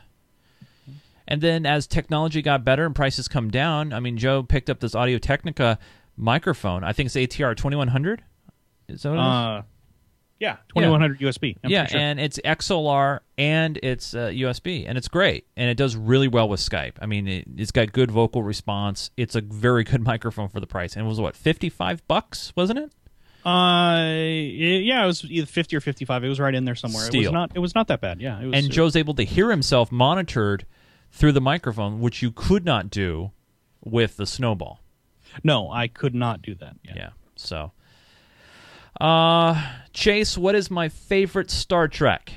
And 1.28 1.42
then 1.42 1.66
as 1.66 1.88
technology 1.88 2.42
got 2.42 2.66
better 2.66 2.86
and 2.86 2.94
prices 2.94 3.28
come 3.28 3.50
down, 3.50 3.94
I 3.94 4.00
mean, 4.00 4.18
Joe 4.18 4.44
picked 4.44 4.70
up 4.70 4.80
this 4.82 4.94
Audio 4.94 5.18
Technica 5.18 5.80
microphone. 6.18 6.84
I 6.84 6.92
think 6.94 7.08
it's 7.08 7.16
ATR 7.16 7.56
2100. 7.56 8.24
Is 8.90 9.04
that 9.04 9.10
what 9.10 9.16
it 9.16 9.22
is? 9.22 9.24
Uh, 9.26 9.62
yeah, 10.44 10.58
twenty 10.68 10.90
one 10.90 11.00
hundred 11.00 11.22
USB. 11.22 11.56
I'm 11.64 11.72
yeah, 11.72 11.86
sure. 11.86 12.00
and 12.02 12.20
it's 12.20 12.38
XLR 12.44 13.22
and 13.38 13.80
it's 13.82 14.14
uh, 14.14 14.28
USB, 14.28 14.84
and 14.86 14.98
it's 14.98 15.08
great, 15.08 15.48
and 15.56 15.70
it 15.70 15.78
does 15.78 15.96
really 15.96 16.28
well 16.28 16.50
with 16.50 16.60
Skype. 16.60 16.96
I 17.02 17.06
mean, 17.06 17.30
it, 17.30 17.46
it's 17.56 17.72
got 17.72 17.94
good 17.94 18.12
vocal 18.12 18.44
response. 18.44 19.10
It's 19.16 19.36
a 19.36 19.42
very 19.42 19.86
good 19.86 20.02
microphone 20.06 20.50
for 20.50 20.60
the 20.60 20.68
price, 20.68 20.98
and 20.98 21.06
it 21.06 21.08
was 21.08 21.22
what 21.22 21.38
fifty 21.38 21.70
five 21.70 22.06
bucks, 22.10 22.52
wasn't 22.58 22.80
it? 22.80 22.92
Uh, 23.48 24.04
yeah, 24.06 25.04
it 25.04 25.08
was 25.08 25.24
either 25.24 25.48
fifty 25.48 25.78
or 25.78 25.80
fifty 25.80 26.04
five. 26.04 26.26
It 26.26 26.30
was 26.30 26.42
right 26.42 26.54
in 26.54 26.66
there 26.66 26.76
somewhere. 26.76 27.08
It 27.08 27.16
was 27.16 27.32
not. 27.32 27.52
It 27.56 27.60
was 27.60 27.74
not 27.74 27.88
that 27.88 28.02
bad. 28.02 28.20
Yeah, 28.20 28.42
it 28.42 28.48
was. 28.48 28.60
And 28.60 28.70
Joe's 28.70 28.98
able 28.98 29.14
to 29.14 29.24
hear 29.24 29.50
himself 29.50 29.94
monitored 29.94 30.66
through 31.10 31.32
the 31.32 31.42
microphone, 31.42 32.02
which 32.02 32.22
you 32.22 32.32
could 32.32 32.66
not 32.66 32.90
do 32.90 33.32
with 33.82 34.18
the 34.18 34.26
Snowball. 34.26 34.82
no, 35.42 35.72
I 35.72 35.88
could 35.88 36.14
not 36.14 36.42
do 36.42 36.54
that. 36.56 36.76
Yeah. 36.84 36.94
Yeah. 36.96 37.10
So, 37.38 37.72
uh, 39.00 39.62
Chase, 39.94 40.38
what 40.38 40.56
is 40.56 40.70
my 40.72 40.90
favorite 40.90 41.52
Star 41.52 41.88
Trek? 41.88 42.34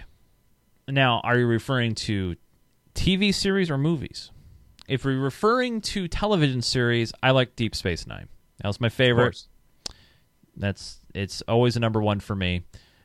Now, 0.88 1.20
are 1.24 1.38
you 1.38 1.46
referring 1.46 1.94
to 1.96 2.36
TV 2.94 3.34
series 3.34 3.70
or 3.70 3.78
movies? 3.78 4.30
If 4.88 5.04
we're 5.04 5.18
referring 5.18 5.80
to 5.82 6.06
television 6.06 6.62
series, 6.62 7.12
I 7.22 7.32
like 7.32 7.56
Deep 7.56 7.74
Space 7.74 8.06
Nine. 8.06 8.28
That 8.62 8.68
was 8.68 8.80
my 8.80 8.88
favorite. 8.88 9.42
That's 10.56 11.00
it's 11.14 11.42
always 11.42 11.76
a 11.76 11.80
number 11.80 12.00
one 12.00 12.20
for 12.20 12.34
me, 12.34 12.62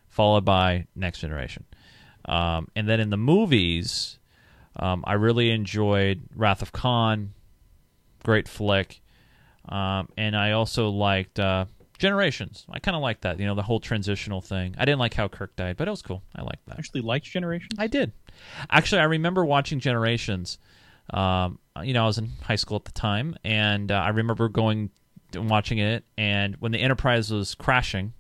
followed 0.10 0.46
by 0.46 0.86
Next 0.96 1.20
Generation. 1.20 1.66
Um, 2.26 2.68
and 2.76 2.88
then 2.88 3.00
in 3.00 3.10
the 3.10 3.18
movies, 3.18 4.20
um, 4.76 5.04
I 5.08 5.14
really 5.14 5.50
enjoyed 5.50 6.22
Wrath 6.36 6.62
of 6.62 6.72
Khan, 6.72 7.34
great 8.24 8.48
flick, 8.48 9.02
um, 9.68 10.08
and 10.18 10.36
I 10.36 10.52
also 10.52 10.90
liked 10.90 11.40
uh, 11.40 11.66
Generations. 12.02 12.66
I 12.70 12.80
kind 12.80 12.96
of 12.96 13.02
like 13.02 13.22
that, 13.22 13.40
you 13.40 13.46
know, 13.46 13.56
the 13.56 13.62
whole 13.62 13.80
transitional 13.80 14.42
thing. 14.42 14.76
I 14.78 14.86
didn't 14.86 15.00
like 15.00 15.14
how 15.14 15.28
Kirk 15.28 15.56
died, 15.56 15.78
but 15.78 15.88
it 15.88 15.92
was 15.92 16.02
cool. 16.02 16.24
I 16.36 16.42
liked 16.42 16.66
that. 16.68 16.78
Actually, 16.80 17.02
liked 17.02 17.26
Generation. 17.28 17.70
I 17.78 17.88
did. 17.88 18.12
Actually, 18.70 19.02
I 19.02 19.06
remember 19.06 19.46
watching 19.46 19.80
Generations. 19.80 20.58
Um, 21.14 21.60
you 21.84 21.94
know, 21.94 22.04
I 22.04 22.08
was 22.08 22.18
in 22.18 22.30
high 22.42 22.56
school 22.56 22.78
at 22.78 22.86
the 22.86 22.92
time, 22.92 23.36
and 23.44 23.92
uh, 23.92 23.96
I 23.96 24.10
remember 24.10 24.50
going 24.50 24.90
and 25.34 25.50
watching 25.50 25.78
it. 25.78 26.04
And 26.18 26.56
when 26.60 26.72
the 26.72 26.80
Enterprise 26.80 27.32
was 27.32 27.56
crashing 27.56 28.14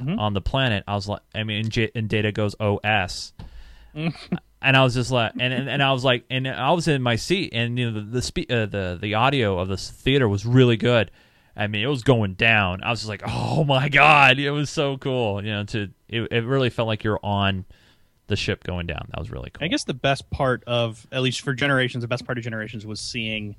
Mhm. 0.00 0.18
on 0.18 0.34
the 0.34 0.40
planet, 0.40 0.84
I 0.86 0.94
was 0.94 1.08
like, 1.08 1.20
I 1.34 1.44
mean, 1.44 1.60
and, 1.60 1.70
J- 1.70 1.90
and 1.94 2.08
Data 2.08 2.30
goes 2.32 2.54
OS. 2.60 3.32
And 4.66 4.78
I 4.78 4.82
was 4.82 4.94
just 4.94 5.10
like, 5.10 5.32
and, 5.38 5.52
and 5.52 5.68
and 5.68 5.82
I 5.82 5.92
was 5.92 6.04
like, 6.04 6.24
and 6.30 6.48
I 6.48 6.70
was 6.72 6.88
in 6.88 7.02
my 7.02 7.16
seat, 7.16 7.50
and 7.52 7.78
you 7.78 7.90
know 7.90 8.00
the 8.00 8.06
the 8.06 8.22
spe- 8.22 8.50
uh, 8.50 8.64
the 8.64 8.96
the 8.98 9.12
audio 9.12 9.58
of 9.58 9.68
this 9.68 9.90
theater 9.90 10.26
was 10.26 10.46
really 10.46 10.78
good. 10.78 11.10
I 11.56 11.66
mean, 11.68 11.84
it 11.84 11.88
was 11.88 12.02
going 12.02 12.34
down. 12.34 12.82
I 12.82 12.90
was 12.90 13.00
just 13.00 13.08
like, 13.08 13.22
oh 13.26 13.64
my 13.64 13.88
god, 13.88 14.38
it 14.38 14.50
was 14.50 14.70
so 14.70 14.96
cool. 14.96 15.44
You 15.44 15.52
know, 15.52 15.64
to 15.64 15.90
it, 16.08 16.32
it 16.32 16.44
really 16.44 16.70
felt 16.70 16.88
like 16.88 17.04
you're 17.04 17.20
on 17.22 17.64
the 18.26 18.36
ship 18.36 18.64
going 18.64 18.86
down. 18.86 19.06
That 19.10 19.18
was 19.18 19.30
really 19.30 19.50
cool. 19.50 19.64
I 19.64 19.68
guess 19.68 19.84
the 19.84 19.94
best 19.94 20.30
part 20.30 20.64
of, 20.66 21.06
at 21.12 21.22
least 21.22 21.42
for 21.42 21.54
Generations, 21.54 22.02
the 22.02 22.08
best 22.08 22.24
part 22.24 22.38
of 22.38 22.44
Generations 22.44 22.86
was 22.86 23.00
seeing 23.00 23.56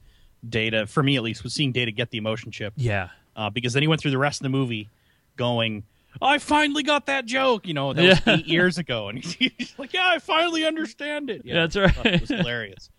Data. 0.48 0.88
For 0.88 1.04
me, 1.04 1.16
at 1.16 1.24
least, 1.24 1.44
was 1.44 1.54
seeing 1.54 1.72
Data 1.72 1.92
get 1.92 2.10
the 2.10 2.18
emotion 2.18 2.52
chip. 2.52 2.74
Yeah. 2.76 3.10
uh, 3.36 3.50
because 3.50 3.74
then 3.74 3.84
he 3.84 3.88
went 3.88 4.02
through 4.02 4.12
the 4.12 4.18
rest 4.18 4.42
of 4.42 4.44
the 4.44 4.50
movie 4.50 4.90
going, 5.36 5.84
I 6.22 6.38
finally 6.38 6.84
got 6.84 7.08
that 7.08 7.26
joke. 7.26 7.68
You 7.68 7.74
know, 7.74 7.94
that 7.94 8.04
was 8.04 8.22
eight 8.28 8.48
years 8.48 8.78
ago. 8.78 9.10
And 9.10 9.20
he's 9.24 9.74
like, 9.78 9.94
yeah, 9.94 10.08
I 10.08 10.20
finally 10.20 10.66
understand 10.66 11.30
it. 11.30 11.42
Yeah, 11.46 11.68
That's 11.68 11.76
thought 11.96 12.06
It 12.06 12.22
was 12.22 12.30
hilarious. 12.30 12.90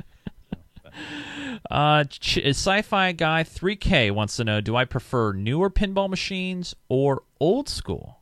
Uh, 1.70 2.04
ch- 2.04 2.38
sci-fi 2.38 3.12
guy 3.12 3.42
3K 3.42 4.11
wants 4.11 4.37
to 4.37 4.44
know: 4.44 4.61
Do 4.61 4.76
I 4.76 4.85
prefer 4.85 5.32
newer 5.32 5.70
pinball 5.70 6.09
machines 6.09 6.74
or 6.88 7.22
old 7.40 7.68
school 7.68 8.20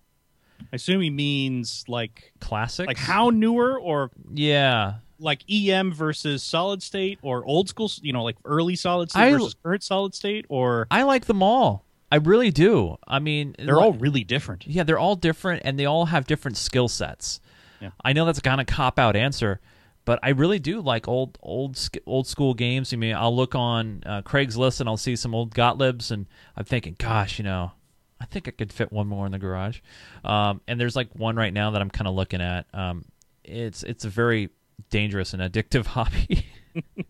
I 0.72 0.76
assume 0.76 1.00
he 1.00 1.10
means 1.10 1.84
like 1.88 2.32
classic, 2.40 2.87
like 2.87 2.96
how 2.96 3.30
newer 3.30 3.78
or 3.78 4.10
Yeah, 4.32 4.94
like 5.18 5.42
EM 5.50 5.92
versus 5.92 6.42
solid 6.42 6.82
state 6.82 7.18
or 7.22 7.44
old 7.44 7.68
school, 7.68 7.90
you 8.02 8.12
know, 8.12 8.22
like 8.24 8.37
early 8.44 8.76
solid 8.76 9.11
state 9.11 9.20
I- 9.20 9.32
versus 9.32 9.55
current 9.62 9.82
solid 9.82 10.14
state 10.14 10.46
or 10.49 10.86
I 10.90 11.03
like 11.03 11.26
them 11.26 11.42
all. 11.42 11.84
I 12.12 12.16
really 12.16 12.51
do. 12.53 12.96
I 13.09 13.18
mean, 13.18 13.57
they're 13.59 13.80
all 13.80 13.92
really 13.92 14.22
different. 14.22 14.66
yeah, 14.68 14.84
they're 14.84 14.99
all 14.99 15.16
different, 15.16 15.62
and 15.64 15.78
they 15.78 15.84
all 15.86 16.07
have 16.07 16.26
different 16.28 16.57
skill 16.57 16.86
sets. 16.86 17.40
Yeah. 17.80 17.90
I 18.05 18.12
know 18.12 18.24
that's 18.24 18.38
kind 18.40 18.61
of 18.61 18.68
cop 18.68 19.01
out 19.01 19.16
answer, 19.16 19.61
but 20.05 20.18
I 20.22 20.30
really 20.30 20.59
do 20.59 20.80
like 20.80 21.09
old 21.09 21.38
old 21.42 21.78
old 22.07 22.26
school 22.26 22.55
games. 22.55 22.92
I 22.92 22.96
mean, 22.96 23.14
I'll 23.14 23.34
look 23.34 23.55
on 23.55 24.02
uh, 24.05 24.22
Craigslist 24.22 24.80
and 24.80 24.88
I'll 24.88 24.96
see 24.96 25.16
some 25.16 25.34
old 25.34 25.55
Gottliebs, 25.55 26.11
and 26.11 26.26
I'm 26.57 26.64
thinking, 26.64 26.96
gosh, 26.98 27.38
you 27.38 27.44
know, 27.44 27.72
I 28.20 28.26
think 28.26 28.48
I 28.48 28.50
could 28.50 28.72
fit 28.72 28.92
one 28.92 29.07
more 29.07 29.26
in 29.26 29.32
the 29.32 29.38
garage. 29.38 29.80
Um, 30.24 30.61
and 30.68 30.80
there's 30.80 30.96
like 30.96 31.09
one 31.14 31.36
right 31.36 31.52
now 31.52 31.70
that 31.72 31.80
I'm 31.80 31.90
kind 31.90 32.09
of 32.09 32.14
looking 32.14 32.40
at. 32.40 32.66
Um, 32.74 33.05
it's 33.44 33.82
it's 33.82 34.05
a 34.05 34.11
very 34.11 34.50
dangerous 34.90 35.34
and 35.34 35.42
addictive 35.42 35.86
hobby. 35.94 36.46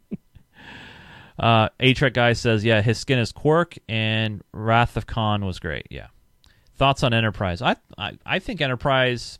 uh, 1.38 1.68
A 1.80 1.94
Trek 1.94 2.14
guy 2.14 2.32
says, 2.32 2.64
yeah, 2.64 2.82
his 2.82 2.98
skin 2.98 3.18
is 3.18 3.32
Quark, 3.32 3.76
and 3.88 4.42
Wrath 4.52 4.96
of 4.96 5.06
Khan 5.06 5.44
was 5.44 5.58
great. 5.58 5.86
Yeah. 5.90 6.08
Thoughts 6.76 7.02
on 7.02 7.14
Enterprise? 7.14 7.62
I 7.62 7.76
I, 7.98 8.18
I 8.26 8.38
think 8.38 8.60
Enterprise 8.60 9.38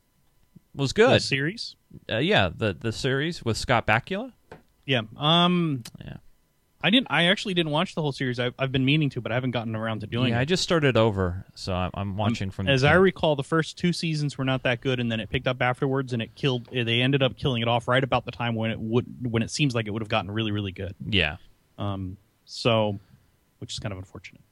was 0.75 0.93
The 0.93 1.07
good. 1.07 1.22
series. 1.22 1.77
Uh, 2.11 2.18
yeah, 2.18 2.51
the 2.55 2.75
the 2.79 2.93
series 2.93 3.45
with 3.45 3.57
Scott 3.57 3.87
Bakula. 3.87 4.33
Yeah. 4.87 5.03
Um. 5.16 5.83
Yeah. 6.05 6.16
I 6.83 6.91
didn't. 6.91 7.07
I 7.09 7.25
actually 7.29 7.55
didn't 7.55 7.72
watch 7.72 7.95
the 7.95 8.03
whole 8.03 8.12
series. 8.12 8.39
I've, 8.39 8.53
I've 8.59 8.70
been 8.70 8.85
meaning 8.85 9.09
to, 9.11 9.22
but 9.22 9.33
I 9.33 9.37
haven't 9.37 9.53
gotten 9.53 9.75
around 9.75 10.01
to 10.01 10.07
doing 10.07 10.35
yeah, 10.35 10.41
I 10.41 10.45
just 10.45 10.62
started 10.62 10.99
over, 10.99 11.47
so 11.55 11.72
I'm, 11.72 11.91
I'm 11.95 12.16
watching 12.18 12.51
from. 12.51 12.68
As 12.68 12.83
the 12.83 12.89
I 12.91 12.93
recall, 12.95 13.37
the 13.37 13.43
first 13.43 13.79
two 13.79 13.95
seasons 13.95 14.37
were 14.37 14.45
not 14.45 14.64
that 14.64 14.83
good, 14.83 15.01
and 15.01 15.11
then 15.11 15.18
it 15.18 15.31
picked 15.31 15.47
up 15.49 15.62
afterwards, 15.62 16.12
and 16.12 16.20
it 16.20 16.35
killed. 16.35 16.68
They 16.70 17.01
ended 17.01 17.22
up 17.22 17.39
killing 17.39 17.62
it 17.62 17.68
off 17.68 17.89
right 17.89 18.05
about 18.05 18.27
the 18.27 18.33
time 18.33 18.55
when 18.55 18.70
it 18.70 18.79
would, 18.79 19.07
when 19.31 19.43
it 19.43 19.51
seems 19.51 19.75
like 19.75 19.87
it 19.87 19.93
would 19.93 20.03
have 20.03 20.11
gotten 20.11 20.31
really, 20.31 20.53
really 20.53 20.72
good. 20.72 20.95
yeah, 21.09 21.37
Um, 21.79 22.18
so, 22.45 22.99
which 23.61 23.72
is 23.72 23.79
kind 23.79 23.93
of 23.93 23.99
unfortunate. 23.99 24.43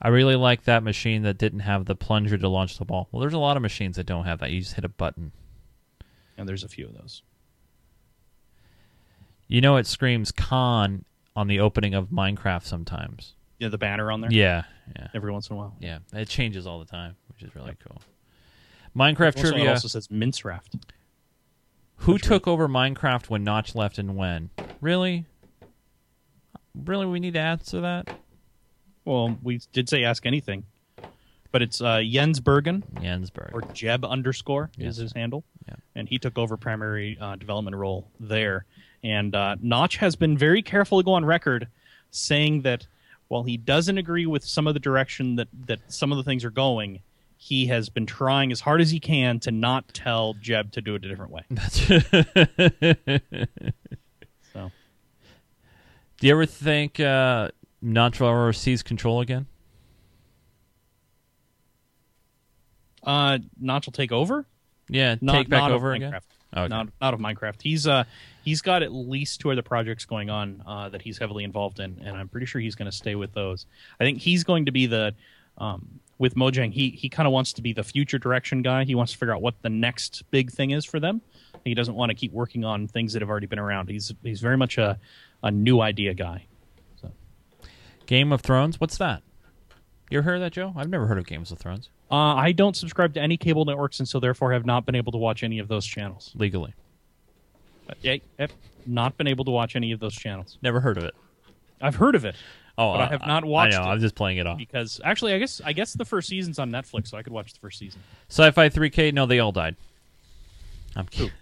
I 0.00 0.08
really 0.08 0.36
like 0.36 0.64
that 0.64 0.82
machine 0.82 1.22
that 1.22 1.38
didn't 1.38 1.60
have 1.60 1.84
the 1.86 1.96
plunger 1.96 2.38
to 2.38 2.48
launch 2.48 2.78
the 2.78 2.84
ball. 2.84 3.08
Well, 3.10 3.20
there's 3.20 3.34
a 3.34 3.38
lot 3.38 3.56
of 3.56 3.62
machines 3.62 3.96
that 3.96 4.06
don't 4.06 4.24
have 4.24 4.38
that. 4.40 4.50
You 4.50 4.60
just 4.60 4.74
hit 4.74 4.84
a 4.84 4.88
button. 4.88 5.32
And 6.36 6.48
there's 6.48 6.62
a 6.62 6.68
few 6.68 6.86
of 6.86 6.94
those. 6.94 7.22
You 9.48 9.60
know, 9.60 9.76
it 9.76 9.86
screams 9.86 10.30
"Khan" 10.30 11.04
on 11.34 11.46
the 11.48 11.60
opening 11.60 11.94
of 11.94 12.08
Minecraft 12.08 12.64
sometimes. 12.64 13.34
Yeah, 13.58 13.68
the 13.68 13.78
banner 13.78 14.12
on 14.12 14.20
there. 14.20 14.30
Yeah, 14.30 14.64
yeah, 14.94 15.08
every 15.14 15.32
once 15.32 15.48
in 15.50 15.56
a 15.56 15.58
while. 15.58 15.74
yeah. 15.80 15.98
It 16.12 16.28
changes 16.28 16.66
all 16.66 16.78
the 16.78 16.84
time, 16.84 17.16
which 17.28 17.42
is 17.42 17.54
really 17.56 17.74
cool. 17.84 18.00
Minecraft 18.96 19.36
Also, 19.36 19.50
trivia. 19.50 19.70
also 19.70 19.88
says 19.88 20.08
Minceraft. 20.08 20.80
Who 22.02 22.12
Which 22.14 22.22
took 22.22 22.46
over 22.46 22.68
Minecraft 22.68 23.28
when 23.28 23.42
Notch 23.42 23.74
left 23.74 23.98
and 23.98 24.16
when? 24.16 24.50
Really? 24.80 25.24
Really, 26.74 27.06
we 27.06 27.18
need 27.18 27.34
to 27.34 27.40
answer 27.40 27.80
that? 27.80 28.08
Well, 29.08 29.38
we 29.42 29.60
did 29.72 29.88
say 29.88 30.04
ask 30.04 30.26
anything, 30.26 30.64
but 31.50 31.62
it's 31.62 31.80
uh, 31.80 32.02
Jens 32.06 32.40
Bergen 32.40 32.84
Jensberg. 32.96 33.54
or 33.54 33.62
Jeb 33.72 34.04
underscore 34.04 34.70
is 34.78 34.96
his 34.98 35.12
handle, 35.14 35.44
Yeah. 35.66 35.76
and 35.94 36.06
he 36.08 36.18
took 36.18 36.36
over 36.36 36.58
primary 36.58 37.16
uh, 37.18 37.36
development 37.36 37.74
role 37.76 38.06
there. 38.20 38.66
And 39.02 39.34
uh, 39.34 39.56
Notch 39.62 39.96
has 39.96 40.14
been 40.14 40.36
very 40.36 40.60
careful 40.60 40.98
to 41.00 41.04
go 41.04 41.14
on 41.14 41.24
record 41.24 41.68
saying 42.10 42.62
that 42.62 42.86
while 43.28 43.44
he 43.44 43.56
doesn't 43.56 43.96
agree 43.96 44.26
with 44.26 44.44
some 44.44 44.66
of 44.66 44.74
the 44.74 44.80
direction 44.80 45.36
that 45.36 45.48
that 45.66 45.78
some 45.88 46.12
of 46.12 46.18
the 46.18 46.24
things 46.24 46.44
are 46.44 46.50
going, 46.50 47.00
he 47.38 47.66
has 47.68 47.88
been 47.88 48.04
trying 48.06 48.52
as 48.52 48.60
hard 48.60 48.80
as 48.82 48.90
he 48.90 49.00
can 49.00 49.40
to 49.40 49.50
not 49.50 49.88
tell 49.94 50.34
Jeb 50.34 50.72
to 50.72 50.82
do 50.82 50.96
it 50.96 51.04
a 51.04 51.08
different 51.08 51.32
way. 51.32 51.44
So 54.52 54.70
Do 56.20 56.26
you 56.26 56.32
ever 56.32 56.46
think 56.46 56.98
uh, 57.00 57.50
Notch 57.80 58.20
will 58.20 58.28
ever 58.28 58.52
seize 58.52 58.82
control 58.82 59.20
again? 59.20 59.46
uh, 63.04 63.38
Notch 63.60 63.86
will 63.86 63.92
take 63.92 64.12
over. 64.12 64.46
Yeah, 64.90 65.16
Not, 65.20 65.32
take 65.34 65.48
back 65.48 65.70
over 65.70 65.92
again. 65.92 66.12
Minecraft. 66.12 66.22
Okay. 66.56 66.68
Not 66.68 66.88
not 67.00 67.14
of 67.14 67.20
Minecraft. 67.20 67.60
He's 67.60 67.86
uh 67.86 68.04
he's 68.42 68.62
got 68.62 68.82
at 68.82 68.90
least 68.90 69.40
two 69.40 69.50
other 69.50 69.62
projects 69.62 70.06
going 70.06 70.30
on 70.30 70.62
uh, 70.66 70.88
that 70.88 71.02
he's 71.02 71.18
heavily 71.18 71.44
involved 71.44 71.78
in, 71.78 72.00
and 72.02 72.16
I'm 72.16 72.28
pretty 72.28 72.46
sure 72.46 72.60
he's 72.60 72.74
going 72.74 72.90
to 72.90 72.96
stay 72.96 73.14
with 73.14 73.34
those. 73.34 73.66
I 74.00 74.04
think 74.04 74.18
he's 74.18 74.44
going 74.44 74.64
to 74.64 74.72
be 74.72 74.86
the 74.86 75.14
um, 75.58 76.00
with 76.16 76.36
Mojang. 76.36 76.72
He 76.72 76.88
he 76.90 77.10
kind 77.10 77.26
of 77.26 77.32
wants 77.32 77.52
to 77.54 77.62
be 77.62 77.74
the 77.74 77.84
future 77.84 78.18
direction 78.18 78.62
guy. 78.62 78.84
He 78.84 78.94
wants 78.94 79.12
to 79.12 79.18
figure 79.18 79.34
out 79.34 79.42
what 79.42 79.60
the 79.60 79.68
next 79.68 80.22
big 80.30 80.50
thing 80.50 80.70
is 80.70 80.86
for 80.86 80.98
them. 80.98 81.20
He 81.64 81.74
doesn't 81.74 81.94
want 81.94 82.10
to 82.10 82.14
keep 82.14 82.32
working 82.32 82.64
on 82.64 82.88
things 82.88 83.12
that 83.12 83.20
have 83.20 83.28
already 83.28 83.46
been 83.46 83.58
around. 83.58 83.90
He's 83.90 84.14
he's 84.22 84.40
very 84.40 84.56
much 84.56 84.78
a 84.78 84.98
a 85.42 85.50
new 85.50 85.82
idea 85.82 86.14
guy. 86.14 86.46
Game 88.08 88.32
of 88.32 88.40
Thrones. 88.40 88.80
What's 88.80 88.98
that? 88.98 89.22
You 90.10 90.18
ever 90.18 90.24
heard 90.24 90.34
of 90.36 90.40
that, 90.40 90.52
Joe? 90.52 90.72
I've 90.76 90.88
never 90.88 91.06
heard 91.06 91.18
of 91.18 91.26
Games 91.26 91.52
of 91.52 91.58
Thrones 91.58 91.90
Uh, 92.10 92.14
I 92.34 92.52
don't 92.52 92.74
subscribe 92.74 93.12
to 93.14 93.20
any 93.20 93.36
cable 93.36 93.64
networks, 93.66 93.98
and 94.00 94.08
so 94.08 94.18
therefore 94.18 94.52
have 94.54 94.64
not 94.66 94.86
been 94.86 94.94
able 94.94 95.12
to 95.12 95.18
watch 95.18 95.42
any 95.44 95.58
of 95.58 95.68
those 95.68 95.84
channels. 95.86 96.32
legally. 96.34 96.72
Uh, 97.88 97.92
yeah, 98.00 98.16
I've 98.38 98.52
not 98.86 99.16
been 99.18 99.26
able 99.26 99.44
to 99.44 99.50
watch 99.50 99.76
any 99.76 99.92
of 99.92 100.00
those 100.00 100.14
channels. 100.14 100.58
Never 100.62 100.80
heard 100.80 100.96
of 100.98 101.04
it. 101.04 101.14
I've 101.80 101.94
heard 101.96 102.14
of 102.14 102.24
it. 102.24 102.34
Oh, 102.78 102.92
But 102.92 103.00
I 103.02 103.06
have 103.08 103.26
not 103.26 103.44
watched 103.44 103.74
I 103.74 103.78
know. 103.82 103.88
it. 103.90 103.92
I'm 103.92 104.00
just 104.00 104.14
playing 104.14 104.38
it 104.38 104.46
off. 104.46 104.56
because 104.56 105.00
actually, 105.04 105.34
I 105.34 105.38
guess 105.38 105.60
I 105.64 105.72
guess 105.74 105.92
the 105.92 106.04
first 106.04 106.28
season's 106.28 106.58
on 106.58 106.70
Netflix, 106.70 107.08
so 107.08 107.18
I 107.18 107.22
could 107.22 107.32
watch 107.32 107.52
the 107.52 107.58
first 107.60 107.78
season. 107.78 108.00
Sci-Fi 108.28 108.68
3K. 108.70 109.12
No, 109.12 109.26
they 109.26 109.38
all 109.40 109.52
died. 109.52 109.76
I'm 110.96 111.06
kidding. 111.06 111.32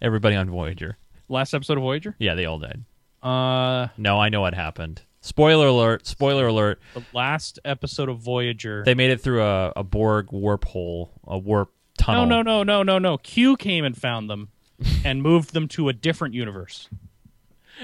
Everybody 0.00 0.36
on 0.36 0.48
Voyager. 0.48 0.96
Last 1.28 1.52
episode 1.52 1.76
of 1.78 1.82
Voyager. 1.82 2.14
Yeah, 2.18 2.34
they 2.34 2.44
all 2.46 2.58
died. 2.58 2.82
Uh, 3.22 3.88
No, 3.98 4.18
I 4.20 4.28
know 4.30 4.40
what 4.40 4.54
happened. 4.54 5.02
Spoiler 5.24 5.68
alert! 5.68 6.06
Spoiler 6.06 6.46
alert! 6.48 6.80
the 6.92 7.02
last 7.14 7.58
episode 7.64 8.10
of 8.10 8.18
Voyager. 8.18 8.84
They 8.84 8.94
made 8.94 9.10
it 9.10 9.22
through 9.22 9.42
a, 9.42 9.72
a 9.74 9.82
Borg 9.82 10.30
warp 10.30 10.66
hole, 10.66 11.12
a 11.26 11.38
warp 11.38 11.72
tunnel. 11.96 12.26
no, 12.26 12.42
no, 12.42 12.62
no, 12.62 12.62
no, 12.62 12.82
no, 12.82 12.98
no. 12.98 13.16
Q 13.16 13.56
came 13.56 13.86
and 13.86 13.96
found 13.96 14.28
them, 14.28 14.50
and 15.04 15.22
moved 15.22 15.54
them 15.54 15.66
to 15.68 15.88
a 15.88 15.94
different 15.94 16.34
universe. 16.34 16.90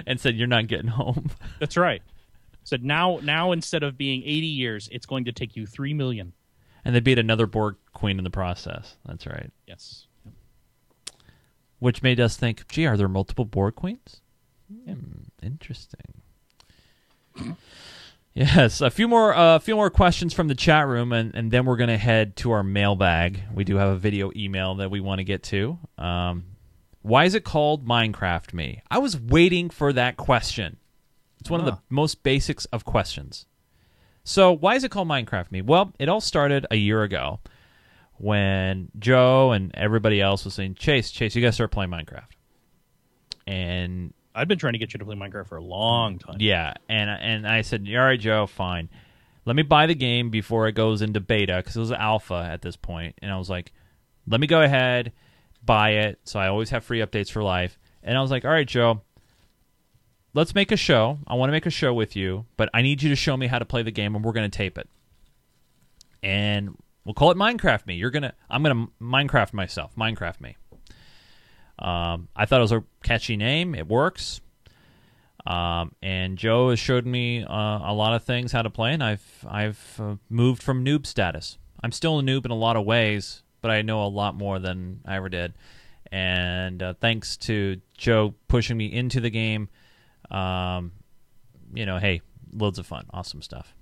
and 0.07 0.21
said 0.21 0.37
you're 0.37 0.47
not 0.49 0.67
getting 0.67 0.89
home. 0.89 1.31
That's 1.59 1.79
right. 1.79 2.03
Said 2.63 2.85
now, 2.85 3.21
now 3.23 3.53
instead 3.53 3.83
of 3.83 3.97
being 3.97 4.23
eighty 4.23 4.47
years, 4.47 4.91
it's 4.93 5.07
going 5.07 5.25
to 5.25 5.33
take 5.33 5.57
you 5.57 5.67
three 5.67 5.95
million. 5.95 6.35
and 6.85 6.95
they 6.95 7.01
beat 7.01 7.19
another 7.19 7.47
Borg 7.47 7.77
queen 7.95 8.19
in 8.19 8.25
the 8.25 8.29
process. 8.31 8.97
That's 9.07 9.27
right. 9.27 9.51
Yes. 9.67 10.07
Which 11.79 12.03
made 12.03 12.21
us 12.21 12.37
think, 12.37 12.69
gee, 12.69 12.85
are 12.85 12.99
there 12.99 13.09
multiple 13.09 13.47
Borg 13.47 13.77
queens? 13.77 14.21
Hmm, 14.71 15.23
interesting. 15.43 16.20
Yes, 18.33 18.81
a 18.81 18.91
few 18.91 19.09
more, 19.09 19.35
uh, 19.37 19.57
a 19.57 19.61
few 19.61 19.75
more 19.75 19.91
questions 19.91 20.33
from 20.33 20.47
the 20.47 20.55
chat 20.55 20.87
room, 20.87 21.13
and, 21.13 21.35
and 21.35 21.51
then 21.51 21.65
we're 21.67 21.77
gonna 21.77 21.99
head 21.99 22.37
to 22.37 22.53
our 22.53 22.63
mailbag. 22.63 23.41
We 23.53 23.65
do 23.65 23.75
have 23.77 23.89
a 23.89 23.97
video 23.97 24.31
email 24.37 24.77
that 24.77 24.89
we 24.89 25.01
want 25.01 25.19
to 25.19 25.25
get 25.25 25.43
to. 25.45 25.79
Um, 25.99 26.45
why 27.03 27.25
is 27.25 27.35
it 27.35 27.43
called 27.43 27.85
Minecraft 27.87 28.55
Me? 28.55 28.83
I 28.89 28.99
was 28.99 29.19
waiting 29.21 29.69
for 29.69 29.93
that 29.95 30.17
question. 30.17 30.77
It's 31.41 31.51
one 31.51 31.59
of 31.59 31.67
the 31.67 31.73
Ah. 31.73 31.81
most 31.91 32.23
basics 32.23 32.67
of 32.67 32.85
questions. 32.85 33.47
So, 34.23 34.53
why 34.53 34.77
is 34.77 34.85
it 34.85 34.93
called 34.93 35.09
Minecraft 35.09 35.51
Me? 35.51 35.61
Well, 35.61 35.93
it 35.99 36.09
all 36.09 36.21
started 36.21 36.67
a 36.71 36.77
year 36.77 37.03
ago 37.03 37.41
when 38.17 38.91
Joe 38.97 39.51
and 39.51 39.75
everybody 39.75 40.21
else 40.21 40.45
was 40.45 40.55
saying, 40.55 40.77
"Chase, 40.77 41.11
Chase, 41.11 41.35
you 41.35 41.43
got 41.43 41.49
to 41.49 41.53
start 41.53 41.73
playing 41.73 41.91
Minecraft." 41.91 42.31
And 43.47 44.15
I've 44.41 44.49
been 44.49 44.59
trying 44.59 44.73
to 44.73 44.79
get 44.79 44.95
you 44.95 44.99
to 44.99 45.05
play 45.05 45.17
Minecraft 45.17 45.49
for 45.49 45.57
a 45.57 45.63
long 45.63 46.19
time. 46.19 46.37
yeah, 46.41 46.75
and 46.89 47.11
and 47.11 47.47
I 47.47 47.61
said, 47.63 47.87
"All 47.89 47.99
right, 47.99 48.19
Joe, 48.19 48.47
fine. 48.47 48.89
Let 49.45 49.57
me 49.57 49.63
buy 49.63 49.87
the 49.87 49.95
game 49.95 50.31
before 50.31 50.67
it 50.69 50.73
goes 50.73 51.03
into 51.03 51.21
beta 51.21 51.57
because 51.57 51.77
it 51.77 51.81
was 51.81 51.93
alpha 51.93 52.49
at 52.51 52.63
this 52.63 52.77
point." 52.77 53.17
And 53.21 53.31
I 53.31 53.37
was 53.37 53.51
like, 53.51 53.73
"Let 54.27 54.41
me 54.41 54.47
go 54.47 54.63
ahead, 54.63 55.13
buy 55.65 55.91
it, 55.91 56.21
so 56.25 56.41
I 56.41 56.49
always 56.49 56.71
have 56.71 56.85
free 56.85 57.01
updates 57.01 57.31
for 57.31 57.43
life." 57.43 57.79
And 58.03 58.17
I 58.17 58.23
was 58.23 58.31
like, 58.31 58.45
"All 58.45 58.51
right, 58.51 58.67
Joe, 58.67 59.03
let's 60.33 60.55
make 60.55 60.73
a 60.73 60.77
show. 60.77 61.19
I 61.27 61.35
want 61.35 61.49
to 61.49 61.53
make 61.53 61.67
a 61.67 61.71
show 61.71 61.93
with 61.93 62.17
you, 62.17 62.47
but 62.57 62.71
I 62.73 62.83
need 62.83 63.03
you 63.03 63.11
to 63.11 63.17
show 63.17 63.37
me 63.37 63.47
how 63.47 63.59
to 63.59 63.67
play 63.67 63.83
the 63.83 63.91
game, 63.91 64.15
and 64.15 64.25
we're 64.25 64.33
going 64.33 64.51
to 64.51 64.57
tape 64.57 64.79
it. 64.79 64.89
And 66.23 66.77
we'll 67.05 67.15
call 67.15 67.31
it 67.31 67.37
Minecraft 67.37 67.87
Me. 67.87 67.95
You're 67.95 68.11
gonna, 68.11 68.35
I'm 68.49 68.63
gonna 68.63 68.87
Minecraft 69.01 69.53
myself. 69.53 69.95
Minecraft 69.97 70.41
Me." 70.41 70.57
Um, 71.81 72.29
I 72.37 72.47
thought 72.47 72.59
it 72.59 72.63
was 72.63 72.73
a 72.73 72.85
catchy 73.03 73.37
name. 73.37 73.75
It 73.75 73.89
works. 73.89 74.41
Um, 75.47 75.95
and 76.03 76.37
Joe 76.37 76.71
has 76.71 76.79
showed 76.79 77.07
me 77.07 77.43
uh, 77.45 77.91
a 77.91 77.95
lot 77.95 78.15
of 78.15 78.25
things 78.25 78.53
how 78.53 78.63
to 78.63 78.71
play, 78.71 78.93
and 78.93 79.03
I've 79.03 79.47
I've 79.49 79.97
uh, 79.99 80.17
moved 80.29 80.63
from 80.63 80.85
noob 80.85 81.07
status. 81.07 81.57
I'm 81.83 81.93
still 81.93 82.19
a 82.19 82.23
noob 82.23 82.45
in 82.45 82.51
a 82.51 82.57
lot 82.57 82.77
of 82.77 82.85
ways, 82.85 83.43
but 83.63 83.71
I 83.71 83.83
know 83.83 84.05
a 84.05 84.09
lot 84.09 84.35
more 84.35 84.59
than 84.59 85.01
I 85.07 85.17
ever 85.17 85.29
did. 85.31 85.55
And 86.13 86.83
uh, 86.83 86.95
thanks 87.01 87.37
to 87.39 87.81
Joe 87.97 88.35
pushing 88.49 88.77
me 88.77 88.93
into 88.93 89.21
the 89.21 89.31
game, 89.31 89.69
um, 90.31 90.93
you 91.73 91.87
know, 91.87 91.99
hey, 91.99 92.21
loads 92.53 92.79
of 92.79 92.87
fun, 92.87 93.07
awesome 93.13 93.43
stuff. 93.43 93.75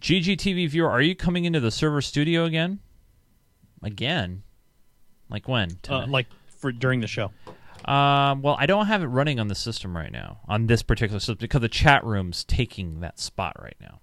GGTV 0.00 0.68
viewer, 0.68 0.90
are 0.90 1.00
you 1.00 1.14
coming 1.14 1.44
into 1.44 1.60
the 1.60 1.70
server 1.70 2.02
studio 2.02 2.44
again? 2.44 2.80
Again? 3.82 4.42
Like 5.30 5.48
when? 5.48 5.78
Uh, 5.88 6.06
like 6.06 6.26
for 6.62 6.72
during 6.72 7.00
the 7.00 7.06
show. 7.06 7.30
Um, 7.84 8.42
well, 8.42 8.56
I 8.58 8.66
don't 8.66 8.86
have 8.86 9.02
it 9.02 9.06
running 9.06 9.40
on 9.40 9.48
the 9.48 9.54
system 9.54 9.94
right 9.96 10.12
now, 10.12 10.38
on 10.48 10.68
this 10.68 10.82
particular 10.82 11.18
system, 11.18 11.38
because 11.40 11.60
the 11.60 11.68
chat 11.68 12.04
room's 12.04 12.44
taking 12.44 13.00
that 13.00 13.18
spot 13.18 13.56
right 13.60 13.76
now. 13.80 13.98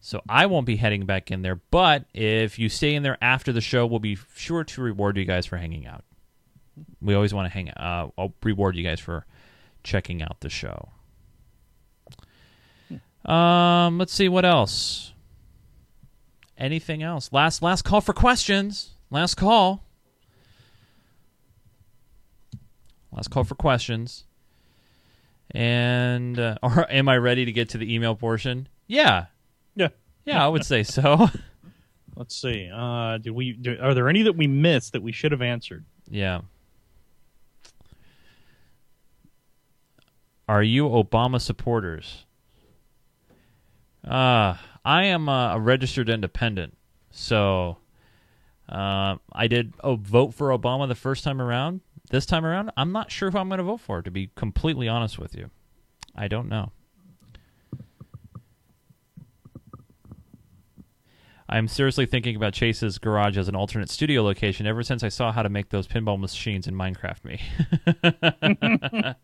So 0.00 0.22
I 0.28 0.46
won't 0.46 0.66
be 0.66 0.76
heading 0.76 1.04
back 1.04 1.30
in 1.30 1.42
there, 1.42 1.56
but 1.70 2.06
if 2.14 2.58
you 2.58 2.68
stay 2.68 2.94
in 2.94 3.02
there 3.02 3.18
after 3.20 3.52
the 3.52 3.60
show, 3.60 3.84
we'll 3.84 4.00
be 4.00 4.16
sure 4.34 4.64
to 4.64 4.80
reward 4.80 5.16
you 5.16 5.24
guys 5.24 5.44
for 5.46 5.56
hanging 5.56 5.86
out. 5.86 6.04
We 7.00 7.14
always 7.14 7.34
want 7.34 7.46
to 7.46 7.52
hang 7.52 7.68
Uh, 7.70 8.08
I'll 8.16 8.34
reward 8.42 8.76
you 8.76 8.84
guys 8.84 9.00
for 9.00 9.26
checking 9.84 10.22
out 10.22 10.40
the 10.40 10.48
show. 10.48 10.90
Um, 13.24 13.98
let's 13.98 14.12
see 14.12 14.28
what 14.28 14.44
else. 14.44 15.12
Anything 16.58 17.02
else? 17.02 17.32
Last 17.32 17.62
last 17.62 17.82
call 17.82 18.00
for 18.00 18.12
questions. 18.12 18.94
Last 19.10 19.34
call. 19.36 19.84
Last 23.12 23.28
call 23.30 23.44
for 23.44 23.54
questions. 23.54 24.24
And 25.50 26.38
uh, 26.38 26.56
or 26.62 26.90
am 26.90 27.08
I 27.08 27.16
ready 27.18 27.44
to 27.44 27.52
get 27.52 27.68
to 27.70 27.78
the 27.78 27.92
email 27.94 28.14
portion? 28.14 28.68
Yeah, 28.86 29.26
Yeah. 29.74 29.88
yeah, 30.24 30.44
I 30.44 30.48
would 30.48 30.64
say 30.66 30.82
so. 30.82 31.28
Let's 32.16 32.34
see. 32.34 32.70
Uh, 32.72 33.18
did 33.18 33.30
we? 33.30 33.52
Do, 33.52 33.76
are 33.80 33.94
there 33.94 34.08
any 34.08 34.22
that 34.22 34.36
we 34.36 34.46
missed 34.46 34.92
that 34.92 35.02
we 35.02 35.12
should 35.12 35.32
have 35.32 35.42
answered? 35.42 35.84
yeah. 36.10 36.40
Are 40.48 40.62
you 40.62 40.84
Obama 40.88 41.40
supporters? 41.40 42.26
Uh, 44.06 44.56
I 44.84 45.04
am 45.04 45.28
a, 45.28 45.52
a 45.54 45.60
registered 45.60 46.10
independent, 46.10 46.76
so 47.10 47.78
uh, 48.68 49.16
I 49.32 49.46
did 49.46 49.72
oh, 49.82 49.96
vote 49.96 50.34
for 50.34 50.48
Obama 50.48 50.88
the 50.88 50.94
first 50.96 51.22
time 51.24 51.40
around. 51.40 51.80
This 52.12 52.26
time 52.26 52.44
around, 52.44 52.70
I'm 52.76 52.92
not 52.92 53.10
sure 53.10 53.30
who 53.30 53.38
I'm 53.38 53.48
going 53.48 53.56
to 53.56 53.64
vote 53.64 53.80
for. 53.80 54.02
To 54.02 54.10
be 54.10 54.30
completely 54.36 54.86
honest 54.86 55.18
with 55.18 55.34
you, 55.34 55.50
I 56.14 56.28
don't 56.28 56.46
know. 56.46 56.70
I'm 61.48 61.68
seriously 61.68 62.04
thinking 62.04 62.36
about 62.36 62.52
Chase's 62.52 62.98
garage 62.98 63.38
as 63.38 63.48
an 63.48 63.56
alternate 63.56 63.88
studio 63.88 64.22
location 64.22 64.66
ever 64.66 64.82
since 64.82 65.02
I 65.02 65.08
saw 65.08 65.32
how 65.32 65.42
to 65.42 65.48
make 65.48 65.70
those 65.70 65.88
pinball 65.88 66.20
machines 66.20 66.66
in 66.66 66.74
Minecraft 66.74 67.24
Me. 67.24 69.14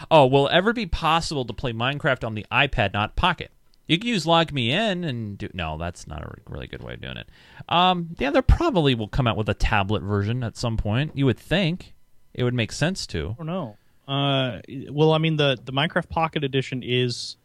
oh, 0.10 0.26
will 0.26 0.48
it 0.48 0.52
ever 0.52 0.72
be 0.72 0.86
possible 0.86 1.44
to 1.44 1.52
play 1.52 1.72
Minecraft 1.72 2.26
on 2.26 2.34
the 2.34 2.44
iPad, 2.50 2.92
not 2.92 3.14
Pocket? 3.14 3.52
You 3.86 4.00
can 4.00 4.08
use 4.08 4.26
Log 4.26 4.52
Me 4.52 4.72
In 4.72 5.04
and 5.04 5.38
do. 5.38 5.48
No, 5.54 5.78
that's 5.78 6.08
not 6.08 6.24
a 6.24 6.34
really 6.48 6.66
good 6.66 6.82
way 6.82 6.94
of 6.94 7.00
doing 7.00 7.18
it. 7.18 7.28
Um, 7.68 8.16
yeah, 8.18 8.30
there 8.30 8.42
probably 8.42 8.96
will 8.96 9.06
come 9.06 9.28
out 9.28 9.36
with 9.36 9.48
a 9.48 9.54
tablet 9.54 10.02
version 10.02 10.42
at 10.42 10.56
some 10.56 10.76
point. 10.76 11.16
You 11.16 11.26
would 11.26 11.38
think 11.38 11.94
it 12.36 12.44
would 12.44 12.54
make 12.54 12.70
sense 12.70 13.06
to. 13.08 13.30
I 13.30 13.34
don't 13.38 13.46
know. 13.46 13.76
Uh, 14.06 14.60
well, 14.90 15.12
I 15.12 15.18
mean 15.18 15.36
the 15.36 15.58
the 15.64 15.72
Minecraft 15.72 16.08
Pocket 16.08 16.44
Edition 16.44 16.82
is 16.84 17.36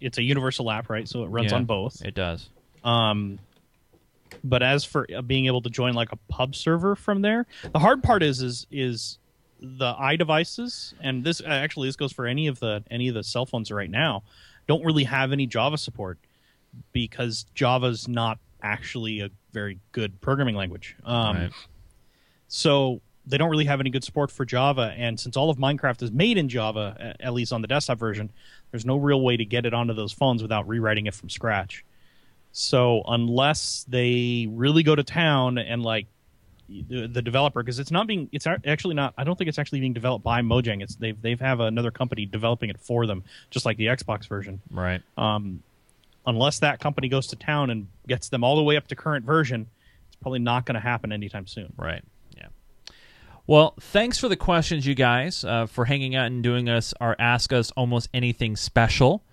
it's 0.00 0.18
a 0.18 0.22
universal 0.22 0.70
app, 0.70 0.88
right? 0.88 1.08
So 1.08 1.24
it 1.24 1.28
runs 1.28 1.50
Yeah, 1.50 1.56
on 1.56 1.64
both. 1.64 2.00
It 2.04 2.14
does. 2.14 2.48
Um, 2.84 3.40
but 4.44 4.62
as 4.62 4.84
for 4.84 5.06
uh, 5.14 5.22
being 5.22 5.46
able 5.46 5.62
to 5.62 5.70
join 5.70 5.94
like 5.94 6.12
a 6.12 6.18
pub 6.28 6.54
server 6.54 6.94
from 6.94 7.22
there, 7.22 7.46
the 7.72 7.80
hard 7.80 8.02
part 8.02 8.22
is 8.22 8.40
is 8.40 8.66
is 8.70 9.18
the 9.58 9.92
iDevices, 9.94 10.94
and 11.02 11.24
this 11.24 11.42
actually 11.44 11.88
this 11.88 11.96
goes 11.96 12.12
for 12.12 12.26
any 12.26 12.46
of 12.46 12.60
the 12.60 12.84
any 12.90 13.08
of 13.08 13.14
the 13.14 13.24
cell 13.24 13.44
phones 13.44 13.70
right 13.72 13.90
now, 13.90 14.22
don't 14.68 14.84
really 14.84 15.04
have 15.04 15.32
any 15.32 15.46
Java 15.46 15.76
support 15.76 16.18
because 16.92 17.46
Java's 17.54 18.06
not 18.06 18.38
actually 18.62 19.20
a 19.20 19.30
very 19.52 19.80
good 19.92 20.20
programming 20.20 20.54
language. 20.54 20.94
Um, 21.04 21.36
Right. 21.36 21.52
so 22.46 23.02
they 23.30 23.38
don't 23.38 23.50
really 23.50 23.64
have 23.64 23.80
any 23.80 23.90
good 23.90 24.04
support 24.04 24.30
for 24.30 24.44
Java, 24.44 24.94
and 24.96 25.18
since 25.18 25.36
all 25.36 25.50
of 25.50 25.56
Minecraft 25.58 26.02
is 26.02 26.10
made 26.12 26.36
in 26.36 26.48
Java, 26.48 27.16
at 27.20 27.32
least 27.32 27.52
on 27.52 27.62
the 27.62 27.68
desktop 27.68 27.98
version, 27.98 28.30
there's 28.70 28.84
no 28.84 28.96
real 28.96 29.20
way 29.22 29.36
to 29.36 29.44
get 29.44 29.64
it 29.66 29.72
onto 29.74 29.94
those 29.94 30.12
phones 30.12 30.42
without 30.42 30.68
rewriting 30.68 31.06
it 31.06 31.14
from 31.14 31.30
scratch. 31.30 31.84
So 32.52 33.02
unless 33.06 33.84
they 33.88 34.48
really 34.50 34.82
go 34.82 34.94
to 34.96 35.04
town 35.04 35.58
and 35.58 35.82
like 35.82 36.06
the, 36.68 37.06
the 37.06 37.22
developer, 37.22 37.62
because 37.62 37.78
it's 37.78 37.90
not 37.90 38.06
being, 38.06 38.28
it's 38.32 38.46
actually 38.46 38.94
not. 38.94 39.14
I 39.16 39.24
don't 39.24 39.36
think 39.36 39.48
it's 39.48 39.58
actually 39.58 39.80
being 39.80 39.92
developed 39.92 40.24
by 40.24 40.40
Mojang. 40.42 40.82
It's 40.82 40.96
they've 40.96 41.20
they've 41.20 41.40
have 41.40 41.60
another 41.60 41.90
company 41.90 42.26
developing 42.26 42.70
it 42.70 42.78
for 42.80 43.06
them, 43.06 43.24
just 43.50 43.64
like 43.66 43.76
the 43.76 43.86
Xbox 43.86 44.28
version 44.28 44.60
Right. 44.70 45.02
um, 45.16 45.62
unless 46.26 46.58
that 46.60 46.80
company 46.80 47.08
goes 47.08 47.28
to 47.28 47.36
town 47.36 47.70
and 47.70 47.86
gets 48.06 48.28
them 48.28 48.44
all 48.44 48.56
the 48.56 48.62
way 48.62 48.76
up 48.76 48.86
to 48.88 48.94
current 48.96 49.24
version, 49.24 49.66
it's 50.08 50.16
probably 50.16 50.38
not 50.38 50.66
going 50.66 50.74
to 50.74 50.80
happen 50.80 51.12
anytime 51.12 51.46
soon. 51.46 51.72
Right. 51.76 52.02
Well, 53.50 53.74
thanks 53.80 54.16
for 54.16 54.28
the 54.28 54.36
questions, 54.36 54.86
you 54.86 54.94
guys, 54.94 55.44
uh, 55.44 55.66
for 55.66 55.86
hanging 55.86 56.14
out 56.14 56.26
and 56.26 56.40
doing 56.40 56.68
us 56.68 56.94
our 57.00 57.16
Ask 57.18 57.52
Us 57.52 57.72
Almost 57.72 58.08
Anything 58.14 58.54
special. 58.54 59.24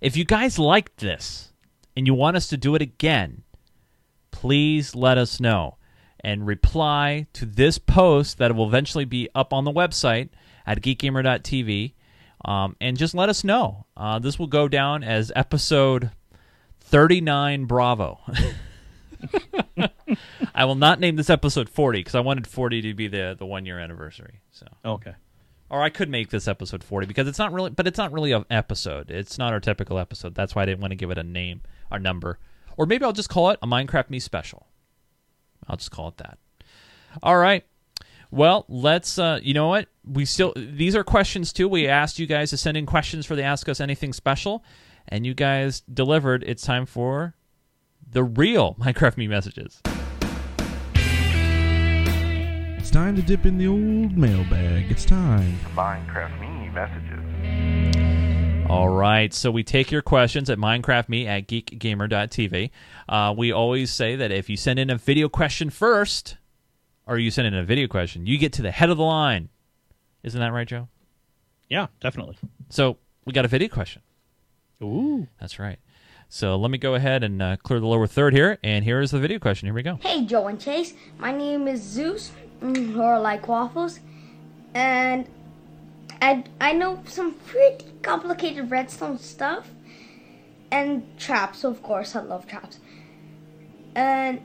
If 0.00 0.16
you 0.16 0.24
guys 0.24 0.60
liked 0.60 0.98
this 0.98 1.52
and 1.96 2.06
you 2.06 2.14
want 2.14 2.36
us 2.36 2.46
to 2.50 2.56
do 2.56 2.76
it 2.76 2.82
again, 2.82 3.42
please 4.30 4.94
let 4.94 5.18
us 5.18 5.40
know 5.40 5.76
and 6.20 6.46
reply 6.46 7.26
to 7.32 7.46
this 7.46 7.78
post 7.78 8.38
that 8.38 8.54
will 8.54 8.68
eventually 8.68 9.06
be 9.06 9.28
up 9.34 9.52
on 9.52 9.64
the 9.64 9.72
website 9.72 10.28
at 10.64 10.80
geekgamer.tv 10.80 11.94
um, 12.44 12.76
and 12.80 12.96
just 12.96 13.12
let 13.12 13.28
us 13.28 13.42
know. 13.42 13.86
Uh, 13.96 14.20
this 14.20 14.38
will 14.38 14.46
go 14.46 14.68
down 14.68 15.02
as 15.02 15.32
episode 15.34 16.12
39 16.78 17.64
Bravo. 17.64 18.20
I 20.54 20.64
will 20.66 20.74
not 20.76 21.00
name 21.00 21.16
this 21.16 21.30
episode 21.30 21.68
40 21.68 21.98
because 22.00 22.14
I 22.14 22.20
wanted 22.20 22.46
40 22.46 22.82
to 22.82 22.94
be 22.94 23.08
the 23.08 23.34
the 23.38 23.46
one 23.46 23.66
year 23.66 23.78
anniversary. 23.78 24.40
So, 24.52 24.66
Okay. 24.84 25.14
or 25.68 25.82
I 25.82 25.88
could 25.90 26.08
make 26.08 26.30
this 26.30 26.46
episode 26.46 26.84
40 26.84 27.06
because 27.06 27.26
it's 27.26 27.38
not 27.38 27.52
really, 27.52 27.70
but 27.70 27.86
it's 27.86 27.98
not 27.98 28.12
really 28.12 28.32
an 28.32 28.44
episode. 28.50 29.10
It's 29.10 29.36
not 29.38 29.52
our 29.52 29.60
typical 29.60 29.98
episode. 29.98 30.34
That's 30.34 30.54
why 30.54 30.62
I 30.62 30.66
didn't 30.66 30.80
want 30.80 30.92
to 30.92 30.96
give 30.96 31.10
it 31.10 31.18
a 31.18 31.22
name, 31.24 31.62
our 31.90 31.98
number, 31.98 32.38
or 32.76 32.86
maybe 32.86 33.04
I'll 33.04 33.12
just 33.12 33.28
call 33.28 33.50
it 33.50 33.58
a 33.62 33.66
Minecraft 33.66 34.10
Me 34.10 34.20
special. 34.20 34.68
I'll 35.68 35.76
just 35.76 35.90
call 35.90 36.08
it 36.08 36.18
that. 36.18 36.38
All 37.22 37.36
right. 37.38 37.64
Well, 38.30 38.64
let's. 38.68 39.18
Uh, 39.18 39.38
you 39.42 39.54
know 39.54 39.68
what? 39.68 39.88
We 40.04 40.24
still 40.24 40.52
these 40.56 40.94
are 40.94 41.04
questions 41.04 41.52
too. 41.52 41.68
We 41.68 41.88
asked 41.88 42.18
you 42.18 42.26
guys 42.26 42.50
to 42.50 42.56
send 42.56 42.76
in 42.76 42.84
questions 42.86 43.26
for 43.26 43.34
the 43.36 43.42
Ask 43.42 43.68
Us 43.68 43.80
Anything 43.80 44.12
special, 44.12 44.64
and 45.08 45.24
you 45.26 45.34
guys 45.34 45.80
delivered. 45.92 46.44
It's 46.46 46.62
time 46.62 46.84
for 46.86 47.34
the 48.08 48.22
real 48.24 48.74
Minecraft 48.74 49.16
Me 49.16 49.26
messages. 49.28 49.80
It's 52.94 53.00
time 53.00 53.16
to 53.16 53.22
dip 53.22 53.44
in 53.44 53.58
the 53.58 53.66
old 53.66 54.16
mailbag. 54.16 54.88
It's 54.88 55.04
time. 55.04 55.58
Minecraft 55.74 56.40
Me 56.40 56.68
messages. 56.68 58.70
All 58.70 58.88
right, 58.88 59.34
so 59.34 59.50
we 59.50 59.64
take 59.64 59.90
your 59.90 60.00
questions 60.00 60.48
at 60.48 60.58
minecraftme 60.58 61.26
at 61.26 61.48
geekgamer.tv. 61.48 62.70
Uh, 63.08 63.34
we 63.36 63.50
always 63.50 63.90
say 63.90 64.14
that 64.14 64.30
if 64.30 64.48
you 64.48 64.56
send 64.56 64.78
in 64.78 64.90
a 64.90 64.96
video 64.96 65.28
question 65.28 65.70
first, 65.70 66.36
or 67.04 67.18
you 67.18 67.32
send 67.32 67.48
in 67.48 67.54
a 67.54 67.64
video 67.64 67.88
question, 67.88 68.26
you 68.26 68.38
get 68.38 68.52
to 68.52 68.62
the 68.62 68.70
head 68.70 68.90
of 68.90 68.96
the 68.96 69.02
line. 69.02 69.48
Isn't 70.22 70.38
that 70.38 70.52
right, 70.52 70.68
Joe? 70.68 70.86
Yeah, 71.68 71.88
definitely. 72.00 72.38
So 72.68 72.98
we 73.24 73.32
got 73.32 73.44
a 73.44 73.48
video 73.48 73.66
question. 73.66 74.02
Ooh. 74.80 75.26
That's 75.40 75.58
right. 75.58 75.80
So 76.28 76.56
let 76.56 76.70
me 76.70 76.78
go 76.78 76.94
ahead 76.94 77.24
and 77.24 77.42
uh, 77.42 77.56
clear 77.56 77.80
the 77.80 77.86
lower 77.86 78.06
third 78.06 78.34
here, 78.34 78.58
and 78.62 78.84
here 78.84 79.00
is 79.00 79.10
the 79.10 79.18
video 79.18 79.40
question. 79.40 79.66
Here 79.66 79.74
we 79.74 79.82
go. 79.82 79.98
Hey, 80.00 80.24
Joe 80.24 80.46
and 80.46 80.60
Chase. 80.60 80.94
My 81.18 81.30
name 81.30 81.68
is 81.68 81.82
Zeus, 81.82 82.32
or 82.64 83.18
like 83.18 83.46
waffles, 83.46 84.00
and 84.72 85.28
I 86.22 86.44
I 86.60 86.72
know 86.72 87.02
some 87.06 87.34
pretty 87.34 87.86
complicated 88.02 88.70
redstone 88.70 89.18
stuff 89.18 89.70
and 90.70 91.02
traps. 91.18 91.64
Of 91.64 91.82
course, 91.82 92.16
I 92.16 92.22
love 92.22 92.46
traps. 92.46 92.78
And 93.94 94.40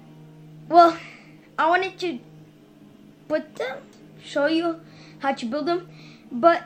well, 0.68 0.98
I 1.58 1.70
wanted 1.70 1.98
to 2.00 2.20
put 3.28 3.56
them, 3.56 3.80
show 4.22 4.48
you 4.48 4.82
how 5.20 5.34
to 5.34 5.46
build 5.46 5.68
them, 5.68 5.90
but 6.32 6.64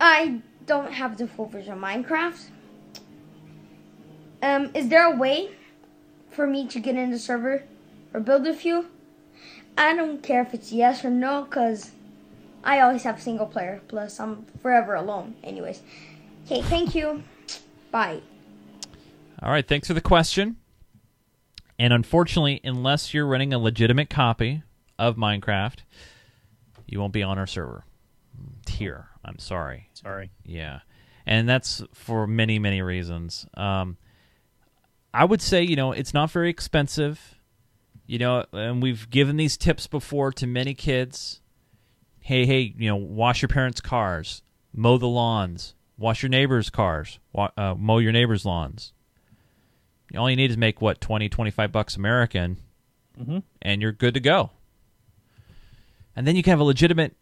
I 0.00 0.40
don't 0.66 0.92
have 0.92 1.16
the 1.16 1.28
full 1.28 1.46
version 1.46 1.74
of 1.74 1.78
Minecraft. 1.78 2.50
Um, 4.42 4.70
is 4.74 4.88
there 4.88 5.06
a 5.10 5.16
way 5.16 5.50
for 6.30 6.46
me 6.46 6.66
to 6.68 6.80
get 6.80 6.96
in 6.96 7.10
the 7.10 7.18
server 7.18 7.64
or 8.12 8.20
build 8.20 8.46
a 8.46 8.52
few? 8.52 8.86
I 9.76 9.94
don't 9.94 10.22
care 10.22 10.42
if 10.42 10.54
it's 10.54 10.72
yes 10.72 11.04
or 11.04 11.10
no, 11.10 11.44
cause 11.44 11.90
I 12.62 12.80
always 12.80 13.02
have 13.02 13.20
single 13.20 13.46
player. 13.46 13.80
Plus, 13.88 14.18
I'm 14.20 14.46
forever 14.62 14.94
alone. 14.94 15.34
Anyways, 15.42 15.82
okay, 16.46 16.62
thank 16.62 16.94
you. 16.94 17.22
Bye. 17.90 18.22
All 19.42 19.50
right, 19.50 19.66
thanks 19.66 19.88
for 19.88 19.94
the 19.94 20.00
question. 20.00 20.56
And 21.78 21.92
unfortunately, 21.92 22.60
unless 22.64 23.12
you're 23.12 23.26
running 23.26 23.52
a 23.52 23.58
legitimate 23.58 24.08
copy 24.08 24.62
of 24.98 25.16
Minecraft, 25.16 25.78
you 26.86 27.00
won't 27.00 27.12
be 27.12 27.22
on 27.22 27.38
our 27.38 27.46
server 27.46 27.84
here. 28.68 29.08
I'm 29.24 29.38
sorry. 29.38 29.88
Sorry. 29.94 30.30
Yeah, 30.44 30.80
and 31.26 31.48
that's 31.48 31.82
for 31.92 32.26
many 32.26 32.58
many 32.58 32.82
reasons. 32.82 33.46
Um, 33.54 33.96
I 35.12 35.24
would 35.24 35.42
say 35.42 35.62
you 35.62 35.76
know 35.76 35.92
it's 35.92 36.14
not 36.14 36.30
very 36.30 36.50
expensive. 36.50 37.34
You 38.06 38.18
know, 38.18 38.44
and 38.52 38.82
we've 38.82 39.08
given 39.10 39.36
these 39.36 39.56
tips 39.56 39.86
before 39.86 40.30
to 40.32 40.46
many 40.46 40.74
kids. 40.74 41.40
Hey, 42.20 42.44
hey, 42.46 42.74
you 42.76 42.88
know, 42.88 42.96
wash 42.96 43.40
your 43.42 43.48
parents' 43.48 43.80
cars, 43.80 44.42
mow 44.74 44.96
the 44.98 45.06
lawns, 45.06 45.74
wash 45.98 46.22
your 46.22 46.30
neighbors' 46.30 46.70
cars, 46.70 47.18
wa- 47.32 47.50
uh, 47.56 47.74
mow 47.74 47.98
your 47.98 48.12
neighbors' 48.12 48.44
lawns. 48.44 48.92
All 50.16 50.28
you 50.30 50.36
need 50.36 50.50
is 50.50 50.56
make 50.56 50.80
what 50.80 51.00
20, 51.00 51.28
25 51.28 51.72
bucks 51.72 51.96
American, 51.96 52.58
Mhm. 53.18 53.42
and 53.62 53.82
you're 53.82 53.92
good 53.92 54.14
to 54.14 54.20
go. 54.20 54.50
And 56.16 56.26
then 56.26 56.36
you 56.36 56.42
can 56.42 56.50
have 56.52 56.60
a 56.60 56.64
legitimate, 56.64 57.16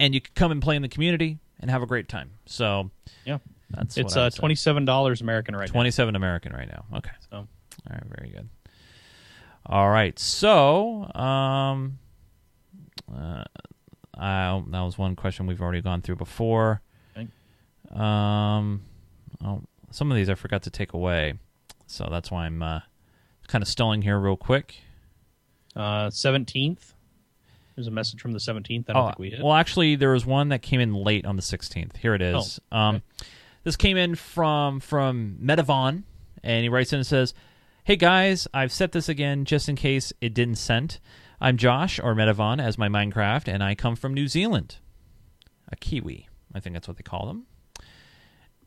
and 0.00 0.14
you 0.14 0.20
can 0.20 0.32
come 0.34 0.50
and 0.50 0.62
play 0.62 0.76
in 0.76 0.82
the 0.82 0.88
community 0.88 1.38
and 1.60 1.70
have 1.70 1.82
a 1.82 1.86
great 1.86 2.08
time. 2.08 2.30
So 2.46 2.90
Yeah. 3.24 3.38
that's 3.70 3.96
It's 3.98 4.16
uh, 4.16 4.30
twenty 4.30 4.54
seven 4.54 4.84
dollars 4.84 5.20
American 5.20 5.54
right 5.56 5.68
Twenty-seven 5.68 6.16
American 6.16 6.52
right 6.52 6.68
now. 6.68 6.84
Okay. 6.98 7.10
So 7.30 7.36
All 7.38 7.46
right. 7.90 8.02
Very 8.16 8.30
good. 8.30 8.48
All 9.68 9.90
right. 9.90 10.16
So, 10.18 11.10
um, 11.14 11.98
uh, 13.12 13.44
I, 14.16 14.62
that 14.70 14.80
was 14.80 14.96
one 14.96 15.16
question 15.16 15.46
we've 15.46 15.60
already 15.60 15.82
gone 15.82 16.02
through 16.02 16.16
before. 16.16 16.80
Um, 17.92 18.82
oh, 19.44 19.62
some 19.90 20.10
of 20.10 20.16
these 20.16 20.28
I 20.28 20.34
forgot 20.34 20.62
to 20.64 20.70
take 20.70 20.92
away, 20.92 21.34
so 21.86 22.08
that's 22.10 22.30
why 22.30 22.46
I'm 22.46 22.62
uh, 22.62 22.80
kind 23.46 23.62
of 23.62 23.68
stalling 23.68 24.02
here 24.02 24.18
real 24.18 24.36
quick. 24.36 24.74
uh 25.76 26.10
seventeenth. 26.10 26.94
There's 27.76 27.86
a 27.86 27.90
message 27.92 28.22
from 28.22 28.32
the 28.32 28.38
17th. 28.38 28.88
I 28.88 28.92
don't 28.94 29.04
think 29.08 29.18
we 29.18 29.30
hit. 29.30 29.40
Oh, 29.42 29.46
well, 29.48 29.54
actually, 29.54 29.96
there 29.96 30.12
was 30.12 30.24
one 30.24 30.48
that 30.48 30.62
came 30.62 30.80
in 30.80 30.94
late 30.94 31.26
on 31.26 31.36
the 31.36 31.42
16th. 31.42 31.98
Here 31.98 32.14
it 32.14 32.22
is. 32.22 32.58
Oh, 32.72 32.76
um, 32.76 33.02
this 33.64 33.76
came 33.76 33.98
in 33.98 34.14
from 34.14 34.80
from 34.80 35.36
Metavon, 35.42 36.04
and 36.42 36.62
he 36.62 36.70
writes 36.70 36.94
in 36.94 37.00
and 37.00 37.06
says, 37.06 37.34
"Hey 37.86 37.94
guys, 37.94 38.48
I've 38.52 38.72
set 38.72 38.90
this 38.90 39.08
again 39.08 39.44
just 39.44 39.68
in 39.68 39.76
case 39.76 40.12
it 40.20 40.34
didn't 40.34 40.56
send. 40.56 40.98
I'm 41.40 41.56
Josh 41.56 42.00
or 42.00 42.16
Metavon 42.16 42.60
as 42.60 42.76
my 42.76 42.88
Minecraft, 42.88 43.46
and 43.46 43.62
I 43.62 43.76
come 43.76 43.94
from 43.94 44.12
New 44.12 44.26
Zealand, 44.26 44.78
a 45.70 45.76
Kiwi. 45.76 46.28
I 46.52 46.58
think 46.58 46.74
that's 46.74 46.88
what 46.88 46.96
they 46.96 47.04
call 47.04 47.28
them. 47.28 47.46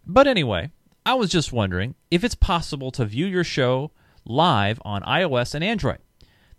But 0.05 0.25
anyway, 0.25 0.71
I 1.05 1.15
was 1.15 1.29
just 1.29 1.51
wondering 1.51 1.95
if 2.09 2.23
it's 2.23 2.33
possible 2.33 2.91
to 2.91 3.03
view 3.03 3.25
your 3.25 3.43
show 3.43 3.91
live 4.23 4.79
on 4.85 5.01
iOS 5.03 5.53
and 5.53 5.65
Android. 5.65 5.99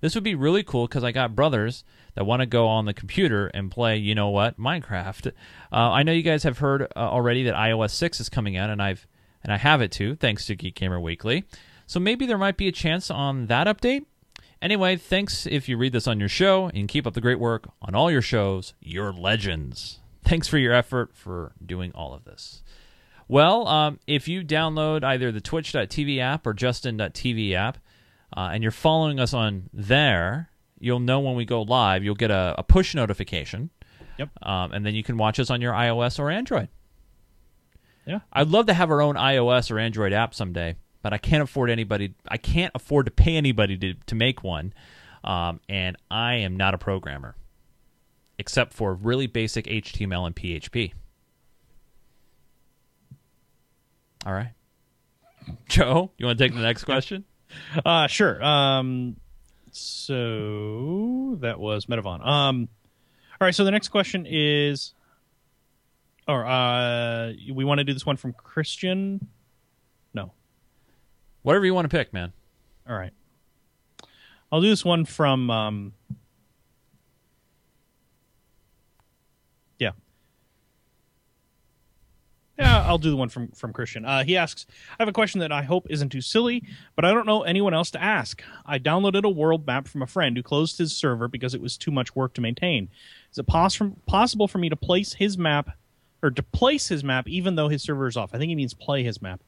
This 0.03 0.15
would 0.15 0.23
be 0.23 0.35
really 0.35 0.63
cool 0.63 0.87
because 0.87 1.03
I 1.03 1.13
got 1.13 1.35
brothers 1.35 1.83
that 2.15 2.27
want 2.27 2.41
to 2.41 2.47
go 2.47 2.67
on 2.67 2.85
the 2.85 2.93
computer 2.93 3.47
and 3.55 3.71
play, 3.71 3.97
you 3.97 4.15
know 4.15 4.29
what, 4.29 4.61
Minecraft. 4.61 5.29
Uh, 5.29 5.31
I 5.73 6.03
know 6.03 6.13
you 6.13 6.21
guys 6.21 6.43
have 6.43 6.59
heard 6.59 6.83
uh, 6.83 6.89
already 6.95 7.43
that 7.45 7.55
iOS 7.55 7.93
6 7.93 8.21
is 8.21 8.29
coming 8.29 8.59
out, 8.59 8.69
and 8.69 8.83
I've 8.83 9.07
and 9.43 9.51
I 9.51 9.57
have 9.57 9.81
it 9.81 9.91
too, 9.91 10.15
thanks 10.17 10.45
to 10.45 10.55
Geek 10.55 10.75
Gamer 10.75 11.01
Weekly. 11.01 11.47
So 11.91 11.99
maybe 11.99 12.25
there 12.25 12.39
might 12.39 12.57
be 12.57 12.69
a 12.69 12.73
chance 12.73 13.11
on 13.11 13.47
that 13.47 13.67
update. 13.67 14.05
Anyway, 14.63 14.95
thanks 14.95 15.45
if 15.45 15.69
you 15.69 15.77
read 15.77 15.93
this 15.93 16.07
on 16.07 16.21
your 16.21 16.29
show, 16.29 16.71
and 16.73 16.87
keep 16.87 17.05
up 17.05 17.15
the 17.15 17.21
great 17.21 17.41
work 17.41 17.69
on 17.83 17.97
all 17.97 18.13
your 18.13 18.23
shows. 18.23 18.75
You're 18.79 19.13
legends. 19.13 19.99
Thanks 20.23 20.47
for 20.47 20.57
your 20.57 20.73
effort 20.73 21.17
for 21.17 21.51
doing 21.67 21.91
all 21.93 22.15
of 22.15 22.23
this. 22.23 22.63
Well, 23.27 23.67
um, 23.67 23.99
if 24.07 24.29
you 24.29 24.45
download 24.45 25.03
either 25.03 25.33
the 25.33 25.41
Twitch.tv 25.41 26.21
app 26.21 26.47
or 26.47 26.55
Justin.tv 26.55 27.55
app, 27.55 27.79
uh, 28.37 28.51
and 28.53 28.63
you're 28.63 28.71
following 28.71 29.19
us 29.19 29.35
on 29.35 29.69
there, 29.73 30.51
you'll 30.79 31.01
know 31.01 31.19
when 31.19 31.35
we 31.35 31.45
go 31.45 31.63
live. 31.63 32.05
You'll 32.05 32.15
get 32.15 32.31
a, 32.31 32.55
a 32.57 32.63
push 32.63 32.95
notification. 32.95 33.71
Yep. 34.17 34.29
Um, 34.43 34.71
and 34.71 34.87
then 34.87 34.95
you 34.95 35.03
can 35.03 35.17
watch 35.17 35.41
us 35.41 35.51
on 35.51 35.61
your 35.61 35.73
iOS 35.73 36.21
or 36.21 36.31
Android. 36.31 36.69
Yeah. 38.07 38.21
I'd 38.33 38.47
love 38.47 38.67
to 38.67 38.75
have 38.75 38.93
our 38.93 39.03
own 39.03 39.17
iOS 39.17 39.73
or 39.73 39.81
Android 39.81 40.13
app 40.13 40.37
someday, 40.37 40.77
but 41.03 41.13
I 41.13 41.19
can't 41.19 41.43
afford 41.43 41.71
anybody. 41.71 42.15
I 42.29 42.37
can't 42.37 42.73
afford 42.75 43.07
to 43.07 43.13
pay 43.13 43.37
anybody 43.37 43.77
to 43.79 43.95
to 43.95 44.15
make 44.15 44.43
one, 44.43 44.73
um, 45.25 45.61
and 45.69 45.97
I 46.11 46.37
am 46.37 46.57
not 46.57 46.75
a 46.75 46.79
programmer, 46.79 47.37
except 48.39 48.73
for 48.73 48.95
really 48.95 49.27
basic 49.27 49.67
HTML 49.67 50.27
and 50.27 50.37
PHP. 50.37 50.93
All 54.27 54.33
right, 54.33 54.53
Joe, 55.69 56.11
you 56.19 56.27
want 56.27 56.39
to 56.39 56.45
take 56.45 56.55
the 56.55 56.61
next 56.61 56.85
question? 56.85 57.25
Uh, 57.85 58.07
sure. 58.07 58.43
Um, 58.43 59.17
so 59.73 61.39
that 61.41 61.59
was 61.59 61.87
Metavon. 61.87 62.27
Um, 62.27 62.69
all 63.41 63.47
right. 63.47 63.55
So 63.55 63.65
the 63.65 63.71
next 63.71 63.89
question 63.89 64.27
is, 64.29 64.95
or 66.29 66.45
uh, 66.45 67.33
we 67.53 67.65
want 67.65 67.79
to 67.79 67.85
do 67.85 67.93
this 67.93 68.07
one 68.07 68.17
from 68.17 68.33
Christian. 68.33 69.29
Whatever 71.43 71.65
you 71.65 71.75
want 71.75 71.91
to 71.91 71.97
pick, 71.97 72.13
man. 72.13 72.33
All 72.89 72.97
right. 72.97 73.13
I'll 74.53 74.61
do 74.61 74.69
this 74.69 74.85
one 74.85 75.05
from. 75.05 75.51
Um, 75.51 75.93
yeah. 79.79 79.93
Yeah, 82.59 82.85
I'll 82.87 82.99
do 82.99 83.11
the 83.11 83.17
one 83.17 83.29
from 83.29 83.49
from 83.53 83.73
Christian. 83.73 84.05
Uh, 84.05 84.25
he 84.25 84.37
asks, 84.37 84.67
"I 84.91 84.97
have 84.99 85.09
a 85.09 85.13
question 85.13 85.41
that 85.41 85.53
I 85.53 85.63
hope 85.63 85.87
isn't 85.89 86.11
too 86.11 86.21
silly, 86.21 86.63
but 86.95 87.05
I 87.05 87.13
don't 87.13 87.27
know 87.27 87.43
anyone 87.43 87.73
else 87.73 87.91
to 87.93 88.03
ask. 88.03 88.43
I 88.67 88.79
downloaded 88.79 89.23
a 89.25 89.31
world 89.31 89.67
map 89.67 89.89
from 89.89 90.03
a 90.03 90.07
friend 90.07 90.37
who 90.37 90.43
closed 90.43 90.77
his 90.77 90.95
server 90.95 91.29
because 91.29 91.55
it 91.55 91.63
was 91.63 91.79
too 91.79 91.91
much 91.91 92.15
work 92.15 92.35
to 92.35 92.41
maintain. 92.41 92.91
Is 93.33 93.39
it 93.39 93.47
poss- 93.47 93.81
possible 94.07 94.47
for 94.49 94.59
me 94.59 94.69
to 94.69 94.77
place 94.77 95.15
his 95.15 95.39
map, 95.39 95.71
or 96.23 96.31
to 96.33 96.43
place 96.43 96.89
his 96.89 97.03
map 97.03 97.29
even 97.29 97.55
though 97.55 97.69
his 97.69 97.83
server 97.83 98.09
is 98.09 98.17
off? 98.17 98.35
I 98.35 98.39
think 98.39 98.51
he 98.51 98.57
means 98.57 98.75
play 98.75 99.05
his 99.05 99.23
map. 99.23 99.41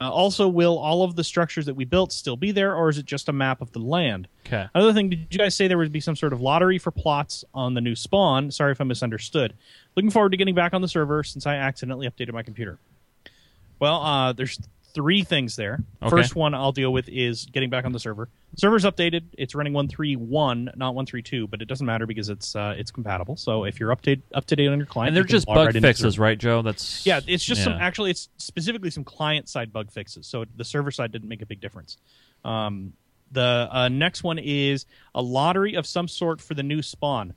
Uh, 0.00 0.10
also, 0.10 0.48
will 0.48 0.76
all 0.76 1.04
of 1.04 1.14
the 1.14 1.22
structures 1.22 1.66
that 1.66 1.74
we 1.74 1.84
built 1.84 2.12
still 2.12 2.36
be 2.36 2.50
there, 2.50 2.74
or 2.74 2.88
is 2.88 2.98
it 2.98 3.06
just 3.06 3.28
a 3.28 3.32
map 3.32 3.60
of 3.60 3.70
the 3.72 3.78
land? 3.78 4.26
Okay. 4.44 4.66
Another 4.74 4.92
thing, 4.92 5.08
did 5.08 5.26
you 5.30 5.38
guys 5.38 5.54
say 5.54 5.68
there 5.68 5.78
would 5.78 5.92
be 5.92 6.00
some 6.00 6.16
sort 6.16 6.32
of 6.32 6.40
lottery 6.40 6.78
for 6.78 6.90
plots 6.90 7.44
on 7.54 7.74
the 7.74 7.80
new 7.80 7.94
spawn? 7.94 8.50
Sorry 8.50 8.72
if 8.72 8.80
I 8.80 8.84
misunderstood. 8.84 9.54
Looking 9.94 10.10
forward 10.10 10.30
to 10.30 10.36
getting 10.36 10.54
back 10.54 10.74
on 10.74 10.82
the 10.82 10.88
server 10.88 11.22
since 11.22 11.46
I 11.46 11.54
accidentally 11.54 12.08
updated 12.08 12.32
my 12.32 12.42
computer. 12.42 12.78
Well, 13.78 14.02
uh, 14.02 14.32
there's 14.32 14.58
three 14.94 15.24
things 15.24 15.56
there. 15.56 15.84
Okay. 16.02 16.10
First 16.10 16.36
one 16.36 16.54
I'll 16.54 16.72
deal 16.72 16.92
with 16.92 17.08
is 17.08 17.46
getting 17.46 17.68
back 17.68 17.84
on 17.84 17.92
the 17.92 17.98
server. 17.98 18.28
Server's 18.56 18.84
updated. 18.84 19.24
It's 19.36 19.54
running 19.54 19.72
one 19.72 19.88
three 19.88 20.16
one, 20.16 20.70
not 20.76 20.94
one 20.94 21.04
three 21.04 21.22
two, 21.22 21.48
but 21.48 21.60
it 21.60 21.66
doesn't 21.66 21.86
matter 21.86 22.06
because 22.06 22.28
it's 22.28 22.54
uh, 22.54 22.74
it's 22.78 22.90
compatible. 22.90 23.36
So 23.36 23.64
if 23.64 23.80
you're 23.80 23.92
up 23.92 24.00
to 24.02 24.16
up 24.32 24.46
to 24.46 24.56
date 24.56 24.68
on 24.68 24.78
your 24.78 24.86
client, 24.86 25.08
And 25.08 25.16
they're 25.16 25.24
just 25.24 25.46
bug 25.46 25.74
right 25.74 25.82
fixes, 25.82 26.18
right, 26.18 26.38
Joe? 26.38 26.62
That's 26.62 27.04
Yeah, 27.04 27.20
it's 27.26 27.44
just 27.44 27.64
some. 27.64 27.74
Actually, 27.74 28.12
it's 28.12 28.28
specifically 28.38 28.90
some 28.90 29.04
client 29.04 29.48
side 29.48 29.72
bug 29.72 29.90
fixes. 29.90 30.26
So 30.26 30.44
the 30.56 30.64
server 30.64 30.90
side 30.90 31.12
didn't 31.12 31.28
make 31.28 31.42
a 31.42 31.46
big 31.46 31.60
difference. 31.60 31.98
Um, 32.44 32.92
the 33.32 33.68
uh, 33.70 33.88
next 33.88 34.22
one 34.22 34.38
is 34.38 34.86
a 35.14 35.22
lottery 35.22 35.74
of 35.74 35.86
some 35.86 36.06
sort 36.08 36.40
for 36.40 36.54
the 36.54 36.62
new 36.62 36.82
spawn. 36.82 37.34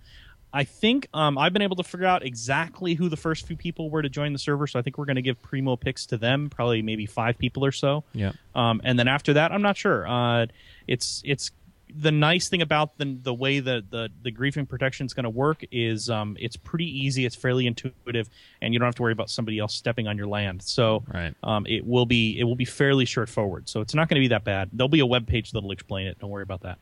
I 0.53 0.63
think 0.63 1.07
um, 1.13 1.37
I've 1.37 1.53
been 1.53 1.61
able 1.61 1.75
to 1.75 1.83
figure 1.83 2.07
out 2.07 2.25
exactly 2.25 2.93
who 2.93 3.09
the 3.09 3.17
first 3.17 3.45
few 3.45 3.55
people 3.57 3.89
were 3.89 4.01
to 4.01 4.09
join 4.09 4.33
the 4.33 4.39
server. 4.39 4.65
So 4.65 4.79
I 4.79 4.81
think 4.81 4.97
we're 4.97 5.05
going 5.05 5.17
to 5.17 5.21
give 5.21 5.41
primo 5.41 5.75
picks 5.75 6.05
to 6.07 6.17
them, 6.17 6.49
probably 6.49 6.81
maybe 6.81 7.05
five 7.05 7.37
people 7.37 7.65
or 7.65 7.71
so. 7.71 8.03
Yeah. 8.13 8.31
Um, 8.55 8.81
and 8.83 8.97
then 8.97 9.07
after 9.07 9.33
that, 9.33 9.51
I'm 9.51 9.61
not 9.61 9.77
sure. 9.77 10.07
Uh, 10.07 10.47
it's 10.87 11.21
it's 11.25 11.51
the 11.95 12.11
nice 12.11 12.49
thing 12.49 12.61
about 12.61 12.97
the 12.97 13.17
the 13.21 13.33
way 13.33 13.59
that 13.59 13.91
the 13.91 14.09
the 14.21 14.31
griefing 14.31 14.67
protection 14.67 15.05
is 15.05 15.13
going 15.13 15.23
to 15.25 15.29
work 15.29 15.63
is 15.71 16.09
um, 16.09 16.35
it's 16.39 16.55
pretty 16.57 16.85
easy. 16.85 17.25
It's 17.25 17.35
fairly 17.35 17.65
intuitive, 17.67 18.29
and 18.61 18.73
you 18.73 18.79
don't 18.79 18.87
have 18.87 18.95
to 18.95 19.01
worry 19.01 19.13
about 19.13 19.29
somebody 19.29 19.59
else 19.59 19.73
stepping 19.75 20.07
on 20.07 20.17
your 20.17 20.27
land. 20.27 20.61
So 20.63 21.03
Right. 21.13 21.33
um, 21.43 21.65
it 21.67 21.85
will 21.85 22.05
be 22.05 22.39
it 22.39 22.43
will 22.45 22.55
be 22.55 22.65
fairly 22.65 23.05
straightforward. 23.05 23.69
So 23.69 23.81
it's 23.81 23.93
not 23.93 24.09
going 24.09 24.15
to 24.15 24.23
be 24.23 24.29
that 24.29 24.43
bad. 24.43 24.69
There'll 24.73 24.89
be 24.89 24.99
a 25.01 25.05
web 25.05 25.27
page 25.27 25.51
that'll 25.51 25.71
explain 25.71 26.07
it. 26.07 26.19
Don't 26.19 26.29
worry 26.29 26.43
about 26.43 26.61
that. 26.61 26.77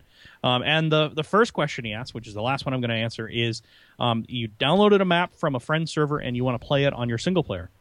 Um, 0.45 0.63
and 0.63 0.91
the 0.91 1.09
the 1.09 1.23
first 1.23 1.53
question 1.53 1.85
he 1.85 1.93
asked, 1.93 2.13
which 2.13 2.27
is 2.27 2.33
the 2.33 2.41
last 2.41 2.65
one 2.65 2.73
I'm 2.73 2.81
going 2.81 2.89
to 2.89 2.95
answer, 2.95 3.27
is 3.27 3.61
um, 3.99 4.23
you 4.27 4.47
downloaded 4.47 5.01
a 5.01 5.05
map 5.05 5.33
from 5.33 5.55
a 5.55 5.59
friend's 5.59 5.91
server 5.91 6.19
and 6.19 6.35
you 6.35 6.43
want 6.43 6.61
to 6.61 6.65
play 6.65 6.85
it 6.85 6.93
on 6.93 7.09
your 7.09 7.17
single 7.17 7.43
player 7.43 7.71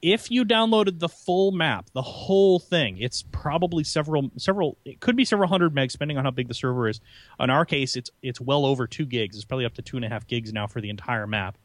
if 0.00 0.30
you 0.30 0.44
downloaded 0.44 1.00
the 1.00 1.08
full 1.08 1.50
map, 1.50 1.90
the 1.92 2.02
whole 2.02 2.58
thing, 2.58 2.98
it's 2.98 3.22
probably 3.32 3.82
several 3.82 4.30
several 4.36 4.76
it 4.84 5.00
could 5.00 5.16
be 5.16 5.24
several 5.24 5.48
hundred 5.48 5.74
megs 5.74 5.92
depending 5.92 6.16
on 6.16 6.24
how 6.24 6.30
big 6.30 6.48
the 6.48 6.54
server 6.54 6.88
is. 6.88 7.00
In 7.40 7.50
our 7.50 7.64
case, 7.64 7.96
it's 7.96 8.10
it's 8.22 8.40
well 8.40 8.64
over 8.64 8.86
two 8.86 9.06
gigs. 9.06 9.36
It's 9.36 9.44
probably 9.44 9.64
up 9.64 9.74
to 9.74 9.82
two 9.82 9.96
and 9.96 10.04
a 10.04 10.08
half 10.08 10.26
gigs 10.26 10.52
now 10.52 10.66
for 10.66 10.80
the 10.80 10.90
entire 10.90 11.26
map, 11.26 11.58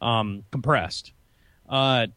um, 0.00 0.44
compressed. 0.52 1.12
Uh, 1.68 2.08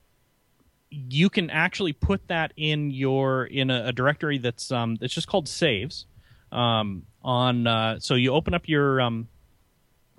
you 0.90 1.30
can 1.30 1.50
actually 1.50 1.94
put 1.94 2.28
that 2.28 2.54
in 2.56 2.92
your 2.92 3.46
in 3.46 3.72
a, 3.72 3.88
a 3.88 3.92
directory 3.92 4.38
that's 4.38 4.72
um 4.72 4.96
that's 4.96 5.14
just 5.14 5.28
called 5.28 5.48
saves. 5.48 6.06
Um, 6.52 7.04
on 7.24 7.68
uh, 7.68 8.00
so 8.00 8.16
you 8.16 8.34
open 8.34 8.54
up 8.54 8.68
your 8.68 9.02
um, 9.02 9.28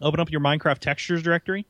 open 0.00 0.20
up 0.20 0.30
your 0.30 0.40
Minecraft 0.40 0.78
textures 0.78 1.22
directory 1.22 1.66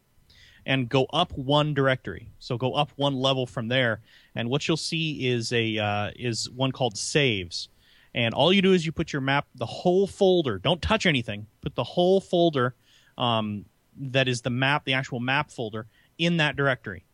and 0.66 0.88
go 0.88 1.06
up 1.12 1.32
one 1.32 1.74
directory. 1.74 2.28
So 2.38 2.56
go 2.56 2.72
up 2.74 2.90
one 2.96 3.14
level 3.14 3.46
from 3.46 3.68
there, 3.68 4.00
and 4.34 4.48
what 4.48 4.66
you'll 4.66 4.76
see 4.76 5.28
is 5.28 5.52
a 5.52 5.78
uh, 5.78 6.10
is 6.16 6.50
one 6.50 6.72
called 6.72 6.96
saves. 6.96 7.68
And 8.14 8.32
all 8.32 8.52
you 8.52 8.62
do 8.62 8.72
is 8.72 8.86
you 8.86 8.92
put 8.92 9.12
your 9.12 9.22
map, 9.22 9.46
the 9.56 9.66
whole 9.66 10.06
folder. 10.06 10.58
Don't 10.58 10.80
touch 10.80 11.04
anything. 11.04 11.48
Put 11.62 11.74
the 11.74 11.82
whole 11.82 12.20
folder, 12.20 12.76
um, 13.18 13.64
that 13.98 14.28
is 14.28 14.42
the 14.42 14.50
map, 14.50 14.84
the 14.84 14.92
actual 14.92 15.18
map 15.18 15.50
folder, 15.50 15.86
in 16.16 16.36
that 16.36 16.54
directory. 16.54 17.04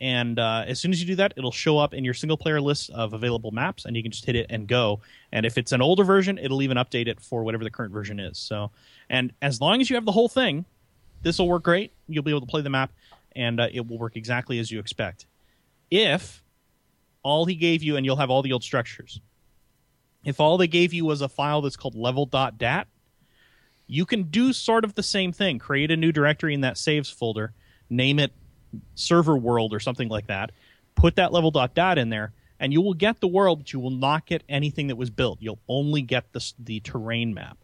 And 0.00 0.38
uh, 0.38 0.64
as 0.66 0.80
soon 0.80 0.92
as 0.92 1.00
you 1.00 1.06
do 1.06 1.16
that, 1.16 1.34
it'll 1.36 1.52
show 1.52 1.78
up 1.78 1.94
in 1.94 2.04
your 2.04 2.14
single 2.14 2.36
player 2.36 2.60
list 2.60 2.90
of 2.90 3.12
available 3.12 3.50
maps, 3.50 3.84
and 3.84 3.96
you 3.96 4.02
can 4.02 4.12
just 4.12 4.24
hit 4.24 4.36
it 4.36 4.46
and 4.50 4.66
go. 4.66 5.00
And 5.32 5.46
if 5.46 5.58
it's 5.58 5.72
an 5.72 5.82
older 5.82 6.04
version, 6.04 6.38
it'll 6.38 6.62
even 6.62 6.76
update 6.76 7.06
it 7.06 7.20
for 7.20 7.44
whatever 7.44 7.64
the 7.64 7.70
current 7.70 7.92
version 7.92 8.18
is. 8.20 8.38
So, 8.38 8.70
and 9.08 9.32
as 9.40 9.60
long 9.60 9.80
as 9.80 9.90
you 9.90 9.96
have 9.96 10.04
the 10.04 10.12
whole 10.12 10.28
thing, 10.28 10.64
this 11.22 11.38
will 11.38 11.48
work 11.48 11.62
great. 11.62 11.92
You'll 12.08 12.22
be 12.22 12.30
able 12.30 12.40
to 12.40 12.46
play 12.46 12.62
the 12.62 12.70
map, 12.70 12.92
and 13.34 13.60
uh, 13.60 13.68
it 13.72 13.86
will 13.88 13.98
work 13.98 14.16
exactly 14.16 14.58
as 14.58 14.70
you 14.70 14.78
expect. 14.78 15.26
If 15.90 16.42
all 17.22 17.46
he 17.46 17.54
gave 17.54 17.82
you, 17.82 17.96
and 17.96 18.04
you'll 18.04 18.16
have 18.16 18.30
all 18.30 18.42
the 18.42 18.52
old 18.52 18.62
structures. 18.62 19.20
If 20.24 20.40
all 20.40 20.56
they 20.56 20.66
gave 20.66 20.92
you 20.92 21.04
was 21.04 21.20
a 21.20 21.28
file 21.28 21.62
that's 21.62 21.76
called 21.76 21.94
level.dat, 21.94 22.86
you 23.86 24.06
can 24.06 24.24
do 24.24 24.52
sort 24.52 24.84
of 24.84 24.94
the 24.94 25.02
same 25.02 25.32
thing. 25.32 25.58
Create 25.58 25.90
a 25.90 25.96
new 25.96 26.12
directory 26.12 26.54
in 26.54 26.62
that 26.62 26.78
saves 26.78 27.10
folder, 27.10 27.52
name 27.90 28.18
it 28.18 28.32
server 28.94 29.36
world 29.36 29.72
or 29.74 29.80
something 29.80 30.08
like 30.08 30.26
that. 30.28 30.50
Put 30.94 31.16
that 31.16 31.32
level.dat 31.32 31.98
in 31.98 32.08
there, 32.08 32.32
and 32.60 32.72
you 32.72 32.80
will 32.80 32.94
get 32.94 33.20
the 33.20 33.26
world, 33.26 33.58
but 33.60 33.72
you 33.72 33.80
will 33.80 33.90
not 33.90 34.26
get 34.26 34.42
anything 34.48 34.86
that 34.88 34.96
was 34.96 35.10
built. 35.10 35.38
You'll 35.40 35.58
only 35.68 36.02
get 36.02 36.32
the, 36.32 36.52
the 36.58 36.80
terrain 36.80 37.34
map. 37.34 37.58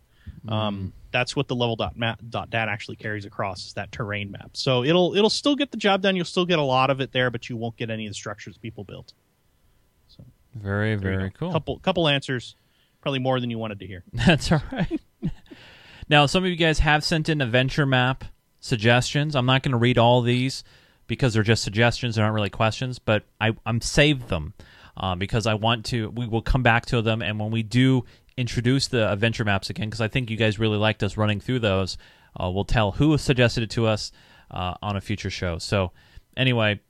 Um, 0.48 0.92
that's 1.12 1.36
what 1.36 1.48
the 1.48 1.54
level 1.54 1.76
dot 1.76 1.98
map 1.98 2.20
dot 2.30 2.50
dat 2.50 2.68
actually 2.68 2.96
carries 2.96 3.24
across 3.24 3.66
is 3.66 3.72
that 3.74 3.92
terrain 3.92 4.30
map. 4.30 4.50
So 4.54 4.84
it'll 4.84 5.14
it'll 5.14 5.28
still 5.30 5.54
get 5.56 5.70
the 5.70 5.76
job 5.76 6.02
done. 6.02 6.16
You'll 6.16 6.24
still 6.24 6.46
get 6.46 6.58
a 6.58 6.62
lot 6.62 6.88
of 6.88 7.00
it 7.00 7.12
there, 7.12 7.30
but 7.30 7.48
you 7.48 7.56
won't 7.56 7.76
get 7.76 7.90
any 7.90 8.06
of 8.06 8.10
the 8.10 8.14
structures 8.14 8.56
people 8.56 8.84
built. 8.84 9.12
So 10.08 10.24
Very, 10.54 10.94
very 10.94 11.30
cool. 11.30 11.52
Couple 11.52 11.78
couple 11.80 12.08
answers, 12.08 12.54
probably 13.02 13.18
more 13.18 13.38
than 13.38 13.50
you 13.50 13.58
wanted 13.58 13.80
to 13.80 13.86
hear. 13.86 14.02
That's 14.12 14.50
all 14.50 14.62
right. 14.72 15.00
Now, 16.10 16.26
some 16.26 16.42
of 16.42 16.50
you 16.50 16.56
guys 16.56 16.80
have 16.80 17.04
sent 17.04 17.28
in 17.28 17.40
adventure 17.40 17.86
map 17.86 18.24
suggestions. 18.58 19.36
I'm 19.36 19.46
not 19.46 19.62
going 19.62 19.70
to 19.70 19.78
read 19.78 19.96
all 19.96 20.22
these 20.22 20.64
because 21.10 21.34
they're 21.34 21.42
just 21.42 21.64
suggestions; 21.64 22.14
they're 22.14 22.24
not 22.24 22.32
really 22.32 22.48
questions. 22.48 23.00
But 23.00 23.24
I, 23.40 23.50
I'm 23.66 23.80
saved 23.80 24.28
them 24.28 24.54
uh, 24.96 25.16
because 25.16 25.44
I 25.44 25.54
want 25.54 25.84
to. 25.86 26.08
We 26.10 26.26
will 26.26 26.40
come 26.40 26.62
back 26.62 26.86
to 26.86 27.02
them, 27.02 27.20
and 27.20 27.38
when 27.38 27.50
we 27.50 27.64
do 27.64 28.04
introduce 28.36 28.86
the 28.86 29.12
adventure 29.12 29.44
maps 29.44 29.68
again, 29.68 29.90
because 29.90 30.00
I 30.00 30.06
think 30.06 30.30
you 30.30 30.36
guys 30.36 30.58
really 30.60 30.78
liked 30.78 31.02
us 31.02 31.16
running 31.16 31.40
through 31.40 31.58
those, 31.58 31.98
uh, 32.40 32.48
we'll 32.48 32.64
tell 32.64 32.92
who 32.92 33.18
suggested 33.18 33.64
it 33.64 33.70
to 33.70 33.86
us 33.86 34.12
uh, 34.52 34.74
on 34.80 34.96
a 34.96 35.00
future 35.00 35.30
show. 35.30 35.58
So, 35.58 35.90
anyway, 36.36 36.80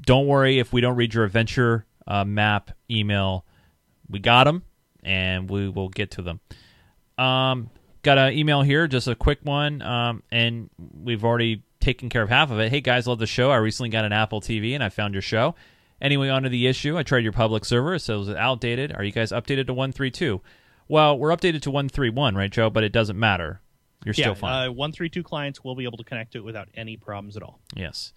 don't 0.00 0.26
worry 0.26 0.58
if 0.58 0.72
we 0.72 0.80
don't 0.80 0.96
read 0.96 1.14
your 1.14 1.24
adventure 1.24 1.86
uh, 2.08 2.24
map 2.24 2.72
email. 2.90 3.46
We 4.10 4.18
got 4.18 4.44
them, 4.44 4.64
and 5.04 5.48
we 5.48 5.68
will 5.68 5.90
get 5.90 6.10
to 6.12 6.22
them. 6.22 6.40
Um, 7.16 7.70
got 8.02 8.18
an 8.18 8.32
email 8.32 8.62
here, 8.62 8.88
just 8.88 9.06
a 9.06 9.14
quick 9.14 9.38
one, 9.44 9.80
um, 9.80 10.24
and 10.32 10.70
we've 10.76 11.24
already 11.24 11.62
taken 11.80 12.08
care 12.08 12.22
of 12.22 12.28
half 12.28 12.50
of 12.50 12.58
it. 12.58 12.70
Hey 12.70 12.80
guys, 12.80 13.06
love 13.06 13.18
the 13.18 13.26
show. 13.26 13.50
I 13.50 13.56
recently 13.56 13.90
got 13.90 14.04
an 14.04 14.12
Apple 14.12 14.40
TV, 14.40 14.74
and 14.74 14.82
I 14.82 14.88
found 14.88 15.14
your 15.14 15.22
show. 15.22 15.54
Anyway, 16.00 16.28
onto 16.28 16.48
the 16.48 16.66
issue. 16.66 16.96
I 16.96 17.02
tried 17.02 17.24
your 17.24 17.32
public 17.32 17.64
server. 17.64 17.98
so 17.98 18.14
It 18.14 18.18
says 18.20 18.28
it's 18.28 18.38
outdated. 18.38 18.92
Are 18.94 19.02
you 19.02 19.12
guys 19.12 19.32
updated 19.32 19.66
to 19.66 19.74
132? 19.74 20.40
Well, 20.86 21.18
we're 21.18 21.30
updated 21.30 21.62
to 21.62 21.70
131, 21.70 22.34
right, 22.36 22.50
Joe? 22.50 22.70
But 22.70 22.84
it 22.84 22.92
doesn't 22.92 23.18
matter. 23.18 23.60
You're 24.04 24.14
still 24.14 24.34
fine. 24.36 24.68
uh, 24.68 24.72
one 24.72 24.92
three 24.92 25.08
two 25.10 25.22
clients 25.24 25.64
will 25.64 25.74
be 25.74 25.84
able 25.84 25.98
to 25.98 26.04
connect 26.04 26.32
to 26.32 26.38
it 26.38 26.44
without 26.44 26.68
any 26.74 26.96
problems 26.96 27.36
at 27.36 27.42
all. 27.42 27.58
Yes. 27.74 28.12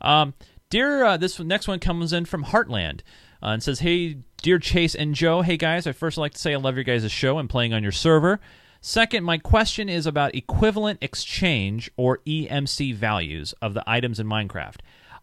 Um, 0.00 0.32
dear, 0.70 1.04
uh, 1.04 1.16
this 1.18 1.38
next 1.38 1.68
one 1.68 1.78
comes 1.80 2.12
in 2.14 2.24
from 2.24 2.44
Heartland 2.44 3.00
uh, 3.42 3.48
and 3.48 3.62
says, 3.62 3.80
"Hey, 3.80 4.16
dear 4.42 4.58
Chase 4.58 4.94
and 4.94 5.14
Joe. 5.14 5.42
Hey 5.42 5.58
guys, 5.58 5.86
I 5.86 5.92
first 5.92 6.16
like 6.16 6.32
to 6.32 6.38
say 6.38 6.54
I 6.54 6.56
love 6.56 6.76
your 6.76 6.84
guys' 6.84 7.12
show 7.12 7.38
and 7.38 7.48
playing 7.48 7.74
on 7.74 7.82
your 7.82 7.92
server. 7.92 8.40
Second, 8.80 9.24
my 9.24 9.38
question 9.38 9.88
is 9.88 10.06
about 10.06 10.36
equivalent 10.36 11.02
exchange 11.02 11.90
or 11.96 12.18
EMC 12.26 12.94
values 12.94 13.52
of 13.60 13.74
the 13.74 13.82
items 13.88 14.20
in 14.20 14.26
Minecraft. 14.26 14.76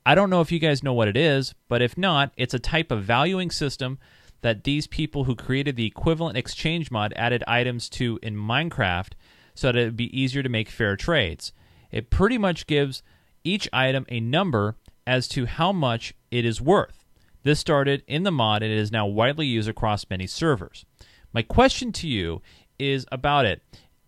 I 0.05 0.13
don't 0.13 0.29
know 0.29 0.41
if 0.41 0.51
you 0.51 0.59
guys 0.59 0.83
know 0.83 0.93
what 0.93 1.07
it 1.07 1.15
is, 1.15 1.55
but 1.69 1.81
if 1.81 1.97
not, 1.97 2.31
it's 2.35 2.53
a 2.53 2.59
type 2.59 2.91
of 2.91 3.03
valuing 3.03 3.49
system 3.49 3.97
that 4.41 4.65
these 4.65 4.87
people 4.87 5.23
who 5.23 5.35
created 5.35 5.77
the 5.77 5.87
equivalent 5.87 6.37
exchange 6.37 6.91
mod 6.91 7.13
added 7.15 7.43
items 7.47 7.89
to 7.89 8.19
in 8.21 8.35
Minecraft 8.35 9.13
so 9.55 9.67
that 9.67 9.77
it 9.77 9.85
would 9.85 9.97
be 9.97 10.19
easier 10.19 10.43
to 10.43 10.49
make 10.49 10.69
fair 10.69 10.97
trades. 10.97 11.53
It 11.91 12.09
pretty 12.09 12.37
much 12.37 12.67
gives 12.67 13.01
each 13.43 13.69
item 13.71 14.05
a 14.09 14.19
number 14.19 14.75
as 15.07 15.29
to 15.29 15.45
how 15.45 15.71
much 15.71 16.13
it 16.29 16.43
is 16.43 16.61
worth. 16.61 17.05
This 17.43 17.59
started 17.59 18.03
in 18.05 18.23
the 18.23 18.31
mod 18.31 18.63
and 18.63 18.71
it 18.71 18.77
is 18.77 18.91
now 18.91 19.07
widely 19.07 19.45
used 19.45 19.69
across 19.69 20.09
many 20.09 20.27
servers. 20.27 20.85
My 21.31 21.41
question 21.41 21.91
to 21.93 22.07
you 22.07 22.41
is 22.79 23.05
about 23.11 23.45
it. 23.45 23.61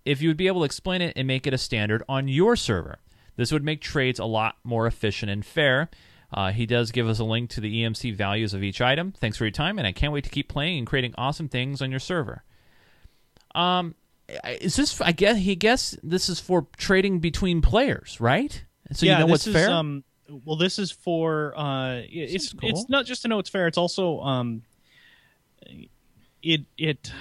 If 0.05 0.21
you 0.21 0.29
would 0.29 0.37
be 0.37 0.47
able 0.47 0.61
to 0.61 0.65
explain 0.65 1.01
it 1.01 1.13
and 1.15 1.27
make 1.27 1.45
it 1.47 1.53
a 1.53 1.57
standard 1.57 2.03
on 2.07 2.27
your 2.27 2.55
server, 2.55 2.99
this 3.35 3.51
would 3.51 3.63
make 3.63 3.81
trades 3.81 4.19
a 4.19 4.25
lot 4.25 4.55
more 4.63 4.87
efficient 4.87 5.31
and 5.31 5.45
fair. 5.45 5.89
Uh, 6.33 6.51
he 6.51 6.65
does 6.65 6.91
give 6.91 7.07
us 7.07 7.19
a 7.19 7.23
link 7.23 7.49
to 7.51 7.61
the 7.61 7.83
EMC 7.83 8.15
values 8.15 8.53
of 8.53 8.63
each 8.63 8.81
item. 8.81 9.13
Thanks 9.13 9.37
for 9.37 9.45
your 9.45 9.51
time, 9.51 9.77
and 9.77 9.87
I 9.87 9.91
can't 9.91 10.11
wait 10.11 10.25
to 10.25 10.29
keep 10.29 10.49
playing 10.49 10.79
and 10.79 10.87
creating 10.87 11.13
awesome 11.17 11.47
things 11.47 11.81
on 11.81 11.89
your 11.89 12.01
server. 12.01 12.43
Um, 13.55 13.95
is 14.45 14.75
this? 14.75 14.99
I 14.99 15.13
guess 15.13 15.37
he 15.37 15.55
guess 15.55 15.97
this 16.03 16.27
is 16.27 16.39
for 16.39 16.67
trading 16.77 17.19
between 17.19 17.61
players, 17.61 18.19
right? 18.19 18.63
So 18.91 19.05
yeah, 19.05 19.13
you 19.13 19.19
know 19.19 19.27
what's 19.27 19.47
is, 19.47 19.53
fair. 19.53 19.69
Um, 19.69 20.03
well, 20.45 20.57
this 20.57 20.79
is 20.79 20.91
for 20.91 21.53
uh, 21.57 22.01
it's 22.09 22.53
cool. 22.53 22.69
it's 22.69 22.89
not 22.89 23.05
just 23.05 23.21
to 23.21 23.29
know 23.29 23.39
it's 23.39 23.49
fair. 23.49 23.67
It's 23.67 23.77
also 23.77 24.19
um, 24.19 24.63
it 26.43 26.65
it 26.77 27.11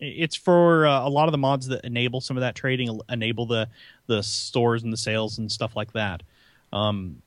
it's 0.00 0.34
for 0.34 0.86
uh, 0.86 1.06
a 1.06 1.08
lot 1.08 1.28
of 1.28 1.32
the 1.32 1.38
mods 1.38 1.68
that 1.68 1.84
enable 1.84 2.20
some 2.20 2.36
of 2.36 2.40
that 2.40 2.54
trading, 2.54 3.00
enable 3.08 3.46
the 3.46 3.68
the 4.06 4.22
stores 4.22 4.82
and 4.82 4.92
the 4.92 4.96
sales 4.96 5.38
and 5.38 5.50
stuff 5.50 5.76
like 5.76 5.92
that. 5.92 6.22
Um, 6.72 7.22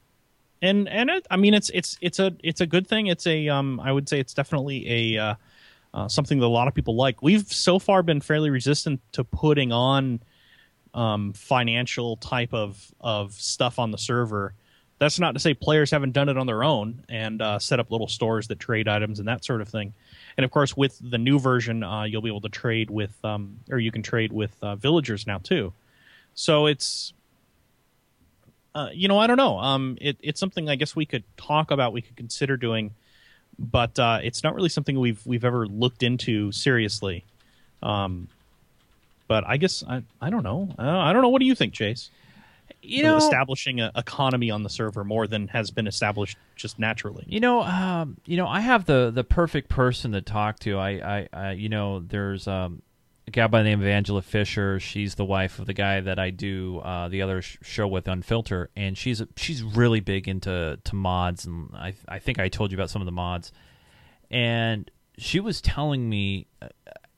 and 0.62 0.90
and 0.90 1.10
it, 1.10 1.28
I 1.30 1.38
mean 1.38 1.54
it's 1.54 1.70
it's 1.74 1.98
it's 2.02 2.20
a 2.20 2.36
it's 2.44 2.62
a 2.62 2.66
good 2.66 2.88
thing. 2.88 3.08
It's 3.08 3.28
a 3.28 3.48
um, 3.50 3.80
I 3.80 3.92
would 3.92 4.10
say 4.10 4.20
it's 4.20 4.34
definitely 4.34 5.16
a 5.18 5.22
uh, 5.22 5.36
uh, 5.94 6.08
something 6.08 6.40
that 6.40 6.46
a 6.46 6.48
lot 6.48 6.68
of 6.68 6.74
people 6.74 6.96
like. 6.96 7.22
We've 7.22 7.46
so 7.46 7.78
far 7.80 8.02
been 8.02 8.22
fairly 8.22 8.50
resistant 8.50 9.00
to 9.12 9.24
putting 9.24 9.72
on 9.72 10.22
um, 10.94 11.34
financial 11.34 12.18
type 12.18 12.54
of 12.54 12.94
of 13.02 13.34
stuff 13.34 13.78
on 13.78 13.92
the 13.92 13.98
server. 13.98 14.54
That's 15.00 15.20
not 15.20 15.34
to 15.34 15.40
say 15.40 15.54
players 15.54 15.92
haven't 15.92 16.14
done 16.14 16.30
it 16.30 16.38
on 16.38 16.48
their 16.48 16.64
own 16.64 17.04
and 17.10 17.42
uh, 17.42 17.60
set 17.60 17.80
up 17.80 17.92
little 17.92 18.08
stores 18.08 18.48
that 18.48 18.60
trade 18.60 18.88
items 18.88 19.20
and 19.20 19.28
that 19.28 19.44
sort 19.44 19.60
of 19.60 19.68
thing. 19.68 19.94
And 20.38 20.46
of 20.46 20.52
course, 20.52 20.76
with 20.76 20.98
the 21.02 21.18
new 21.18 21.40
version, 21.40 21.84
uh, 21.84 22.04
you'll 22.04 22.22
be 22.22 22.30
able 22.30 22.42
to 22.42 22.50
trade 22.50 22.90
with, 22.90 23.14
um, 23.24 23.60
or 23.70 23.80
you 23.80 23.92
can 23.92 24.02
trade 24.02 24.32
with 24.32 24.56
uh, 24.62 24.76
villagers 24.76 25.28
now 25.28 25.38
too. 25.38 25.74
So 26.34 26.66
it's, 26.66 27.14
uh, 28.74 28.90
you 28.94 29.08
know, 29.08 29.20
I 29.20 29.28
don't 29.28 29.38
know. 29.38 29.60
Um, 29.60 29.98
it, 30.02 30.18
it's 30.22 30.40
something 30.40 30.70
I 30.70 30.76
guess 30.76 30.96
we 30.96 31.06
could 31.06 31.24
talk 31.38 31.70
about. 31.70 31.94
We 31.94 32.02
could 32.02 32.16
consider 32.16 32.58
doing, 32.58 32.92
but 33.60 33.98
uh, 34.00 34.20
it's 34.24 34.44
not 34.44 34.56
really 34.56 34.70
something 34.70 35.00
we've 35.00 35.26
we've 35.26 35.46
ever 35.46 35.68
looked 35.68 36.02
into 36.02 36.52
seriously. 36.52 37.24
Um, 37.84 38.30
but 39.28 39.44
I 39.48 39.58
guess 39.58 39.84
I 39.88 40.04
I 40.20 40.30
don't 40.32 40.44
know. 40.44 40.74
Uh, 40.80 40.98
I 40.98 41.14
don't 41.14 41.22
know. 41.22 41.30
What 41.30 41.40
do 41.40 41.46
you 41.46 41.56
think, 41.56 41.74
Chase? 41.74 42.10
You 42.84 43.04
know, 43.04 43.18
establishing 43.18 43.80
an 43.80 43.92
economy 43.96 44.52
on 44.52 44.64
the 44.64 44.70
server 44.70 45.04
more 45.04 45.28
than 45.28 45.48
has 45.50 45.72
been 45.72 45.88
established 45.88 46.38
just 46.56 46.80
naturally. 46.80 47.26
You 47.28 47.40
know, 47.40 47.64
um, 47.64 48.18
you 48.26 48.38
know, 48.38 48.48
I 48.48 48.60
have 48.60 48.86
the 48.86 49.12
the 49.14 49.24
perfect 49.24 49.70
person 49.70 50.12
to 50.12 50.22
talk 50.22 50.60
to. 50.60 50.78
I, 50.78 50.90
I, 50.90 51.30
I 51.34 51.52
you 51.52 51.70
know, 51.70 52.00
there's 52.00 52.48
um, 52.48 52.82
a 53.28 53.32
guy 53.32 53.48
by 53.48 53.60
the 53.60 53.70
name 53.70 53.82
of 53.82 53.88
Angela 53.88 54.22
Fisher. 54.22 54.80
She's 54.80 55.16
the 55.16 55.26
wife 55.26 55.60
of 55.60 55.66
the 55.66 55.74
guy 55.74 56.02
that 56.02 56.20
I 56.20 56.30
do 56.30 56.80
uh, 56.80 57.08
the 57.08 57.22
other 57.22 57.42
sh- 57.42 57.58
show 57.62 57.88
with 57.88 58.06
Unfilter, 58.06 58.68
and 58.76 58.98
she's 58.98 59.22
she's 59.38 59.64
really 59.64 60.00
big 60.00 60.28
into 60.28 60.80
to 60.84 60.96
mods, 60.96 61.46
and 61.46 61.70
I 61.74 61.94
I 62.08 62.20
think 62.20 62.40
I 62.40 62.50
told 62.50 62.72
you 62.72 62.78
about 62.78 62.90
some 62.90 63.02
of 63.02 63.06
the 63.06 63.12
mods, 63.12 63.52
and 64.30 64.90
she 65.18 65.40
was 65.40 65.62
telling 65.62 66.10
me 66.10 66.48
uh, 66.62 66.68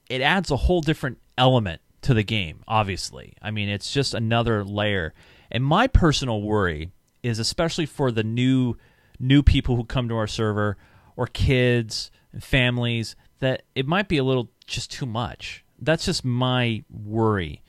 it 0.10 0.22
adds 0.22 0.52
a 0.52 0.58
whole 0.58 0.82
different 0.82 1.18
element 1.38 1.82
to 2.02 2.14
the 2.14 2.24
game. 2.24 2.64
Obviously, 2.68 3.34
I 3.42 3.52
mean, 3.52 3.70
it's 3.70 3.92
just 3.92 4.14
another 4.14 4.64
layer. 4.64 5.14
And 5.52 5.64
my 5.64 5.88
personal 5.88 6.42
worry 6.42 6.92
is 7.24 7.40
especially 7.40 7.86
for 7.86 8.12
the 8.12 8.24
new 8.24 8.76
new 9.20 9.42
people 9.42 9.76
who 9.76 9.86
come 9.86 10.10
to 10.10 10.16
our 10.16 10.28
server 10.28 10.78
or 11.16 11.28
kids 11.28 12.12
and 12.34 12.44
families 12.44 13.16
that 13.40 13.64
it 13.74 13.88
might 13.88 14.08
be 14.08 14.18
a 14.18 14.24
little 14.24 14.50
just 14.68 14.92
too 14.92 15.06
much. 15.06 15.64
That's 15.80 16.06
just 16.06 16.26
my 16.26 16.84
worry. 16.90 17.62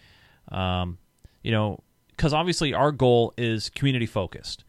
Um, 0.50 0.98
you 1.42 1.52
know, 1.52 1.80
because 2.10 2.32
obviously 2.32 2.74
our 2.74 2.92
goal 2.92 3.32
is 3.36 3.70
community 3.70 4.06
focused. 4.06 4.64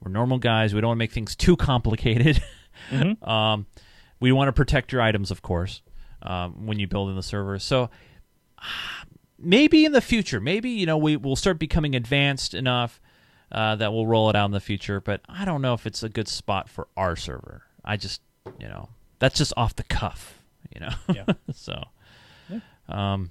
We're 0.00 0.10
normal 0.10 0.38
guys. 0.38 0.74
We 0.74 0.80
don't 0.80 0.88
want 0.88 0.98
to 0.98 1.00
make 1.00 1.12
things 1.12 1.36
too 1.36 1.56
complicated. 1.56 2.42
Mm-hmm. 2.90 3.28
um, 3.30 3.66
we 4.18 4.32
want 4.32 4.48
to 4.48 4.52
protect 4.52 4.92
your 4.92 5.02
items, 5.02 5.30
of 5.30 5.42
course, 5.42 5.82
um, 6.22 6.66
when 6.66 6.78
you 6.78 6.88
build 6.88 7.10
in 7.10 7.16
the 7.16 7.22
server. 7.22 7.58
So 7.58 7.90
maybe 9.42 9.84
in 9.84 9.92
the 9.92 10.00
future, 10.00 10.40
maybe 10.40 10.70
you 10.70 10.86
know 10.86 10.96
we 10.96 11.16
will 11.16 11.36
start 11.36 11.58
becoming 11.58 11.94
advanced 11.94 12.54
enough 12.54 13.00
uh, 13.50 13.76
that 13.76 13.92
we'll 13.92 14.06
roll 14.06 14.30
it 14.30 14.36
out 14.36 14.46
in 14.46 14.52
the 14.52 14.60
future. 14.60 15.00
But 15.00 15.20
I 15.28 15.44
don't 15.44 15.62
know 15.62 15.74
if 15.74 15.86
it's 15.86 16.02
a 16.02 16.08
good 16.08 16.28
spot 16.28 16.68
for 16.68 16.88
our 16.96 17.16
server. 17.16 17.62
I 17.84 17.96
just 17.96 18.22
you 18.58 18.68
know 18.68 18.88
that's 19.18 19.38
just 19.38 19.52
off 19.56 19.76
the 19.76 19.84
cuff, 19.84 20.42
you 20.74 20.80
know. 20.80 20.92
Yeah. 21.12 21.26
so, 21.54 21.84
um, 22.88 23.30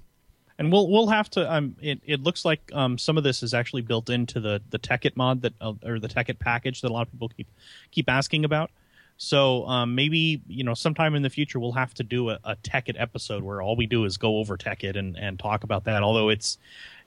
And 0.58 0.72
we'll 0.72 0.88
we'll 0.88 1.08
have 1.08 1.28
to. 1.30 1.52
Um, 1.52 1.76
it, 1.80 2.00
it 2.04 2.22
looks 2.22 2.44
like 2.44 2.70
um, 2.72 2.98
some 2.98 3.18
of 3.18 3.24
this 3.24 3.42
is 3.42 3.52
actually 3.54 3.82
built 3.82 4.10
into 4.10 4.40
the 4.40 4.62
the 4.70 4.78
Tekkit 4.78 5.16
mod 5.16 5.42
that 5.42 5.54
uh, 5.60 5.74
or 5.84 5.98
the 5.98 6.08
Tekkit 6.08 6.38
package 6.38 6.80
that 6.82 6.90
a 6.90 6.94
lot 6.94 7.06
of 7.06 7.12
people 7.12 7.28
keep 7.28 7.48
keep 7.90 8.08
asking 8.08 8.44
about. 8.44 8.70
So 9.16 9.66
um, 9.66 9.94
maybe 9.94 10.42
you 10.48 10.64
know 10.64 10.74
sometime 10.74 11.14
in 11.14 11.22
the 11.22 11.30
future 11.30 11.60
we'll 11.60 11.72
have 11.72 11.94
to 11.94 12.02
do 12.02 12.30
a, 12.30 12.38
a 12.44 12.56
Tekkit 12.56 13.00
episode 13.00 13.42
where 13.42 13.62
all 13.62 13.76
we 13.76 13.86
do 13.86 14.04
is 14.04 14.16
go 14.16 14.38
over 14.38 14.56
Tekkit 14.56 14.96
and, 14.96 15.16
and 15.16 15.38
talk 15.38 15.64
about 15.64 15.84
that. 15.84 16.02
Although 16.02 16.28
it's 16.28 16.58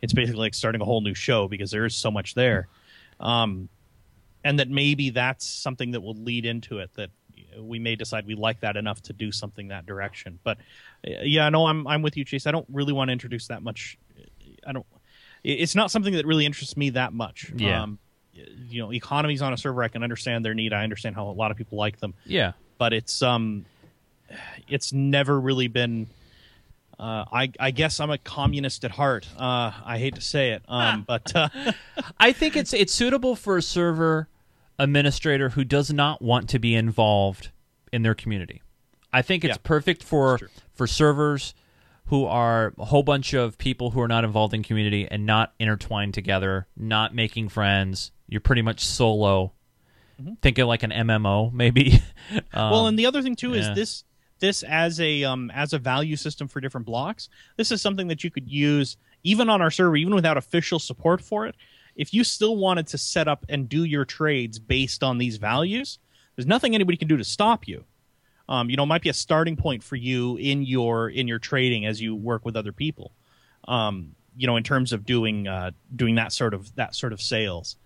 it's 0.02 0.14
basically 0.14 0.40
like 0.40 0.54
starting 0.54 0.82
a 0.82 0.86
whole 0.86 1.02
new 1.02 1.14
show 1.14 1.48
because 1.48 1.72
there 1.72 1.86
is 1.86 1.96
so 1.96 2.10
much 2.10 2.34
there, 2.34 2.68
um, 3.20 3.70
and 4.44 4.60
that 4.60 4.70
maybe 4.70 5.10
that's 5.10 5.46
something 5.46 5.92
that 5.92 6.02
will 6.02 6.16
lead 6.16 6.46
into 6.46 6.80
it 6.80 6.92
that 6.96 7.10
we 7.60 7.80
may 7.80 7.96
decide 7.96 8.26
we 8.26 8.36
like 8.36 8.60
that 8.62 8.78
enough 8.78 9.02
to 9.04 9.14
do 9.14 9.32
something 9.32 9.70
that 9.70 9.86
direction. 9.86 10.40
But 10.44 10.58
uh, 11.08 11.22
yeah, 11.24 11.50
no, 11.50 11.66
I'm 11.68 11.88
I'm 11.88 12.02
with 12.02 12.18
you, 12.18 12.26
Chase. 12.26 12.48
I 12.48 12.52
don't 12.52 12.68
really 12.72 12.94
want 12.94 13.10
to 13.10 13.14
introduce 13.14 13.48
that 13.48 13.64
much. 13.64 13.98
I 14.66 14.72
don't. 14.72 14.86
It's 15.44 15.76
not 15.76 15.92
something 15.92 16.14
that 16.14 16.26
really 16.26 16.46
interests 16.46 16.76
me 16.76 16.92
that 16.92 17.14
much. 17.14 17.52
Yeah. 17.56 17.84
Um, 17.84 18.00
you 18.68 18.82
know, 18.82 18.92
economies 18.92 19.42
on 19.42 19.54
a 19.54 19.58
server, 19.58 19.84
I 19.84 19.88
can 19.88 20.04
understand 20.04 20.44
their 20.46 20.54
need. 20.54 20.74
I 20.74 20.84
understand 20.84 21.16
how 21.16 21.28
a 21.28 21.32
lot 21.32 21.52
of 21.52 21.58
people 21.58 21.78
like 21.78 22.00
them, 22.00 22.14
yeah, 22.26 22.54
but 22.78 22.94
it's 22.94 23.22
um, 23.22 23.66
it's 24.68 24.94
never 24.94 25.40
really 25.40 25.68
been. 25.68 26.08
Uh, 26.98 27.26
I 27.32 27.52
I 27.60 27.72
guess 27.72 28.00
I'm 28.00 28.10
a 28.10 28.18
communist 28.18 28.86
at 28.86 28.92
heart. 28.92 29.28
Uh, 29.38 29.72
I 29.84 29.98
hate 29.98 30.16
to 30.16 30.22
say 30.22 30.52
it, 30.52 30.64
um, 30.68 31.04
but 31.08 31.36
uh, 31.36 31.50
I 32.20 32.32
think 32.32 32.56
it's 32.56 32.74
it's 32.74 32.94
suitable 32.94 33.36
for 33.36 33.58
a 33.58 33.62
server 33.62 34.28
administrator 34.80 35.50
who 35.50 35.64
does 35.64 35.92
not 35.92 36.22
want 36.22 36.50
to 36.50 36.60
be 36.60 36.76
involved 36.76 37.52
in 37.92 38.04
their 38.04 38.16
community. 38.16 38.62
I 39.12 39.22
think 39.22 39.44
it's 39.44 39.58
Yeah, 39.58 39.62
perfect 39.64 40.04
for 40.04 40.40
for 40.74 40.88
servers 40.88 41.54
who 42.08 42.26
are 42.26 42.74
a 42.78 42.86
whole 42.86 43.04
bunch 43.04 43.34
of 43.34 43.58
people 43.58 43.92
who 43.92 44.00
are 44.00 44.08
not 44.08 44.24
involved 44.24 44.54
in 44.54 44.62
community 44.64 45.08
and 45.10 45.26
not 45.26 45.54
intertwined 45.60 46.14
together, 46.14 46.68
not 46.78 47.16
making 47.16 47.50
friends. 47.50 48.12
You're 48.28 48.42
pretty 48.42 48.62
much 48.62 48.86
solo. 48.86 49.54
Think 50.42 50.58
of 50.60 50.68
like 50.68 50.84
an 50.84 50.92
MMO, 50.92 51.52
maybe. 51.52 52.02
um, 52.54 52.72
well, 52.72 52.88
and 52.88 52.98
the 52.98 53.06
other 53.06 53.22
thing 53.22 53.36
too 53.36 53.54
yeah. 53.54 53.72
is 53.72 53.76
this 53.76 54.04
this 54.40 54.64
as 54.64 55.00
a 55.00 55.24
um, 55.24 55.52
as 55.54 55.74
a 55.74 55.80
value 55.80 56.16
system 56.16 56.48
for 56.48 56.62
different 56.62 56.86
blocks. 56.86 57.30
This 57.58 57.72
is 57.72 57.82
something 57.82 58.08
that 58.08 58.24
you 58.24 58.32
could 58.32 58.50
use 58.50 58.98
even 59.24 59.50
on 59.50 59.62
our 59.62 59.72
server, 59.72 59.96
even 59.96 60.16
without 60.16 60.38
official 60.38 60.80
support 60.80 61.22
for 61.22 61.46
it. 61.48 61.56
If 61.96 62.14
you 62.14 62.24
still 62.24 62.58
wanted 62.58 62.88
to 62.88 62.98
set 62.98 63.28
up 63.28 63.46
and 63.50 63.68
do 63.68 63.84
your 63.84 64.06
trades 64.06 64.60
based 64.60 65.04
on 65.04 65.18
these 65.18 65.38
values, 65.38 66.00
there's 66.36 66.48
nothing 66.48 66.76
anybody 66.76 66.98
can 66.98 67.08
do 67.08 67.18
to 67.18 67.24
stop 67.24 67.68
you. 67.68 67.84
Um, 68.48 68.70
you 68.70 68.78
know, 68.78 68.84
it 68.84 68.88
might 68.88 69.02
be 69.02 69.10
a 69.10 69.14
starting 69.14 69.56
point 69.56 69.84
for 69.84 69.96
you 69.96 70.38
in 70.38 70.64
your 70.64 71.10
in 71.10 71.28
your 71.28 71.40
trading 71.40 71.86
as 71.86 72.02
you 72.02 72.16
work 72.16 72.46
with 72.46 72.56
other 72.56 72.72
people. 72.72 73.12
Um, 73.68 74.16
you 74.38 74.48
know, 74.48 74.58
in 74.58 74.64
terms 74.64 74.94
of 74.94 75.06
doing 75.06 75.48
uh, 75.48 75.72
doing 75.96 76.16
that 76.16 76.32
sort 76.32 76.54
of 76.54 76.74
that 76.76 76.96
sort 76.96 77.14
of 77.14 77.22
sales. 77.22 77.78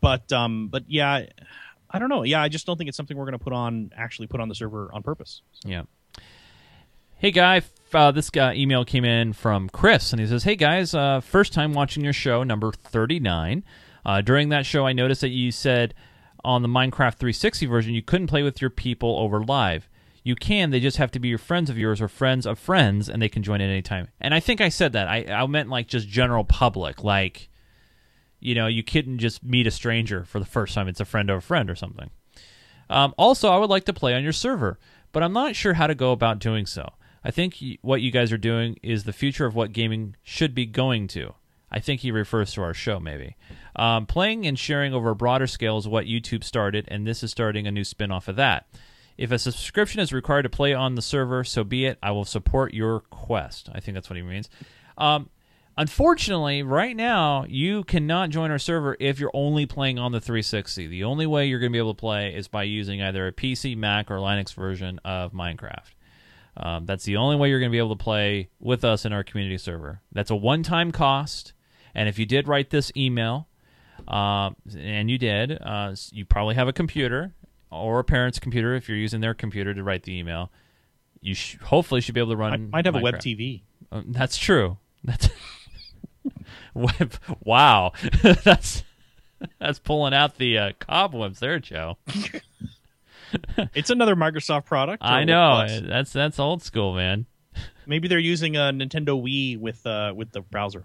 But 0.00 0.32
um, 0.32 0.68
but 0.68 0.84
yeah, 0.86 1.26
I 1.90 1.98
don't 1.98 2.08
know. 2.08 2.22
Yeah, 2.22 2.40
I 2.40 2.48
just 2.48 2.66
don't 2.66 2.76
think 2.76 2.88
it's 2.88 2.96
something 2.96 3.16
we're 3.16 3.24
going 3.24 3.38
to 3.38 3.44
put 3.44 3.52
on 3.52 3.90
actually 3.96 4.28
put 4.28 4.40
on 4.40 4.48
the 4.48 4.54
server 4.54 4.90
on 4.92 5.02
purpose. 5.02 5.42
Yeah. 5.64 5.82
Hey 7.16 7.32
guy, 7.32 7.62
uh, 7.92 8.12
this 8.12 8.30
guy 8.30 8.54
email 8.54 8.84
came 8.84 9.04
in 9.04 9.34
from 9.34 9.68
Chris, 9.68 10.12
and 10.12 10.20
he 10.20 10.26
says, 10.26 10.44
"Hey 10.44 10.56
guys, 10.56 10.94
uh, 10.94 11.20
first 11.20 11.52
time 11.52 11.74
watching 11.74 12.02
your 12.02 12.14
show, 12.14 12.42
number 12.42 12.72
thirty-nine. 12.72 13.64
Uh, 14.04 14.20
during 14.22 14.48
that 14.48 14.64
show, 14.64 14.86
I 14.86 14.92
noticed 14.92 15.20
that 15.20 15.28
you 15.28 15.52
said 15.52 15.94
on 16.42 16.62
the 16.62 16.68
Minecraft 16.68 17.16
360 17.16 17.66
version 17.66 17.92
you 17.92 18.00
couldn't 18.00 18.28
play 18.28 18.42
with 18.42 18.62
your 18.62 18.70
people 18.70 19.18
over 19.18 19.42
live. 19.42 19.90
You 20.22 20.34
can, 20.34 20.70
they 20.70 20.80
just 20.80 20.96
have 20.96 21.10
to 21.12 21.18
be 21.18 21.28
your 21.28 21.36
friends 21.36 21.68
of 21.68 21.76
yours 21.76 22.00
or 22.00 22.08
friends 22.08 22.46
of 22.46 22.58
friends, 22.58 23.10
and 23.10 23.20
they 23.20 23.28
can 23.28 23.42
join 23.42 23.60
at 23.60 23.68
any 23.68 23.82
time. 23.82 24.08
And 24.20 24.32
I 24.32 24.40
think 24.40 24.62
I 24.62 24.70
said 24.70 24.94
that. 24.94 25.06
I, 25.06 25.26
I 25.30 25.46
meant 25.46 25.68
like 25.68 25.86
just 25.86 26.08
general 26.08 26.44
public, 26.44 27.04
like 27.04 27.49
you 28.40 28.54
know, 28.54 28.66
you 28.66 28.82
couldn't 28.82 29.18
just 29.18 29.44
meet 29.44 29.66
a 29.66 29.70
stranger 29.70 30.24
for 30.24 30.38
the 30.38 30.46
first 30.46 30.74
time. 30.74 30.88
It's 30.88 31.00
a 31.00 31.04
friend 31.04 31.30
of 31.30 31.38
a 31.38 31.40
friend 31.40 31.70
or 31.70 31.74
something. 31.74 32.10
Um, 32.88 33.14
also, 33.16 33.50
I 33.50 33.58
would 33.58 33.70
like 33.70 33.84
to 33.84 33.92
play 33.92 34.14
on 34.14 34.22
your 34.22 34.32
server, 34.32 34.78
but 35.12 35.22
I'm 35.22 35.32
not 35.32 35.54
sure 35.54 35.74
how 35.74 35.86
to 35.86 35.94
go 35.94 36.12
about 36.12 36.40
doing 36.40 36.66
so. 36.66 36.90
I 37.22 37.30
think 37.30 37.56
what 37.82 38.00
you 38.00 38.10
guys 38.10 38.32
are 38.32 38.38
doing 38.38 38.78
is 38.82 39.04
the 39.04 39.12
future 39.12 39.46
of 39.46 39.54
what 39.54 39.72
gaming 39.72 40.16
should 40.22 40.54
be 40.54 40.66
going 40.66 41.06
to. 41.08 41.34
I 41.70 41.78
think 41.78 42.00
he 42.00 42.10
refers 42.10 42.52
to 42.54 42.62
our 42.62 42.74
show, 42.74 42.98
maybe. 42.98 43.36
Um, 43.76 44.06
playing 44.06 44.46
and 44.46 44.58
sharing 44.58 44.92
over 44.92 45.10
a 45.10 45.14
broader 45.14 45.46
scale 45.46 45.78
is 45.78 45.86
what 45.86 46.06
YouTube 46.06 46.42
started, 46.42 46.86
and 46.88 47.06
this 47.06 47.22
is 47.22 47.30
starting 47.30 47.66
a 47.66 47.70
new 47.70 47.84
spin 47.84 48.10
off 48.10 48.26
of 48.26 48.36
that. 48.36 48.66
If 49.16 49.30
a 49.30 49.38
subscription 49.38 50.00
is 50.00 50.12
required 50.12 50.42
to 50.42 50.48
play 50.48 50.72
on 50.72 50.94
the 50.94 51.02
server, 51.02 51.44
so 51.44 51.62
be 51.62 51.84
it. 51.84 51.98
I 52.02 52.10
will 52.10 52.24
support 52.24 52.74
your 52.74 53.00
quest. 53.00 53.68
I 53.72 53.78
think 53.78 53.94
that's 53.94 54.10
what 54.10 54.16
he 54.16 54.22
means. 54.22 54.48
Um, 54.96 55.28
unfortunately, 55.76 56.62
right 56.62 56.96
now, 56.96 57.44
you 57.48 57.84
cannot 57.84 58.30
join 58.30 58.50
our 58.50 58.58
server 58.58 58.96
if 59.00 59.18
you're 59.18 59.30
only 59.34 59.66
playing 59.66 59.98
on 59.98 60.12
the 60.12 60.20
360. 60.20 60.86
The 60.86 61.04
only 61.04 61.26
way 61.26 61.46
you're 61.46 61.58
going 61.60 61.72
to 61.72 61.76
be 61.76 61.78
able 61.78 61.94
to 61.94 62.00
play 62.00 62.34
is 62.34 62.48
by 62.48 62.64
using 62.64 63.02
either 63.02 63.26
a 63.26 63.32
PC, 63.32 63.76
Mac, 63.76 64.10
or 64.10 64.16
Linux 64.16 64.54
version 64.54 65.00
of 65.04 65.32
Minecraft. 65.32 65.94
Um, 66.56 66.86
that's 66.86 67.04
the 67.04 67.16
only 67.16 67.36
way 67.36 67.48
you're 67.48 67.60
going 67.60 67.70
to 67.70 67.74
be 67.74 67.78
able 67.78 67.96
to 67.96 68.02
play 68.02 68.50
with 68.58 68.84
us 68.84 69.04
in 69.04 69.12
our 69.12 69.24
community 69.24 69.58
server. 69.58 70.02
That's 70.12 70.30
a 70.30 70.36
one 70.36 70.62
time 70.62 70.92
cost. 70.92 71.52
And 71.94 72.08
if 72.08 72.18
you 72.18 72.26
did 72.26 72.48
write 72.48 72.70
this 72.70 72.92
email, 72.96 73.48
uh, 74.06 74.50
and 74.76 75.10
you 75.10 75.18
did, 75.18 75.58
uh, 75.60 75.94
you 76.10 76.24
probably 76.24 76.54
have 76.54 76.68
a 76.68 76.72
computer 76.72 77.34
or 77.70 78.00
a 78.00 78.04
parent's 78.04 78.38
computer 78.38 78.74
if 78.74 78.88
you're 78.88 78.98
using 78.98 79.20
their 79.20 79.34
computer 79.34 79.74
to 79.74 79.82
write 79.82 80.02
the 80.02 80.18
email. 80.18 80.50
You 81.20 81.34
sh- 81.34 81.58
hopefully 81.62 82.00
should 82.00 82.14
be 82.14 82.20
able 82.20 82.32
to 82.32 82.36
run. 82.36 82.52
I 82.52 82.56
might 82.56 82.86
have 82.86 82.96
a 82.96 83.00
web 83.00 83.16
TV. 83.16 83.62
Uh, 83.92 84.02
that's 84.06 84.36
true. 84.36 84.78
That's. 85.04 85.28
Wow, 87.44 87.92
that's 88.44 88.84
that's 89.58 89.78
pulling 89.78 90.14
out 90.14 90.36
the 90.36 90.58
uh, 90.58 90.72
cobwebs 90.78 91.40
there, 91.40 91.58
Joe. 91.58 91.96
It's 93.74 93.90
another 93.90 94.16
Microsoft 94.16 94.64
product. 94.64 95.04
I 95.04 95.22
know 95.22 95.64
that's 95.68 96.12
that's 96.12 96.40
old 96.40 96.64
school, 96.64 96.94
man. 96.94 97.26
Maybe 97.86 98.08
they're 98.08 98.18
using 98.18 98.56
a 98.56 98.72
Nintendo 98.72 99.20
Wii 99.22 99.56
with 99.56 99.86
uh, 99.86 100.12
with 100.16 100.32
the 100.32 100.40
browser. 100.40 100.84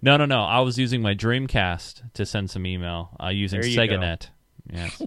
No, 0.00 0.16
no, 0.16 0.24
no. 0.24 0.42
I 0.42 0.60
was 0.60 0.78
using 0.78 1.02
my 1.02 1.14
Dreamcast 1.14 2.12
to 2.14 2.24
send 2.24 2.48
some 2.50 2.66
email 2.66 3.10
uh, 3.22 3.28
using 3.28 3.60
There 3.60 3.68
you 3.68 3.76
go. 3.76 3.82
SegaNet. 3.98 4.28
Yes. 4.72 5.02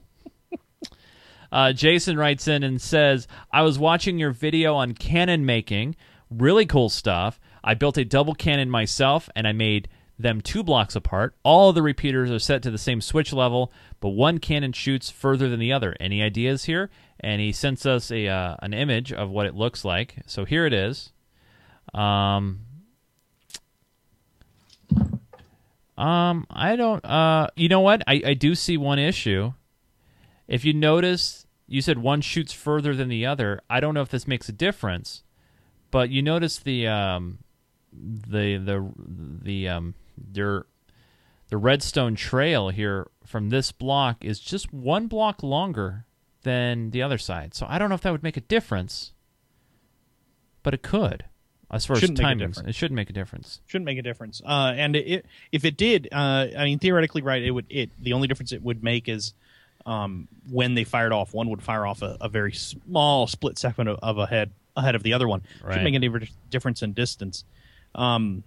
uh, 1.52 1.74
Jason 1.74 2.16
writes 2.16 2.48
in 2.48 2.62
and 2.62 2.80
says, 2.80 3.28
"I 3.52 3.64
was 3.64 3.80
watching 3.80 4.20
your 4.20 4.32
video 4.32 4.76
on 4.76 4.94
cannon 4.94 5.48
making. 5.48 5.96
Really 6.30 6.68
cool 6.68 6.90
stuff. 6.90 7.40
I 7.64 7.74
built 7.74 7.97
a 7.97 8.05
double 8.05 8.36
cannon 8.36 8.70
myself, 8.70 9.30
and 9.36 9.47
I 9.47 9.51
made." 9.51 9.88
Them 10.20 10.41
two 10.41 10.62
blocks 10.62 10.95
apart. 10.95 11.34
All 11.41 11.74
the 11.74 11.82
repeaters 11.82 12.30
are 12.30 12.38
set 12.38 12.62
to 12.62 12.70
the 12.70 12.78
same 12.78 13.01
switch 13.01 13.34
level, 13.34 13.74
but 13.99 14.09
one 14.09 14.38
cannon 14.38 14.72
shoots 14.72 15.09
further 15.09 15.49
than 15.49 15.59
the 15.59 15.74
other. 15.74 15.95
Any 15.99 16.22
ideas 16.22 16.66
here? 16.66 16.91
And 17.20 17.41
he 17.41 17.51
sends 17.51 17.88
us 17.88 18.12
a 18.12 18.28
uh, 18.28 18.55
an 18.62 18.76
image 18.76 19.12
of 19.12 19.32
what 19.32 19.47
it 19.47 19.55
looks 19.55 19.84
like. 19.84 20.18
So 20.28 20.45
here 20.45 20.68
it 20.68 20.74
is. 20.74 21.12
Um, 21.91 22.59
Um, 25.97 26.47
I 26.49 26.76
don't. 26.76 27.03
Uh, 27.05 27.47
you 27.55 27.70
know 27.70 27.82
what? 27.82 28.01
I 28.07 28.22
I 28.26 28.34
do 28.34 28.55
see 28.55 28.76
one 28.76 28.97
issue. 28.97 29.53
If 30.47 30.66
you 30.66 30.74
notice, 30.74 31.45
you 31.68 31.82
said 31.82 31.99
one 31.99 32.22
shoots 32.22 32.51
further 32.53 32.95
than 32.95 33.07
the 33.07 33.26
other. 33.26 33.62
I 33.70 33.80
don't 33.80 33.93
know 33.93 34.01
if 34.01 34.09
this 34.09 34.28
makes 34.28 34.49
a 34.49 34.53
difference, 34.53 35.24
but 35.91 36.09
you 36.09 36.24
notice 36.24 36.57
the 36.57 36.88
um, 36.88 37.39
the 37.94 38.58
the 38.58 38.89
the 38.98 39.68
um, 39.68 39.96
your 40.34 40.66
the 41.50 41.58
redstone 41.58 42.16
trail 42.16 42.70
here 42.70 43.10
from 43.26 43.50
this 43.50 43.72
block 43.72 44.24
is 44.24 44.39
just 44.39 44.74
one 44.74 45.08
block 45.08 45.44
longer 45.44 46.06
than 46.44 46.92
the 46.92 47.02
other 47.02 47.18
side. 47.18 47.54
So 47.54 47.66
I 47.70 47.78
don't 47.78 47.89
know 47.89 47.96
if 47.96 48.02
that 48.02 48.12
would 48.12 48.24
make 48.24 48.38
a 48.38 48.42
difference, 48.42 49.12
but 50.64 50.74
it 50.74 50.82
could. 50.82 51.26
As 51.70 51.86
far 51.86 51.96
Shouldn't 51.96 52.20
as 52.20 52.24
make 52.24 52.32
a 52.32 52.36
timings, 52.36 52.48
difference. 52.56 52.70
it 52.70 52.76
shouldn't 52.76 52.96
make 52.98 53.10
a 53.10 53.14
difference. 53.14 53.62
Shouldn't 53.66 53.86
make 53.86 53.98
a 53.98 54.02
difference. 54.02 54.42
Uh, 54.46 54.74
and 54.76 54.94
it, 54.94 55.26
if 55.54 55.64
it 55.64 55.78
did, 55.78 56.10
uh, 56.12 56.48
I 56.58 56.66
mean, 56.66 56.80
theoretically, 56.80 57.22
right? 57.22 57.42
It 57.42 57.52
would. 57.52 57.66
It 57.70 57.92
the 57.98 58.12
only 58.12 58.28
difference 58.28 58.52
it 58.52 58.62
would 58.62 58.84
make 58.84 59.08
is 59.08 59.34
um, 59.86 60.28
when 60.50 60.74
they 60.74 60.84
fired 60.84 61.14
off. 61.14 61.34
One 61.34 61.50
would 61.50 61.64
fire 61.64 61.86
off 61.86 62.02
a, 62.02 62.18
a 62.20 62.28
very 62.28 62.52
small 62.52 63.26
split 63.26 63.58
second 63.58 63.88
of, 63.88 64.00
of 64.02 64.30
head 64.30 64.52
ahead 64.76 64.96
of 64.96 65.04
the 65.04 65.14
other 65.14 65.30
one. 65.30 65.44
Right. 65.64 65.76
Shouldn't 65.76 66.02
make 66.02 66.12
any 66.20 66.28
difference 66.50 66.82
in 66.82 66.92
distance. 66.92 67.46
Um, 67.96 68.44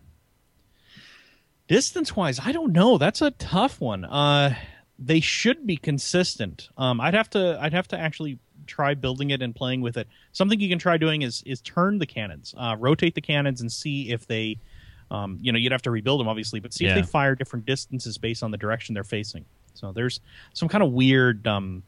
distance 1.69 2.15
wise, 2.17 2.41
I 2.43 2.53
don't 2.53 2.73
know. 2.73 2.99
That's 2.99 3.23
a 3.23 3.31
tough 3.33 3.81
one. 3.81 4.05
Uh, 4.05 4.55
they 4.99 5.21
should 5.21 5.67
be 5.67 5.77
consistent. 5.77 6.69
Um, 6.77 7.01
I'd 7.01 7.15
have 7.15 7.31
to. 7.31 7.59
I'd 7.61 7.73
have 7.73 7.89
to 7.89 7.99
actually 7.99 8.39
try 8.67 8.95
building 8.95 9.31
it 9.31 9.43
and 9.43 9.55
playing 9.55 9.81
with 9.83 9.97
it. 9.97 10.09
Something 10.33 10.61
you 10.61 10.69
can 10.69 10.79
try 10.79 10.97
doing 10.97 11.23
is 11.23 11.43
is 11.45 11.61
turn 11.61 11.99
the 11.99 12.07
cannons, 12.07 12.55
uh, 12.57 12.77
rotate 12.79 13.15
the 13.15 13.21
cannons, 13.21 13.61
and 13.61 13.71
see 13.71 14.11
if 14.13 14.27
they. 14.27 14.59
Um, 15.11 15.39
you 15.43 15.53
know, 15.53 15.59
you'd 15.59 15.71
have 15.73 15.83
to 15.83 15.91
rebuild 15.91 16.19
them 16.21 16.29
obviously, 16.29 16.61
but 16.61 16.73
see 16.73 16.85
Yeah. 16.87 16.97
if 16.97 17.05
they 17.05 17.11
fire 17.11 17.35
different 17.35 17.67
distances 17.67 18.17
based 18.19 18.43
on 18.43 18.51
the 18.51 18.57
direction 18.57 18.95
they're 18.95 19.05
facing. 19.05 19.45
So 19.75 19.93
there's 19.93 20.19
some 20.55 20.69
kind 20.69 20.83
of 20.83 20.93
weird, 20.93 21.47
um, 21.47 21.83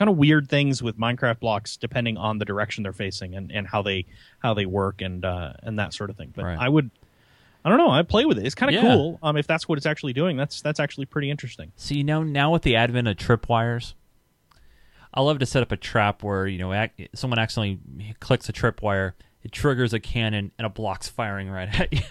kind 0.00 0.08
of 0.10 0.16
weird 0.16 0.48
things 0.48 0.82
with 0.82 0.98
Minecraft 0.98 1.38
blocks 1.40 1.76
depending 1.76 2.16
on 2.16 2.38
the 2.38 2.44
direction 2.46 2.82
they're 2.82 2.92
facing 2.92 3.34
and, 3.36 3.52
and 3.52 3.66
how 3.68 3.82
they 3.82 4.06
how 4.40 4.54
they 4.54 4.64
work 4.66 5.02
and 5.02 5.24
uh, 5.24 5.52
and 5.62 5.78
that 5.78 5.92
sort 5.94 6.08
of 6.10 6.16
thing. 6.16 6.32
But 6.34 6.46
Right. 6.46 6.58
I 6.58 6.68
would, 6.68 6.90
I 7.64 7.68
don't 7.68 7.76
know, 7.78 7.90
I 7.90 8.02
play 8.02 8.24
with 8.24 8.38
it. 8.38 8.46
It's 8.46 8.54
kind 8.54 8.74
of 8.74 8.82
Yeah. 8.82 8.94
cool. 8.94 9.18
Um, 9.22 9.36
if 9.36 9.46
that's 9.46 9.68
what 9.68 9.76
it's 9.76 9.86
actually 9.86 10.14
doing, 10.14 10.36
that's 10.38 10.62
that's 10.62 10.80
actually 10.80 11.04
pretty 11.06 11.30
interesting. 11.30 11.70
See, 11.76 11.96
you 11.98 12.04
know, 12.04 12.22
now 12.22 12.50
with 12.50 12.62
the 12.62 12.76
advent 12.76 13.08
of 13.08 13.16
tripwires, 13.18 13.92
I 15.12 15.20
love 15.20 15.38
to 15.40 15.46
set 15.46 15.62
up 15.62 15.70
a 15.70 15.76
trap 15.76 16.22
where 16.22 16.46
you 16.46 16.58
know 16.58 16.72
ac- 16.72 17.10
someone 17.14 17.38
accidentally 17.38 17.78
clicks 18.20 18.48
a 18.48 18.52
tripwire, 18.54 19.12
it 19.42 19.52
triggers 19.52 19.92
a 19.92 20.00
cannon, 20.00 20.50
and 20.56 20.66
a 20.66 20.70
block's 20.70 21.08
firing 21.08 21.50
right 21.50 21.68
at 21.80 21.92
you. 21.92 22.00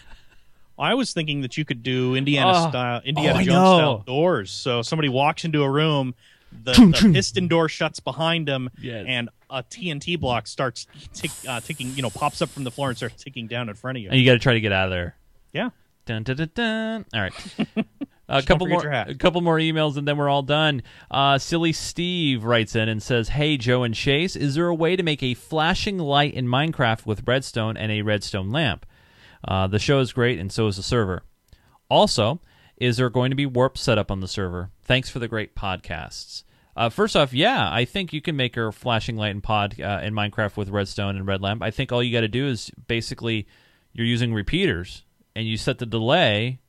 I 0.78 0.94
was 0.94 1.12
thinking 1.12 1.42
that 1.42 1.58
you 1.58 1.66
could 1.66 1.84
do 1.84 2.16
Indiana 2.16 2.54
Oh. 2.56 2.70
style, 2.70 3.02
Indiana 3.04 3.40
Oh, 3.40 3.44
Jones 3.44 3.48
style 3.48 3.98
doors. 4.06 4.50
So 4.52 4.82
somebody 4.82 5.10
walks 5.10 5.44
into 5.44 5.62
a 5.64 5.70
room, 5.70 6.14
the, 6.52 6.74
the 6.74 7.10
piston 7.14 7.48
door 7.48 7.70
shuts 7.70 8.00
behind 8.00 8.48
him, 8.50 8.70
Yes. 8.82 9.06
and 9.08 9.30
a 9.50 9.64
TNT 9.64 10.20
block 10.20 10.48
starts 10.48 10.88
tick, 11.14 11.32
uh, 11.48 11.60
ticking. 11.60 11.90
You 11.96 12.02
know, 12.02 12.10
pops 12.10 12.42
up 12.42 12.50
from 12.50 12.64
the 12.64 12.72
floor 12.72 12.90
and 12.90 12.98
starts 12.98 13.24
ticking 13.24 13.48
down 13.48 13.70
in 13.70 13.76
front 13.76 13.98
of 13.98 14.04
you. 14.04 14.10
and 14.10 14.20
you 14.20 14.26
got 14.26 14.34
to 14.34 14.40
try 14.40 14.54
to 14.54 14.62
get 14.62 14.72
out 14.72 14.86
of 14.86 14.92
there. 14.92 15.16
Yeah. 15.54 15.70
Dun, 16.06 16.24
dun, 16.24 16.38
dun, 16.38 16.50
dun. 16.56 17.06
All 17.14 17.22
right. 17.22 17.86
A 18.32 18.44
couple 18.44 18.68
more, 18.68 18.86
a 18.88 19.16
couple 19.16 19.42
more 19.42 19.58
emails, 19.58 19.98
and 19.98 20.08
then 20.08 20.16
we're 20.16 20.30
all 20.30 20.44
done. 20.44 20.84
Uh, 21.10 21.40
Silly 21.40 21.74
Steve 21.74 22.44
writes 22.44 22.76
in 22.76 22.88
and 22.88 23.02
says, 23.02 23.30
"Hey 23.30 23.58
Joe 23.58 23.82
and 23.82 23.96
Chase, 23.96 24.36
is 24.36 24.54
there 24.54 24.68
a 24.68 24.76
way 24.76 24.96
to 24.96 25.02
make 25.02 25.24
a 25.24 25.34
flashing 25.34 25.98
light 25.98 26.36
in 26.36 26.46
Minecraft 26.46 27.08
with 27.08 27.28
redstone 27.28 27.76
and 27.76 27.92
a 27.92 28.04
redstone 28.04 28.52
lamp? 28.52 28.86
Uh, 29.44 29.66
the 29.66 29.80
show 29.80 30.00
is 30.00 30.14
great, 30.14 30.38
and 30.38 30.52
so 30.52 30.68
is 30.68 30.76
the 30.78 30.84
server. 30.84 31.24
Also, 31.90 32.40
is 32.80 32.98
there 32.98 33.10
going 33.10 33.30
to 33.32 33.36
be 33.36 33.46
warp 33.46 33.78
set 33.78 33.98
up 33.98 34.10
on 34.12 34.20
the 34.22 34.28
server? 34.28 34.72
Thanks 34.84 35.10
for 35.10 35.20
the 35.20 35.28
great 35.28 35.56
podcasts. 35.56 36.44
Uh, 36.76 36.90
first 36.90 37.16
off, 37.16 37.34
yeah, 37.34 37.70
I 37.72 37.84
think 37.84 38.14
you 38.14 38.22
can 38.22 38.36
make 38.38 38.56
a 38.56 38.72
flashing 38.72 39.18
light 39.18 39.32
in 39.32 39.42
pod 39.42 39.80
uh, 39.82 40.00
in 40.02 40.14
Minecraft 40.14 40.56
with 40.56 40.70
redstone 40.70 41.18
and 41.18 41.28
red 41.28 41.42
lamp. 41.42 41.62
I 41.62 41.72
think 41.72 41.92
all 41.92 42.02
you 42.02 42.14
got 42.14 42.22
to 42.22 42.28
do 42.30 42.48
is 42.48 42.72
basically 42.88 43.48
you're 43.92 44.06
using 44.08 44.34
repeaters 44.34 45.04
and 45.36 45.46
you 45.46 45.58
set 45.58 45.80
the 45.80 45.86
delay, 45.86 46.60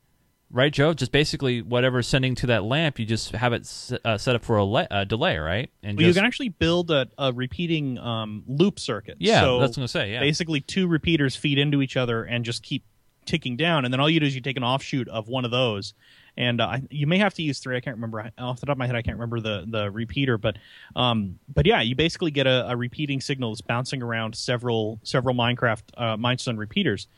right, 0.51 0.73
Joe? 0.73 0.95
Just 0.95 1.13
basically 1.13 1.63
whatever's 1.63 2.09
sending 2.09 2.35
to 2.37 2.47
that 2.49 2.65
lamp, 2.65 2.99
you 2.99 3.07
just 3.07 3.31
have 3.33 3.53
it 3.53 3.61
s- 3.63 3.93
uh, 4.05 4.19
set 4.19 4.35
up 4.35 4.43
for 4.45 4.57
a 4.57 4.65
le- 4.65 4.89
uh, 4.91 5.05
delay, 5.05 5.39
right? 5.39 5.71
And 5.85 5.97
Well, 5.97 6.09
you 6.09 6.15
can 6.15 6.25
actually 6.25 6.49
build 6.49 6.91
a, 6.91 7.07
a 7.17 7.33
repeating 7.33 7.97
um, 7.99 8.43
loop 8.49 8.81
circuit. 8.81 9.19
yeah, 9.21 9.43
so 9.43 9.61
that's 9.61 9.71
what 9.73 9.77
I'm 9.77 9.81
gonna 9.83 9.89
say. 9.89 10.13
Yeah, 10.15 10.21
basically 10.21 10.61
two 10.61 10.89
repeaters 10.89 11.37
feed 11.37 11.59
into 11.59 11.83
each 11.83 11.97
other 11.97 12.25
and 12.25 12.45
just 12.45 12.65
keep 12.65 12.83
ticking 13.31 13.57
down 13.57 13.85
and 13.85 13.95
then 13.95 14.01
all 14.01 14.11
you 14.11 14.20
do 14.20 14.26
is 14.26 14.35
you 14.35 14.41
take 14.41 14.57
an 14.57 14.64
offshoot 14.64 15.09
of 15.09 15.28
one 15.28 15.45
of 15.45 15.51
those. 15.51 15.95
And 16.37 16.61
uh, 16.61 16.78
you 16.91 17.07
may 17.07 17.18
have 17.18 17.35
to 17.35 17.43
use 17.43 17.59
three 17.59 17.76
i 17.76 17.81
can't 17.81 17.97
remember 17.97 18.31
off 18.39 18.61
the 18.61 18.66
top 18.66 18.74
of 18.74 18.78
my 18.78 18.87
head 18.87 18.95
i 18.97 19.03
can't 19.03 19.16
remember 19.16 19.41
the 19.41 19.66
the 19.68 19.91
repeater 19.91 20.39
but 20.39 20.57
um 20.95 21.39
but 21.53 21.66
yeah 21.66 21.81
you 21.81 21.97
basically 21.97 22.31
get 22.31 22.47
a, 22.47 22.70
a 22.70 22.76
repeating 22.76 23.20
signal 23.20 23.51
that's 23.51 23.61
bouncing 23.61 24.01
around 24.01 24.35
several 24.37 25.01
several 25.03 25.35
minecraft 25.35 25.83
uh 25.99 26.16
mindstone 26.16 26.57
repeaters 26.57 27.09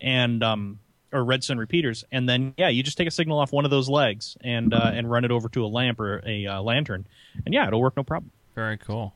and 0.00 0.42
um 0.42 0.78
or 1.12 1.24
redstone 1.24 1.58
repeaters. 1.58 2.04
And 2.12 2.28
then 2.28 2.54
yeah 2.56 2.68
you 2.68 2.82
just 2.82 2.96
take 2.96 3.08
a 3.08 3.10
signal 3.10 3.38
off 3.38 3.52
one 3.52 3.64
of 3.64 3.70
those 3.70 3.88
legs 3.88 4.36
and 4.42 4.72
uh, 4.72 4.90
and 4.94 5.10
run 5.10 5.24
it 5.24 5.30
over 5.30 5.48
to 5.50 5.64
a 5.64 5.68
lamp 5.68 6.00
or 6.00 6.22
a 6.24 6.46
uh, 6.46 6.62
lantern. 6.62 7.06
And 7.44 7.52
yeah 7.52 7.66
it'll 7.66 7.80
work 7.80 7.96
no 7.96 8.04
problem. 8.04 8.30
Very 8.54 8.78
cool. 8.78 9.14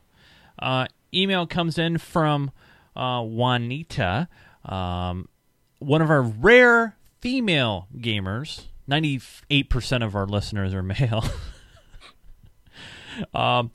Uh, 0.59 0.87
email 1.13 1.47
comes 1.47 1.77
in 1.77 1.97
from 1.97 2.51
uh, 2.95 3.21
Juanita, 3.21 4.27
um, 4.63 5.27
one 5.79 6.01
of 6.01 6.09
our 6.09 6.21
rare 6.21 6.95
female 7.21 7.87
gamers. 7.97 8.63
Ninety-eight 8.87 9.69
percent 9.69 10.03
of 10.03 10.15
our 10.15 10.27
listeners 10.27 10.73
are 10.73 10.83
male. 10.83 11.25
um, 13.33 13.71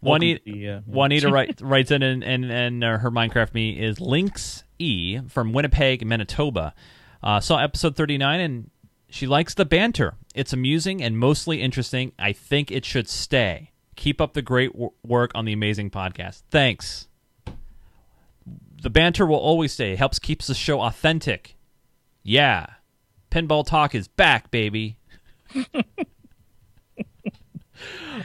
Juanita, 0.00 0.40
Welcome 0.44 0.52
to 0.52 0.58
the, 0.58 0.68
uh, 0.68 0.80
Juanita 0.86 1.28
write, 1.32 1.60
writes 1.60 1.90
in, 1.90 2.02
and 2.02 2.22
and, 2.22 2.44
and 2.44 2.84
uh, 2.84 2.98
her 2.98 3.10
Minecraft 3.10 3.54
me 3.54 3.80
is 3.80 4.00
Lynx 4.00 4.64
E 4.78 5.20
from 5.28 5.52
Winnipeg, 5.52 6.06
Manitoba. 6.06 6.74
Uh, 7.22 7.40
saw 7.40 7.58
episode 7.58 7.96
thirty 7.96 8.18
nine 8.18 8.40
and 8.40 8.70
she 9.12 9.26
likes 9.26 9.54
the 9.54 9.64
banter. 9.64 10.14
It's 10.34 10.52
amusing 10.52 11.02
and 11.02 11.18
mostly 11.18 11.60
interesting. 11.60 12.12
I 12.18 12.32
think 12.32 12.70
it 12.70 12.84
should 12.84 13.08
stay. 13.08 13.72
Keep 13.94 14.20
up 14.20 14.32
the 14.32 14.40
great 14.40 14.72
w- 14.72 14.92
work 15.04 15.30
on 15.34 15.44
the 15.44 15.52
amazing 15.52 15.90
podcast. 15.90 16.42
Thanks. 16.50 17.08
The 18.82 18.90
banter 18.90 19.24
will 19.24 19.36
always 19.36 19.72
stay. 19.72 19.92
It 19.92 19.98
helps 19.98 20.18
keeps 20.18 20.46
the 20.48 20.54
show 20.54 20.80
authentic. 20.80 21.56
Yeah. 22.22 22.66
Pinball 23.30 23.64
talk 23.64 23.94
is 23.94 24.08
back, 24.08 24.50
baby. 24.50 24.98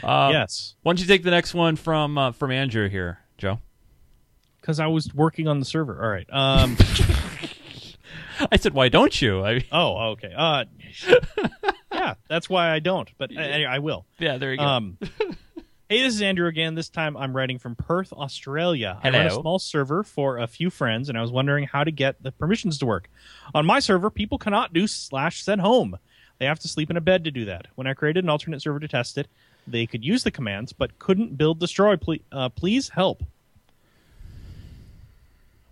Uh, 0.03 0.29
yes 0.31 0.75
Why 0.83 0.91
don't 0.91 0.99
you 0.99 1.07
take 1.07 1.23
the 1.23 1.31
next 1.31 1.55
one 1.55 1.75
from 1.77 2.15
uh, 2.17 2.31
from 2.31 2.51
Andrew 2.51 2.87
here, 2.89 3.19
Joe? 3.37 3.59
because 4.61 4.79
i 4.79 4.85
was 4.85 5.13
working 5.13 5.47
on 5.47 5.59
the 5.59 5.65
server 5.65 5.99
all 6.03 6.09
right 6.09 6.27
um 6.31 6.77
I 8.51 8.57
said, 8.57 8.73
why 8.75 8.89
don't 8.89 9.19
you? 9.19 9.43
I, 9.43 9.65
Oh, 9.71 10.11
okay. 10.11 10.31
Uh, 10.35 10.65
yeah, 11.91 12.13
that's 12.29 12.47
why 12.47 12.69
I 12.69 12.77
don't, 12.77 13.09
but 13.17 13.35
I, 13.35 13.63
I 13.63 13.79
will. 13.79 14.05
yeah, 14.19 14.37
there 14.37 14.51
you 14.51 14.57
go. 14.57 14.63
Um, 14.63 14.97
hey, 15.89 16.01
this 16.01 16.13
is 16.15 16.21
Andrew 16.21 16.47
again. 16.47 16.75
This 16.75 16.89
time 16.89 17.15
I'm 17.15 17.35
writing 17.35 17.59
from 17.59 17.75
Perth, 17.75 18.11
Australia. 18.13 18.99
Hello. 19.01 19.17
I 19.17 19.23
run 19.23 19.27
a 19.31 19.41
small 19.41 19.59
server 19.59 20.03
for 20.03 20.37
a 20.37 20.47
few 20.47 20.69
friends, 20.69 21.09
and 21.09 21.17
I 21.17 21.21
was 21.21 21.31
wondering 21.31 21.65
how 21.65 21.83
to 21.83 21.91
get 21.91 22.21
the 22.21 22.31
permissions 22.31 22.77
to 22.79 22.85
work. 22.85 23.09
On 23.53 23.65
my 23.65 23.79
server, 23.79 24.09
people 24.09 24.37
cannot 24.37 24.73
do 24.73 24.87
slash 24.87 25.43
set 25.43 25.59
home. 25.59 25.97
They 26.39 26.45
have 26.45 26.59
to 26.59 26.67
sleep 26.67 26.89
in 26.89 26.97
a 26.97 27.01
bed 27.01 27.23
to 27.23 27.31
do 27.31 27.45
that. 27.45 27.67
When 27.75 27.87
I 27.87 27.93
created 27.93 28.23
an 28.23 28.29
alternate 28.29 28.61
server 28.61 28.79
to 28.79 28.87
test 28.87 29.17
it, 29.17 29.27
they 29.65 29.85
could 29.85 30.03
use 30.05 30.23
the 30.23 30.31
commands, 30.31 30.71
but 30.71 30.99
couldn't 30.99 31.37
build 31.37 31.59
destroy. 31.59 31.97
Ple- 31.97 32.17
uh, 32.31 32.49
please 32.49 32.89
help. 32.89 33.23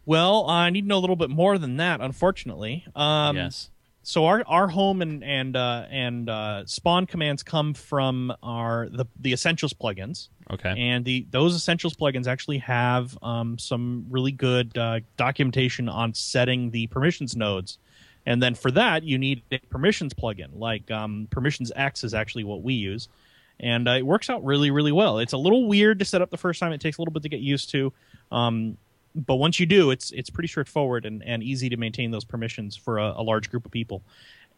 Well, 0.05 0.47
I 0.49 0.69
need 0.69 0.81
to 0.81 0.87
know 0.87 0.97
a 0.97 0.99
little 0.99 1.15
bit 1.15 1.29
more 1.29 1.57
than 1.57 1.77
that, 1.77 1.99
unfortunately. 2.01 2.85
Um, 2.95 3.35
yes. 3.35 3.69
So 4.07 4.27
our 4.27 4.43
our 4.45 4.67
home 4.67 5.01
and 5.01 5.23
and 5.23 5.55
uh, 5.55 5.87
and 5.89 6.29
uh, 6.29 6.67
spawn 6.67 7.07
commands 7.07 7.41
come 7.41 7.73
from 7.73 8.31
our 8.43 8.87
the 8.87 9.05
the 9.19 9.33
essentials 9.33 9.73
plugins. 9.73 10.29
Okay. 10.51 10.75
and 10.77 11.03
the 11.03 11.25
those 11.31 11.55
essentials 11.55 11.95
plugins 11.95 12.27
actually 12.27 12.59
have 12.59 13.17
um, 13.23 13.57
some 13.57 14.05
really 14.11 14.31
good 14.31 14.77
uh, 14.77 14.99
documentation 15.17 15.89
on 15.89 16.13
setting 16.13 16.69
the 16.69 16.85
permissions 16.85 17.35
nodes. 17.35 17.79
And 18.27 18.43
then 18.43 18.53
for 18.53 18.69
that 18.71 19.01
you 19.01 19.17
need 19.17 19.41
a 19.51 19.57
permissions 19.57 20.13
plugin 20.13 20.49
like 20.53 20.91
um, 20.91 21.27
PermissionsEx 21.31 22.03
is 22.03 22.13
actually 22.13 22.43
what 22.43 22.61
we 22.61 22.75
use. 22.75 23.09
And 23.59 23.87
uh, 23.87 23.93
it 23.93 24.05
works 24.05 24.29
out 24.29 24.45
really 24.45 24.69
really 24.69 24.91
well. 24.91 25.17
It's 25.17 25.33
a 25.33 25.37
little 25.37 25.67
weird 25.67 25.97
to 25.97 26.05
set 26.05 26.21
up 26.21 26.29
the 26.29 26.37
first 26.37 26.59
time. 26.59 26.73
It 26.73 26.79
takes 26.79 26.99
a 26.99 27.01
little 27.01 27.11
bit 27.11 27.23
to 27.23 27.29
get 27.29 27.39
used 27.39 27.71
to. 27.71 27.91
Um, 28.31 28.77
but 29.15 29.35
once 29.35 29.59
you 29.59 29.65
do 29.65 29.91
it's 29.91 30.11
it's 30.11 30.29
pretty 30.29 30.47
straightforward 30.47 31.05
and, 31.05 31.23
and 31.23 31.41
easy 31.41 31.69
to 31.69 31.77
maintain 31.77 32.11
those 32.11 32.25
permissions 32.25 32.75
for 32.75 32.99
a, 32.99 33.13
a 33.17 33.23
large 33.23 33.49
group 33.49 33.65
of 33.65 33.71
people. 33.71 34.03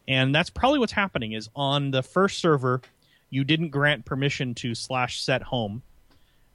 And 0.06 0.34
that's 0.34 0.50
probably 0.50 0.78
what's 0.78 0.92
happening 0.92 1.32
is 1.32 1.48
on 1.54 1.90
the 1.90 2.02
first 2.02 2.40
server 2.40 2.80
you 3.30 3.44
didn't 3.44 3.68
grant 3.68 4.04
permission 4.04 4.54
to 4.54 4.74
slash 4.74 5.20
set 5.20 5.42
home. 5.42 5.82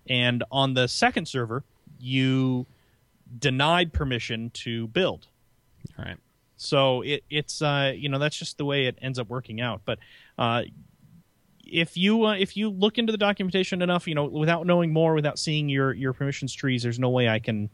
And 0.09 0.43
on 0.51 0.73
the 0.73 0.87
second 0.87 1.27
server 1.27 1.63
you 1.99 2.65
denied 3.39 3.93
permission 3.93 4.49
to 4.51 4.87
build. 4.87 5.27
All 5.97 6.05
right. 6.05 6.17
so 6.57 7.01
it, 7.01 7.23
it's 7.29 7.61
uh, 7.61 7.93
you 7.95 8.09
know 8.09 8.19
that's 8.19 8.37
just 8.37 8.57
the 8.57 8.65
way 8.65 8.85
it 8.85 8.97
ends 9.01 9.19
up 9.19 9.29
working 9.29 9.61
out. 9.61 9.81
But 9.85 9.99
uh, 10.37 10.63
if 11.65 11.97
you 11.97 12.25
uh, 12.25 12.35
if 12.35 12.57
you 12.57 12.69
look 12.69 12.97
into 12.97 13.11
the 13.11 13.17
documentation 13.17 13.81
enough 13.81 14.07
you 14.07 14.15
know 14.15 14.25
without 14.25 14.65
knowing 14.65 14.91
more 14.93 15.13
without 15.13 15.39
seeing 15.39 15.69
your 15.69 15.93
your 15.93 16.13
permissions 16.13 16.53
trees 16.53 16.83
there's 16.83 16.99
no 16.99 17.09
way 17.09 17.27
i 17.27 17.39
can 17.39 17.69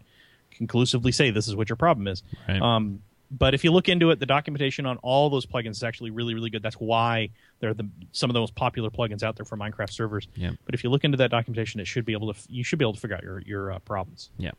conclusively 0.59 1.11
say 1.11 1.31
this 1.31 1.47
is 1.47 1.55
what 1.55 1.67
your 1.69 1.75
problem 1.75 2.07
is 2.07 2.21
Right. 2.47 2.61
um, 2.61 3.01
but 3.31 3.53
if 3.53 3.63
you 3.63 3.71
look 3.71 3.89
into 3.89 4.09
it, 4.09 4.19
the 4.19 4.25
documentation 4.25 4.85
on 4.87 4.97
all 4.97 5.29
those 5.29 5.45
plugins 5.45 5.71
is 5.71 5.83
actually 5.83 6.09
really, 6.09 6.33
really 6.33 6.49
good. 6.49 6.63
That's 6.63 6.77
why 6.77 7.29
they're 7.59 7.75
the 7.75 7.87
some 8.11 8.27
of 8.29 8.33
the 8.33 8.39
most 8.39 8.55
popular 8.55 8.89
plugins 8.89 9.21
out 9.21 9.35
there 9.35 9.45
for 9.45 9.55
Minecraft 9.55 9.91
servers. 9.91 10.27
Yep. 10.35 10.55
But 10.65 10.73
if 10.73 10.83
you 10.83 10.89
look 10.89 11.03
into 11.03 11.17
that 11.17 11.29
documentation, 11.29 11.79
it 11.79 11.85
should 11.85 12.05
be 12.05 12.13
able 12.13 12.33
to 12.33 12.39
you 12.49 12.63
should 12.63 12.79
be 12.79 12.85
able 12.85 12.93
to 12.93 12.99
figure 12.99 13.15
out 13.15 13.21
your 13.23 13.39
your 13.41 13.71
uh, 13.73 13.79
problems. 13.79 14.31
Yeah. 14.39 14.51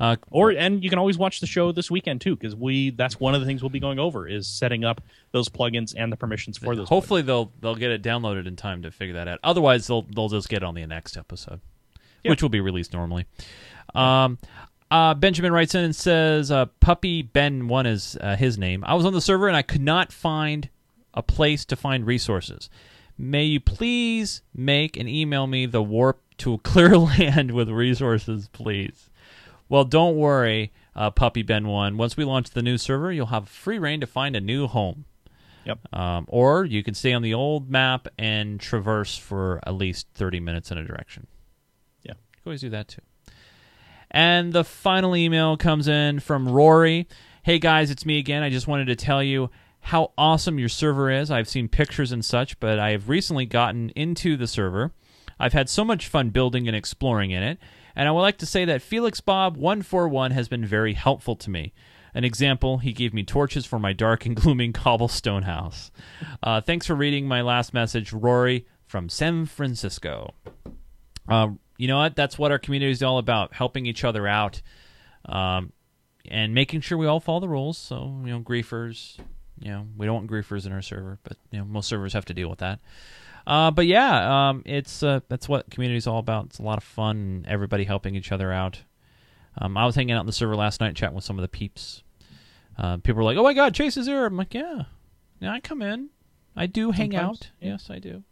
Uh, 0.00 0.16
Or 0.32 0.50
and 0.50 0.82
you 0.82 0.88
can 0.90 0.98
always 0.98 1.18
watch 1.18 1.40
the 1.40 1.46
show 1.46 1.72
this 1.72 1.90
weekend 1.92 2.22
too, 2.22 2.34
because 2.34 2.56
we 2.56 2.90
that's 2.90 3.20
one 3.20 3.34
of 3.36 3.40
the 3.40 3.46
things 3.46 3.62
we'll 3.62 3.68
be 3.70 3.78
going 3.80 3.98
over 4.00 4.26
is 4.26 4.48
setting 4.48 4.82
up 4.84 5.00
those 5.32 5.48
plugins 5.48 5.94
and 5.96 6.10
the 6.10 6.16
permissions 6.16 6.56
for 6.58 6.74
those. 6.74 6.88
hopefully 6.88 7.22
they'll 7.22 7.52
they'll 7.60 7.76
get 7.76 7.90
it 7.92 8.02
downloaded 8.02 8.46
in 8.48 8.56
time 8.56 8.82
to 8.82 8.90
figure 8.90 9.14
that 9.14 9.28
out. 9.28 9.38
Otherwise, 9.44 9.86
they'll 9.86 10.02
they'll 10.02 10.28
just 10.28 10.48
get 10.48 10.56
it 10.56 10.64
on 10.64 10.74
the 10.74 10.84
next 10.86 11.16
episode, 11.16 11.60
Yeah. 12.24 12.30
which 12.32 12.42
will 12.42 12.48
be 12.48 12.60
released 12.60 12.92
normally. 12.94 13.26
Um, 13.94 14.38
uh, 14.90 15.14
Benjamin 15.14 15.52
writes 15.52 15.74
in 15.74 15.84
and 15.84 15.96
says, 15.96 16.50
uh, 16.50 16.66
"Puppy 16.80 17.22
Ben 17.22 17.68
one 17.68 17.86
is 17.86 18.16
uh, 18.20 18.36
his 18.36 18.58
name. 18.58 18.84
I 18.84 18.94
was 18.94 19.06
on 19.06 19.12
the 19.12 19.20
server 19.20 19.48
and 19.48 19.56
I 19.56 19.62
could 19.62 19.80
not 19.80 20.12
find 20.12 20.68
a 21.14 21.22
place 21.22 21.64
to 21.66 21.76
find 21.76 22.06
resources. 22.06 22.68
May 23.18 23.44
you 23.44 23.60
please 23.60 24.42
make 24.54 24.96
and 24.96 25.08
email 25.08 25.46
me 25.46 25.66
the 25.66 25.82
warp 25.82 26.22
to 26.38 26.54
a 26.54 26.58
clear 26.58 26.96
land 26.98 27.52
with 27.52 27.68
resources, 27.68 28.48
please." 28.52 29.08
Well, 29.68 29.84
don't 29.84 30.16
worry, 30.16 30.72
uh, 30.96 31.12
Puppy 31.12 31.42
Ben 31.42 31.68
One. 31.68 31.96
Once 31.96 32.16
we 32.16 32.24
launch 32.24 32.50
the 32.50 32.62
new 32.62 32.76
server, 32.76 33.12
you'll 33.12 33.26
have 33.26 33.48
free 33.48 33.78
reign 33.78 34.00
to 34.00 34.06
find 34.06 34.34
a 34.34 34.40
new 34.40 34.66
home. 34.66 35.04
Yep. 35.64 35.94
Um, 35.94 36.24
or 36.28 36.64
you 36.64 36.82
can 36.82 36.94
stay 36.94 37.12
on 37.12 37.22
the 37.22 37.34
old 37.34 37.70
map 37.70 38.08
and 38.18 38.58
traverse 38.58 39.16
for 39.16 39.60
at 39.64 39.74
least 39.74 40.08
30 40.14 40.40
minutes 40.40 40.72
in 40.72 40.78
a 40.78 40.84
direction. 40.84 41.28
Yeah. 42.02 42.14
You 42.14 42.42
can 42.42 42.48
always 42.50 42.60
do 42.62 42.70
that 42.70 42.88
too. 42.88 43.02
And 44.10 44.52
the 44.52 44.64
final 44.64 45.14
email 45.14 45.56
comes 45.56 45.86
in 45.86 46.20
from 46.20 46.48
Rory. 46.48 47.06
Hey 47.42 47.58
guys, 47.58 47.90
it's 47.90 48.04
me 48.04 48.18
again. 48.18 48.42
I 48.42 48.50
just 48.50 48.66
wanted 48.66 48.86
to 48.86 48.96
tell 48.96 49.22
you 49.22 49.50
how 49.80 50.12
awesome 50.18 50.58
your 50.58 50.68
server 50.68 51.10
is. 51.10 51.30
I've 51.30 51.48
seen 51.48 51.68
pictures 51.68 52.12
and 52.12 52.24
such, 52.24 52.58
but 52.60 52.78
I 52.78 52.90
have 52.90 53.08
recently 53.08 53.46
gotten 53.46 53.90
into 53.90 54.36
the 54.36 54.46
server. 54.46 54.92
I've 55.38 55.52
had 55.52 55.68
so 55.70 55.84
much 55.84 56.08
fun 56.08 56.30
building 56.30 56.66
and 56.66 56.76
exploring 56.76 57.30
in 57.30 57.42
it, 57.42 57.58
and 57.96 58.06
I 58.06 58.10
would 58.10 58.20
like 58.20 58.38
to 58.38 58.46
say 58.46 58.64
that 58.66 58.82
Felix 58.82 59.20
Bob 59.20 59.56
141 59.56 60.32
has 60.32 60.48
been 60.48 60.66
very 60.66 60.92
helpful 60.92 61.36
to 61.36 61.50
me. 61.50 61.72
An 62.12 62.24
example, 62.24 62.78
he 62.78 62.92
gave 62.92 63.14
me 63.14 63.22
torches 63.22 63.64
for 63.64 63.78
my 63.78 63.92
dark 63.92 64.26
and 64.26 64.36
glooming 64.40 64.72
cobblestone 64.72 65.44
house. 65.44 65.90
Uh, 66.42 66.60
thanks 66.60 66.86
for 66.86 66.94
reading 66.94 67.26
my 67.26 67.40
last 67.40 67.72
message, 67.72 68.12
Rory 68.12 68.66
from 68.86 69.08
San 69.08 69.46
Francisco. 69.46 70.34
Uh, 71.28 71.50
you 71.80 71.88
know 71.88 71.96
what? 71.96 72.14
That's 72.14 72.38
what 72.38 72.52
our 72.52 72.58
community 72.58 72.92
is 72.92 73.02
all 73.02 73.16
about: 73.16 73.54
helping 73.54 73.86
each 73.86 74.04
other 74.04 74.28
out, 74.28 74.60
um, 75.24 75.72
and 76.28 76.54
making 76.54 76.82
sure 76.82 76.98
we 76.98 77.06
all 77.06 77.20
follow 77.20 77.40
the 77.40 77.48
rules. 77.48 77.78
So, 77.78 78.20
you 78.22 78.30
know, 78.30 78.40
griefers, 78.40 79.16
you 79.58 79.70
know, 79.70 79.86
we 79.96 80.04
don't 80.04 80.14
want 80.14 80.30
griefers 80.30 80.66
in 80.66 80.72
our 80.72 80.82
server, 80.82 81.18
but 81.22 81.38
you 81.50 81.58
know, 81.58 81.64
most 81.64 81.88
servers 81.88 82.12
have 82.12 82.26
to 82.26 82.34
deal 82.34 82.50
with 82.50 82.58
that. 82.58 82.80
Uh, 83.46 83.70
but 83.70 83.86
yeah, 83.86 84.50
um, 84.50 84.62
it's 84.66 85.02
uh, 85.02 85.20
that's 85.28 85.48
what 85.48 85.70
community 85.70 85.96
is 85.96 86.06
all 86.06 86.18
about. 86.18 86.46
It's 86.46 86.58
a 86.58 86.62
lot 86.62 86.76
of 86.76 86.84
fun, 86.84 87.16
and 87.16 87.46
everybody 87.46 87.84
helping 87.84 88.14
each 88.14 88.30
other 88.30 88.52
out. 88.52 88.82
Um, 89.56 89.78
I 89.78 89.86
was 89.86 89.94
hanging 89.94 90.12
out 90.12 90.20
in 90.20 90.26
the 90.26 90.32
server 90.32 90.56
last 90.56 90.82
night, 90.82 90.94
chatting 90.94 91.14
with 91.14 91.24
some 91.24 91.38
of 91.38 91.42
the 91.42 91.48
peeps. 91.48 92.02
Uh, 92.76 92.98
people 92.98 93.16
were 93.16 93.24
like, 93.24 93.38
"Oh 93.38 93.42
my 93.42 93.54
God, 93.54 93.74
Chase 93.74 93.96
is 93.96 94.06
here!" 94.06 94.26
I'm 94.26 94.36
like, 94.36 94.52
"Yeah, 94.52 94.82
yeah, 95.40 95.52
I 95.52 95.60
come 95.60 95.80
in. 95.80 96.10
I 96.54 96.66
do 96.66 96.90
hang 96.90 97.12
Sometimes, 97.12 97.40
out. 97.40 97.50
Yes, 97.58 97.88
I 97.88 97.98
do." 97.98 98.22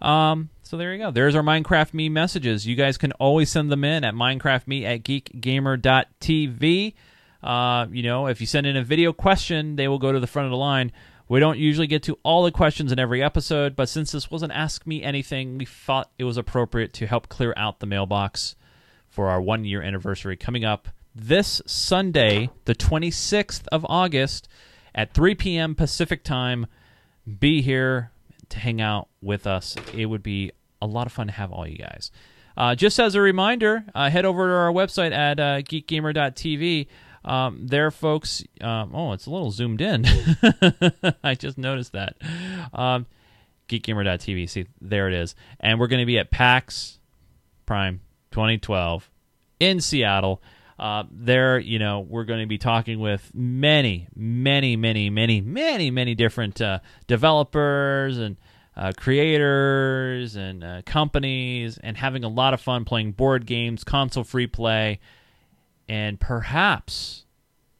Um, 0.00 0.50
so 0.62 0.76
there 0.76 0.92
you 0.92 0.98
go. 0.98 1.10
There's 1.10 1.34
our 1.34 1.42
Minecraft 1.42 1.94
Me 1.94 2.08
messages. 2.08 2.66
You 2.66 2.76
guys 2.76 2.96
can 2.96 3.12
always 3.12 3.50
send 3.50 3.72
them 3.72 3.84
in 3.84 4.04
at 4.04 4.14
minecraftme 4.14 4.84
at 4.84 5.02
geekgamer.tv. 5.02 6.94
Uh, 7.42 7.86
you 7.90 8.02
know, 8.02 8.26
if 8.26 8.40
you 8.40 8.46
send 8.46 8.66
in 8.66 8.76
a 8.76 8.84
video 8.84 9.12
question, 9.12 9.76
they 9.76 9.88
will 9.88 9.98
go 9.98 10.12
to 10.12 10.20
the 10.20 10.26
front 10.26 10.46
of 10.46 10.50
the 10.50 10.56
line. 10.56 10.92
We 11.28 11.40
don't 11.40 11.58
usually 11.58 11.86
get 11.86 12.02
to 12.04 12.18
all 12.22 12.44
the 12.44 12.50
questions 12.50 12.92
in 12.92 12.98
every 12.98 13.22
episode, 13.22 13.76
but 13.76 13.88
since 13.88 14.12
this 14.12 14.30
wasn't 14.30 14.52
Ask 14.52 14.86
Me 14.86 15.02
Anything, 15.02 15.58
we 15.58 15.64
thought 15.64 16.10
it 16.18 16.24
was 16.24 16.36
appropriate 16.36 16.92
to 16.94 17.06
help 17.06 17.28
clear 17.28 17.54
out 17.56 17.80
the 17.80 17.86
mailbox 17.86 18.56
for 19.08 19.28
our 19.28 19.40
one 19.40 19.64
year 19.64 19.82
anniversary 19.82 20.36
coming 20.36 20.64
up 20.64 20.88
this 21.14 21.62
Sunday, 21.66 22.50
the 22.64 22.74
26th 22.74 23.66
of 23.72 23.86
August 23.88 24.48
at 24.94 25.14
3 25.14 25.34
p.m. 25.34 25.74
Pacific 25.74 26.24
time. 26.24 26.66
Be 27.38 27.62
here 27.62 28.10
to 28.50 28.58
hang 28.58 28.80
out 28.80 29.08
with 29.20 29.46
us. 29.46 29.76
It 29.94 30.06
would 30.06 30.22
be 30.22 30.52
a 30.82 30.86
lot 30.86 31.06
of 31.06 31.12
fun 31.12 31.26
to 31.26 31.32
have 31.32 31.52
all 31.52 31.66
you 31.66 31.78
guys. 31.78 32.10
Uh, 32.56 32.74
just 32.74 32.98
as 32.98 33.14
a 33.14 33.20
reminder, 33.20 33.84
uh, 33.94 34.10
head 34.10 34.24
over 34.24 34.48
to 34.48 34.54
our 34.54 34.72
website 34.72 35.12
at 35.12 35.40
uh, 35.40 35.62
geekgamer.tv. 35.62 36.86
Um, 37.24 37.66
there, 37.66 37.90
folks. 37.90 38.42
Um, 38.60 38.94
oh, 38.94 39.12
it's 39.12 39.26
a 39.26 39.30
little 39.30 39.50
zoomed 39.50 39.80
in. 39.80 40.04
I 41.24 41.34
just 41.34 41.58
noticed 41.58 41.92
that. 41.92 42.16
Um, 42.72 43.06
geekgamer.tv. 43.68 44.48
See, 44.48 44.66
there 44.80 45.08
it 45.08 45.14
is. 45.14 45.34
And 45.60 45.78
we're 45.78 45.86
going 45.86 46.00
to 46.00 46.06
be 46.06 46.18
at 46.18 46.30
PAX 46.30 46.98
Prime 47.66 48.00
2012 48.32 49.10
in 49.60 49.80
Seattle. 49.80 50.42
Uh, 50.80 51.04
there, 51.10 51.58
you 51.58 51.78
know, 51.78 52.00
we're 52.00 52.24
going 52.24 52.40
to 52.40 52.46
be 52.46 52.56
talking 52.56 53.00
with 53.00 53.30
many, 53.34 54.08
many, 54.16 54.76
many, 54.76 55.10
many, 55.10 55.42
many, 55.42 55.90
many 55.90 56.14
different 56.14 56.58
uh, 56.58 56.78
developers 57.06 58.16
and 58.16 58.38
uh, 58.74 58.90
creators 58.96 60.36
and 60.36 60.64
uh, 60.64 60.80
companies, 60.86 61.76
and 61.76 61.98
having 61.98 62.24
a 62.24 62.28
lot 62.28 62.54
of 62.54 62.62
fun 62.62 62.86
playing 62.86 63.12
board 63.12 63.44
games, 63.44 63.84
console 63.84 64.24
free 64.24 64.46
play, 64.46 65.00
and 65.86 66.18
perhaps, 66.18 67.26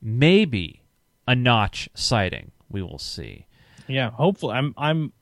maybe, 0.02 0.82
a 1.26 1.34
notch 1.34 1.88
sighting. 1.94 2.50
We 2.68 2.82
will 2.82 2.98
see. 2.98 3.46
Yeah, 3.88 4.10
hopefully. 4.10 4.52
I'm. 4.52 4.74
I'm. 4.76 5.14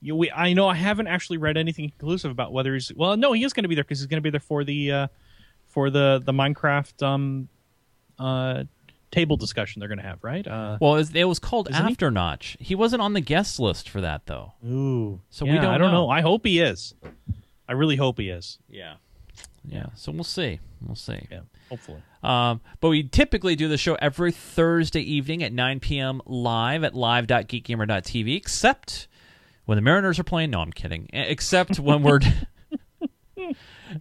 You, 0.00 0.16
we, 0.16 0.32
I 0.32 0.52
know 0.52 0.66
I 0.66 0.74
haven't 0.74 1.06
actually 1.06 1.36
read 1.36 1.56
anything 1.56 1.90
conclusive 1.90 2.32
about 2.32 2.52
whether 2.52 2.74
he's. 2.74 2.92
Well, 2.92 3.16
no, 3.16 3.34
he 3.34 3.44
is 3.44 3.52
going 3.52 3.62
to 3.62 3.68
be 3.68 3.76
there 3.76 3.84
because 3.84 4.00
he's 4.00 4.08
going 4.08 4.18
to 4.18 4.22
be 4.22 4.30
there 4.30 4.40
for 4.40 4.64
the 4.64 4.90
uh, 4.90 5.06
for 5.68 5.90
the 5.90 6.20
the 6.24 6.32
Minecraft 6.32 7.02
um 7.02 7.48
uh 8.18 8.64
table 9.10 9.36
discussion 9.38 9.80
they're 9.80 9.88
going 9.88 9.98
to 9.98 10.04
have, 10.04 10.22
right? 10.22 10.46
Uh, 10.46 10.76
Well, 10.82 10.96
it 10.96 11.24
was, 11.24 11.38
called 11.38 11.68
After 11.72 12.10
Notch. 12.10 12.58
He 12.60 12.74
wasn't 12.74 13.00
on 13.00 13.14
the 13.14 13.22
guest 13.22 13.58
list 13.58 13.88
for 13.88 14.02
that, 14.02 14.26
though. 14.26 14.52
ooh. 14.66 15.22
So 15.30 15.46
yeah, 15.46 15.52
we 15.52 15.58
don't 15.60 15.74
I 15.74 15.78
don't 15.78 15.92
know. 15.92 16.04
know. 16.06 16.10
I 16.10 16.20
hope 16.20 16.44
he 16.44 16.60
is. 16.60 16.92
I 17.66 17.72
really 17.72 17.96
hope 17.96 18.18
he 18.18 18.28
is. 18.28 18.58
Yeah. 18.68 18.96
Yeah. 19.64 19.86
So 19.94 20.12
we'll 20.12 20.24
see. 20.24 20.60
We'll 20.86 20.94
see. 20.94 21.26
Yeah, 21.30 21.40
hopefully. 21.70 22.02
Um, 22.22 22.60
but 22.80 22.88
we 22.90 23.02
typically 23.04 23.56
do 23.56 23.66
the 23.68 23.78
show 23.78 23.94
every 23.94 24.30
Thursday 24.32 25.00
evening 25.00 25.42
at 25.42 25.52
9 25.54 25.80
p.m. 25.80 26.20
live 26.26 26.84
at 26.84 26.94
live.geekgamer.tv, 26.94 28.36
except 28.36 29.08
when 29.64 29.76
the 29.76 29.82
Mariners 29.82 30.18
are 30.18 30.24
playing. 30.24 30.50
No, 30.50 30.60
I'm 30.60 30.72
kidding. 30.72 31.08
Except 31.14 31.78
when 31.78 32.02
we're. 32.02 32.20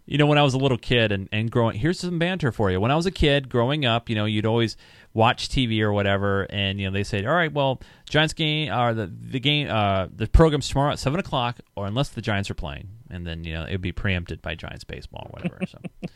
you 0.06 0.18
know, 0.18 0.26
when 0.26 0.38
I 0.38 0.44
was 0.44 0.54
a 0.54 0.58
little 0.58 0.78
kid 0.78 1.12
and, 1.12 1.30
and 1.32 1.50
growing, 1.52 1.78
here's 1.78 2.00
some 2.00 2.20
banter 2.20 2.52
for 2.52 2.72
you. 2.72 2.80
When 2.80 2.92
I 2.92 2.96
was 2.96 3.06
a 3.06 3.12
kid 3.12 3.50
growing 3.50 3.86
up, 3.86 4.10
you 4.10 4.16
know, 4.16 4.26
you'd 4.26 4.46
always 4.46 4.78
watch 5.14 5.50
TV 5.50 5.82
or 5.82 5.92
whatever, 5.92 6.44
and 6.50 6.80
you 6.80 6.88
know 6.88 6.94
they 6.94 7.04
said, 7.04 7.26
"All 7.26 7.34
right, 7.34 7.52
well, 7.52 7.82
Giants 8.10 8.34
game 8.34 8.72
or 8.72 8.94
the 8.94 9.08
the 9.08 9.40
game, 9.40 9.70
uh, 9.70 10.08
the 10.16 10.28
program's 10.28 10.70
tomorrow 10.70 10.92
at 10.92 11.00
seven 11.00 11.20
o'clock, 11.20 11.58
or 11.76 11.88
unless 11.88 12.10
the 12.10 12.22
Giants 12.22 12.50
are 12.50 12.56
playing, 12.56 12.88
and 13.10 13.26
then 13.26 13.44
you 13.44 13.54
know 13.54 13.64
it 13.64 13.72
would 13.72 13.82
be 13.82 13.92
preempted 13.92 14.42
by 14.42 14.56
Giants 14.56 14.84
baseball 14.84 15.28
or 15.28 15.42
whatever." 15.42 15.60
so. 15.68 15.80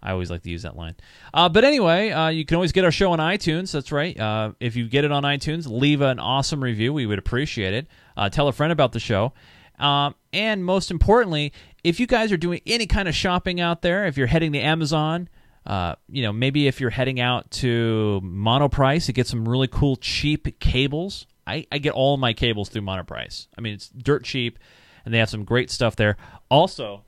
I 0.00 0.12
always 0.12 0.30
like 0.30 0.42
to 0.42 0.50
use 0.50 0.62
that 0.62 0.76
line. 0.76 0.94
Uh, 1.34 1.48
but 1.48 1.64
anyway, 1.64 2.10
uh, 2.10 2.28
you 2.28 2.44
can 2.44 2.54
always 2.54 2.70
get 2.70 2.84
our 2.84 2.92
show 2.92 3.10
on 3.10 3.18
iTunes. 3.18 3.72
That's 3.72 3.90
right. 3.90 4.18
Uh, 4.18 4.52
if 4.60 4.76
you 4.76 4.88
get 4.88 5.04
it 5.04 5.10
on 5.10 5.24
iTunes, 5.24 5.68
leave 5.68 6.02
an 6.02 6.20
awesome 6.20 6.62
review. 6.62 6.92
We 6.92 7.06
would 7.06 7.18
appreciate 7.18 7.74
it. 7.74 7.88
Uh, 8.16 8.28
tell 8.28 8.46
a 8.46 8.52
friend 8.52 8.72
about 8.72 8.92
the 8.92 9.00
show. 9.00 9.32
Um, 9.78 10.14
and 10.32 10.64
most 10.64 10.90
importantly, 10.90 11.52
if 11.84 12.00
you 12.00 12.06
guys 12.06 12.32
are 12.32 12.36
doing 12.36 12.60
any 12.66 12.86
kind 12.86 13.08
of 13.08 13.14
shopping 13.14 13.60
out 13.60 13.82
there, 13.82 14.06
if 14.06 14.16
you're 14.16 14.26
heading 14.26 14.52
to 14.52 14.58
Amazon, 14.58 15.28
uh, 15.66 15.94
you 16.08 16.22
know, 16.22 16.32
maybe 16.32 16.66
if 16.66 16.80
you're 16.80 16.90
heading 16.90 17.20
out 17.20 17.50
to 17.50 18.20
Monoprice 18.24 19.06
to 19.06 19.12
get 19.12 19.26
some 19.26 19.48
really 19.48 19.68
cool 19.68 19.96
cheap 19.96 20.58
cables. 20.60 21.26
I, 21.46 21.66
I 21.72 21.78
get 21.78 21.92
all 21.92 22.16
my 22.16 22.32
cables 22.32 22.68
through 22.68 22.82
Monoprice. 22.82 23.46
I 23.56 23.60
mean, 23.60 23.74
it's 23.74 23.88
dirt 23.88 24.24
cheap, 24.24 24.58
and 25.04 25.12
they 25.12 25.18
have 25.18 25.30
some 25.30 25.44
great 25.44 25.70
stuff 25.70 25.96
there. 25.96 26.16
Also, 26.50 27.04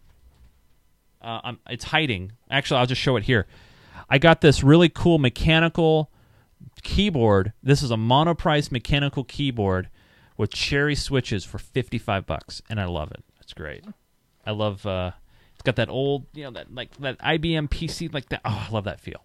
uh, 1.23 1.53
it's 1.69 1.85
hiding. 1.85 2.33
Actually, 2.51 2.81
I'll 2.81 2.87
just 2.87 3.01
show 3.01 3.17
it 3.17 3.25
here. 3.25 3.47
I 4.09 4.19
got 4.19 4.41
this 4.41 4.63
really 4.63 4.89
cool 4.89 5.19
mechanical 5.19 6.11
keyboard. 6.83 7.53
This 7.63 7.83
is 7.83 7.91
a 7.91 7.97
monoprice 7.97 8.71
mechanical 8.71 9.25
keyboard 9.25 9.89
with 10.37 10.53
cherry 10.53 10.95
switches 10.95 11.45
for 11.45 11.59
55 11.59 12.27
bucks, 12.27 12.63
and 12.69 12.81
I 12.81 12.87
love 12.87 13.11
it. 13.13 13.23
It's 13.41 13.53
great. 13.53 13.85
I 14.47 14.53
love. 14.53 14.85
Uh, 14.87 15.13
it's 15.55 15.63
got 15.63 15.77
that 15.77 15.91
old, 15.91 16.27
you 16.33 16.45
know, 16.45 16.53
that 16.53 16.75
like 16.75 16.97
that 16.99 17.19
IBM 17.19 17.69
PC 17.69 18.13
like 18.13 18.29
that. 18.31 18.41
Oh, 18.45 18.67
I 18.69 18.73
love 18.73 18.85
that 18.85 19.01
feel. 19.01 19.23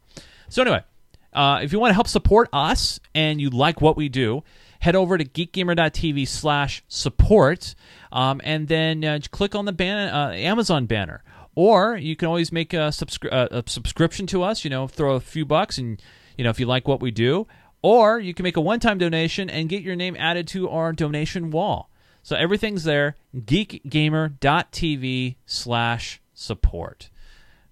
So 0.50 0.62
anyway, 0.62 0.84
uh, 1.32 1.60
if 1.62 1.72
you 1.72 1.80
want 1.80 1.92
to 1.92 1.96
help 1.96 2.08
support 2.08 2.50
us 2.52 3.00
and 3.14 3.40
you 3.40 3.50
like 3.50 3.82
what 3.82 3.96
we 3.96 4.10
do, 4.10 4.44
head 4.80 4.96
over 4.96 5.18
to 5.18 5.26
geekgamer.tv 5.26 6.28
slash 6.28 6.84
support 6.88 7.76
um, 8.12 8.40
and 8.44 8.68
then 8.68 9.04
uh, 9.04 9.20
click 9.32 9.56
on 9.56 9.66
the 9.66 9.72
uh, 9.72 10.32
Amazon 10.32 10.86
banner. 10.86 11.24
Or 11.56 11.96
you 11.96 12.16
can 12.16 12.28
always 12.28 12.52
make 12.52 12.74
a, 12.74 12.90
subscri- 12.90 13.32
uh, 13.32 13.48
a 13.52 13.64
subscription 13.66 14.28
to 14.28 14.44
us, 14.44 14.64
you 14.64 14.70
know, 14.70 14.88
throw 14.88 15.16
a 15.16 15.22
few 15.22 15.46
bucks 15.46 15.78
and, 15.78 16.02
you 16.38 16.44
know, 16.44 16.50
if 16.50 16.60
you 16.60 16.66
like 16.66 16.88
what 16.88 17.02
we 17.02 17.12
do. 17.12 17.48
Or 17.82 18.20
you 18.20 18.34
can 18.34 18.44
make 18.44 18.58
a 18.58 18.62
one 18.62 18.80
time 18.80 18.98
donation 18.98 19.50
and 19.50 19.70
get 19.70 19.84
your 19.84 19.96
name 19.96 20.16
added 20.20 20.48
to 20.50 20.70
our 20.70 20.92
donation 20.92 21.52
wall. 21.52 21.90
So 22.26 22.36
everything's 22.36 22.84
there, 22.86 23.18
geekgamer.tv 23.38 25.36
slash 25.46 26.22
support. 26.34 27.12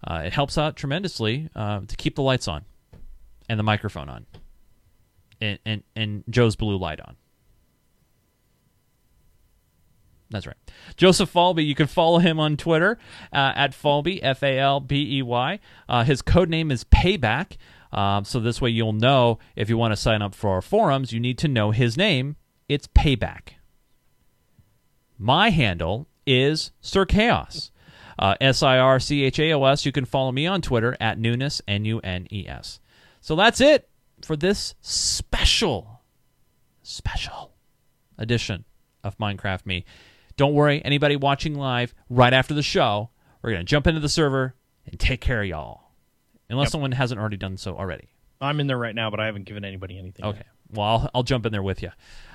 Uh, 0.07 0.21
it 0.27 0.33
helps 0.33 0.59
out 0.59 0.75
tremendously 0.75 1.49
uh, 1.55 1.79
to 1.87 1.95
keep 1.95 2.15
the 2.15 2.21
lights 2.21 2.47
on 2.47 2.63
and 3.49 3.59
the 3.59 3.63
microphone 3.63 4.09
on 4.09 4.27
and, 5.41 5.57
and, 5.65 5.81
and 5.95 6.23
Joe's 6.29 6.55
blue 6.55 6.77
light 6.77 7.01
on. 7.01 7.15
That's 10.29 10.45
right. 10.45 10.57
Joseph 10.97 11.33
Falbey, 11.33 11.65
you 11.65 11.73
can 11.73 11.87
follow 11.87 12.19
him 12.19 12.39
on 12.39 12.55
Twitter 12.55 12.99
uh, 13.31 13.53
at 13.55 13.71
Falbey, 13.71 14.19
F 14.21 14.43
A 14.43 14.59
L 14.59 14.79
B 14.79 15.17
E 15.17 15.23
Y. 15.23 15.59
Uh, 15.89 16.03
his 16.03 16.21
code 16.21 16.49
name 16.49 16.69
is 16.69 16.83
Payback. 16.83 17.57
Um, 17.91 18.23
so 18.23 18.39
this 18.39 18.61
way 18.61 18.69
you'll 18.69 18.93
know 18.93 19.39
if 19.55 19.67
you 19.67 19.77
want 19.77 19.93
to 19.93 19.97
sign 19.97 20.21
up 20.21 20.35
for 20.35 20.51
our 20.51 20.61
forums, 20.61 21.11
you 21.11 21.19
need 21.19 21.39
to 21.39 21.47
know 21.47 21.71
his 21.71 21.97
name. 21.97 22.35
It's 22.69 22.85
Payback. 22.85 23.53
My 25.17 25.49
handle 25.49 26.07
is 26.25 26.71
Sir 26.81 27.05
Chaos. 27.05 27.71
Uh, 28.19 28.35
S 28.39 28.61
I 28.61 28.77
R 28.77 28.99
C 28.99 29.23
H 29.23 29.39
A 29.39 29.53
O 29.53 29.63
S. 29.65 29.85
You 29.85 29.91
can 29.91 30.05
follow 30.05 30.31
me 30.31 30.45
on 30.45 30.61
Twitter 30.61 30.95
at 31.01 31.17
Nunes, 31.17 31.61
N 31.67 31.83
U 31.85 31.99
N 32.01 32.27
E 32.31 32.45
S. 32.47 32.79
So 33.21 33.35
that's 33.35 33.59
it 33.59 33.89
for 34.23 34.35
this 34.35 34.75
special, 34.81 36.01
special 36.83 37.53
edition 38.17 38.65
of 39.03 39.17
Minecraft 39.17 39.65
Me. 39.65 39.85
Don't 40.37 40.53
worry, 40.53 40.83
anybody 40.83 41.15
watching 41.15 41.55
live 41.55 41.93
right 42.09 42.33
after 42.33 42.53
the 42.53 42.63
show, 42.63 43.09
we're 43.41 43.51
going 43.51 43.65
to 43.65 43.69
jump 43.69 43.87
into 43.87 43.99
the 43.99 44.09
server 44.09 44.55
and 44.85 44.99
take 44.99 45.21
care 45.21 45.41
of 45.41 45.47
y'all. 45.47 45.81
Unless 46.49 46.67
Yep. 46.67 46.71
someone 46.71 46.91
hasn't 46.91 47.19
already 47.19 47.37
done 47.37 47.57
so 47.57 47.75
already. 47.77 48.09
I'm 48.41 48.59
in 48.59 48.67
there 48.67 48.77
right 48.77 48.93
now, 48.95 49.09
but 49.09 49.19
I 49.19 49.25
haven't 49.25 49.45
given 49.45 49.63
anybody 49.65 49.97
anything. 49.97 50.25
Okay. 50.25 50.43
Well, 50.71 50.87
I'll, 50.87 51.09
I'll 51.15 51.23
jump 51.23 51.45
in 51.45 51.51
there 51.51 51.63
with 51.63 51.81
you. 51.81 51.91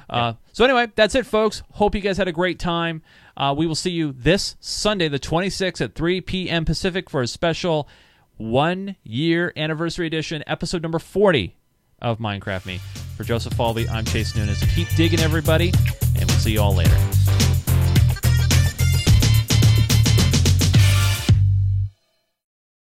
Uh, 0.09 0.35
so 0.53 0.65
anyway, 0.65 0.89
that's 0.95 1.15
it, 1.15 1.27
folks. 1.27 1.63
Hope 1.73 1.95
you 1.95 2.01
guys 2.01 2.17
had 2.17 2.29
a 2.29 2.33
great 2.33 2.59
time. 2.59 3.03
Uh, 3.37 3.55
we 3.57 3.67
will 3.67 3.75
see 3.75 3.91
you 3.91 4.13
this 4.13 4.57
Sunday, 4.61 5.09
the 5.09 5.19
26th 5.19 5.81
at 5.81 5.95
3 5.95 6.21
p.m. 6.23 6.65
Pacific 6.65 7.09
for 7.11 7.23
a 7.23 7.27
special 7.27 7.89
one 8.37 8.97
year 9.03 9.53
anniversary 9.57 10.07
edition, 10.07 10.43
episode 10.47 10.83
number 10.83 10.99
40 10.99 11.57
of 12.01 12.19
Minecraft 12.19 12.67
Me. 12.67 12.81
For 13.17 13.25
Joseph 13.25 13.55
Falbey, 13.55 13.89
I'm 13.89 14.05
Chase 14.05 14.37
Nunes. 14.37 14.63
Keep 14.75 14.89
digging, 14.91 15.21
everybody, 15.21 15.73
and 16.17 16.25
we'll 16.31 16.39
see 16.39 16.53
you 16.53 16.61
all 16.61 16.75
later. 16.75 16.97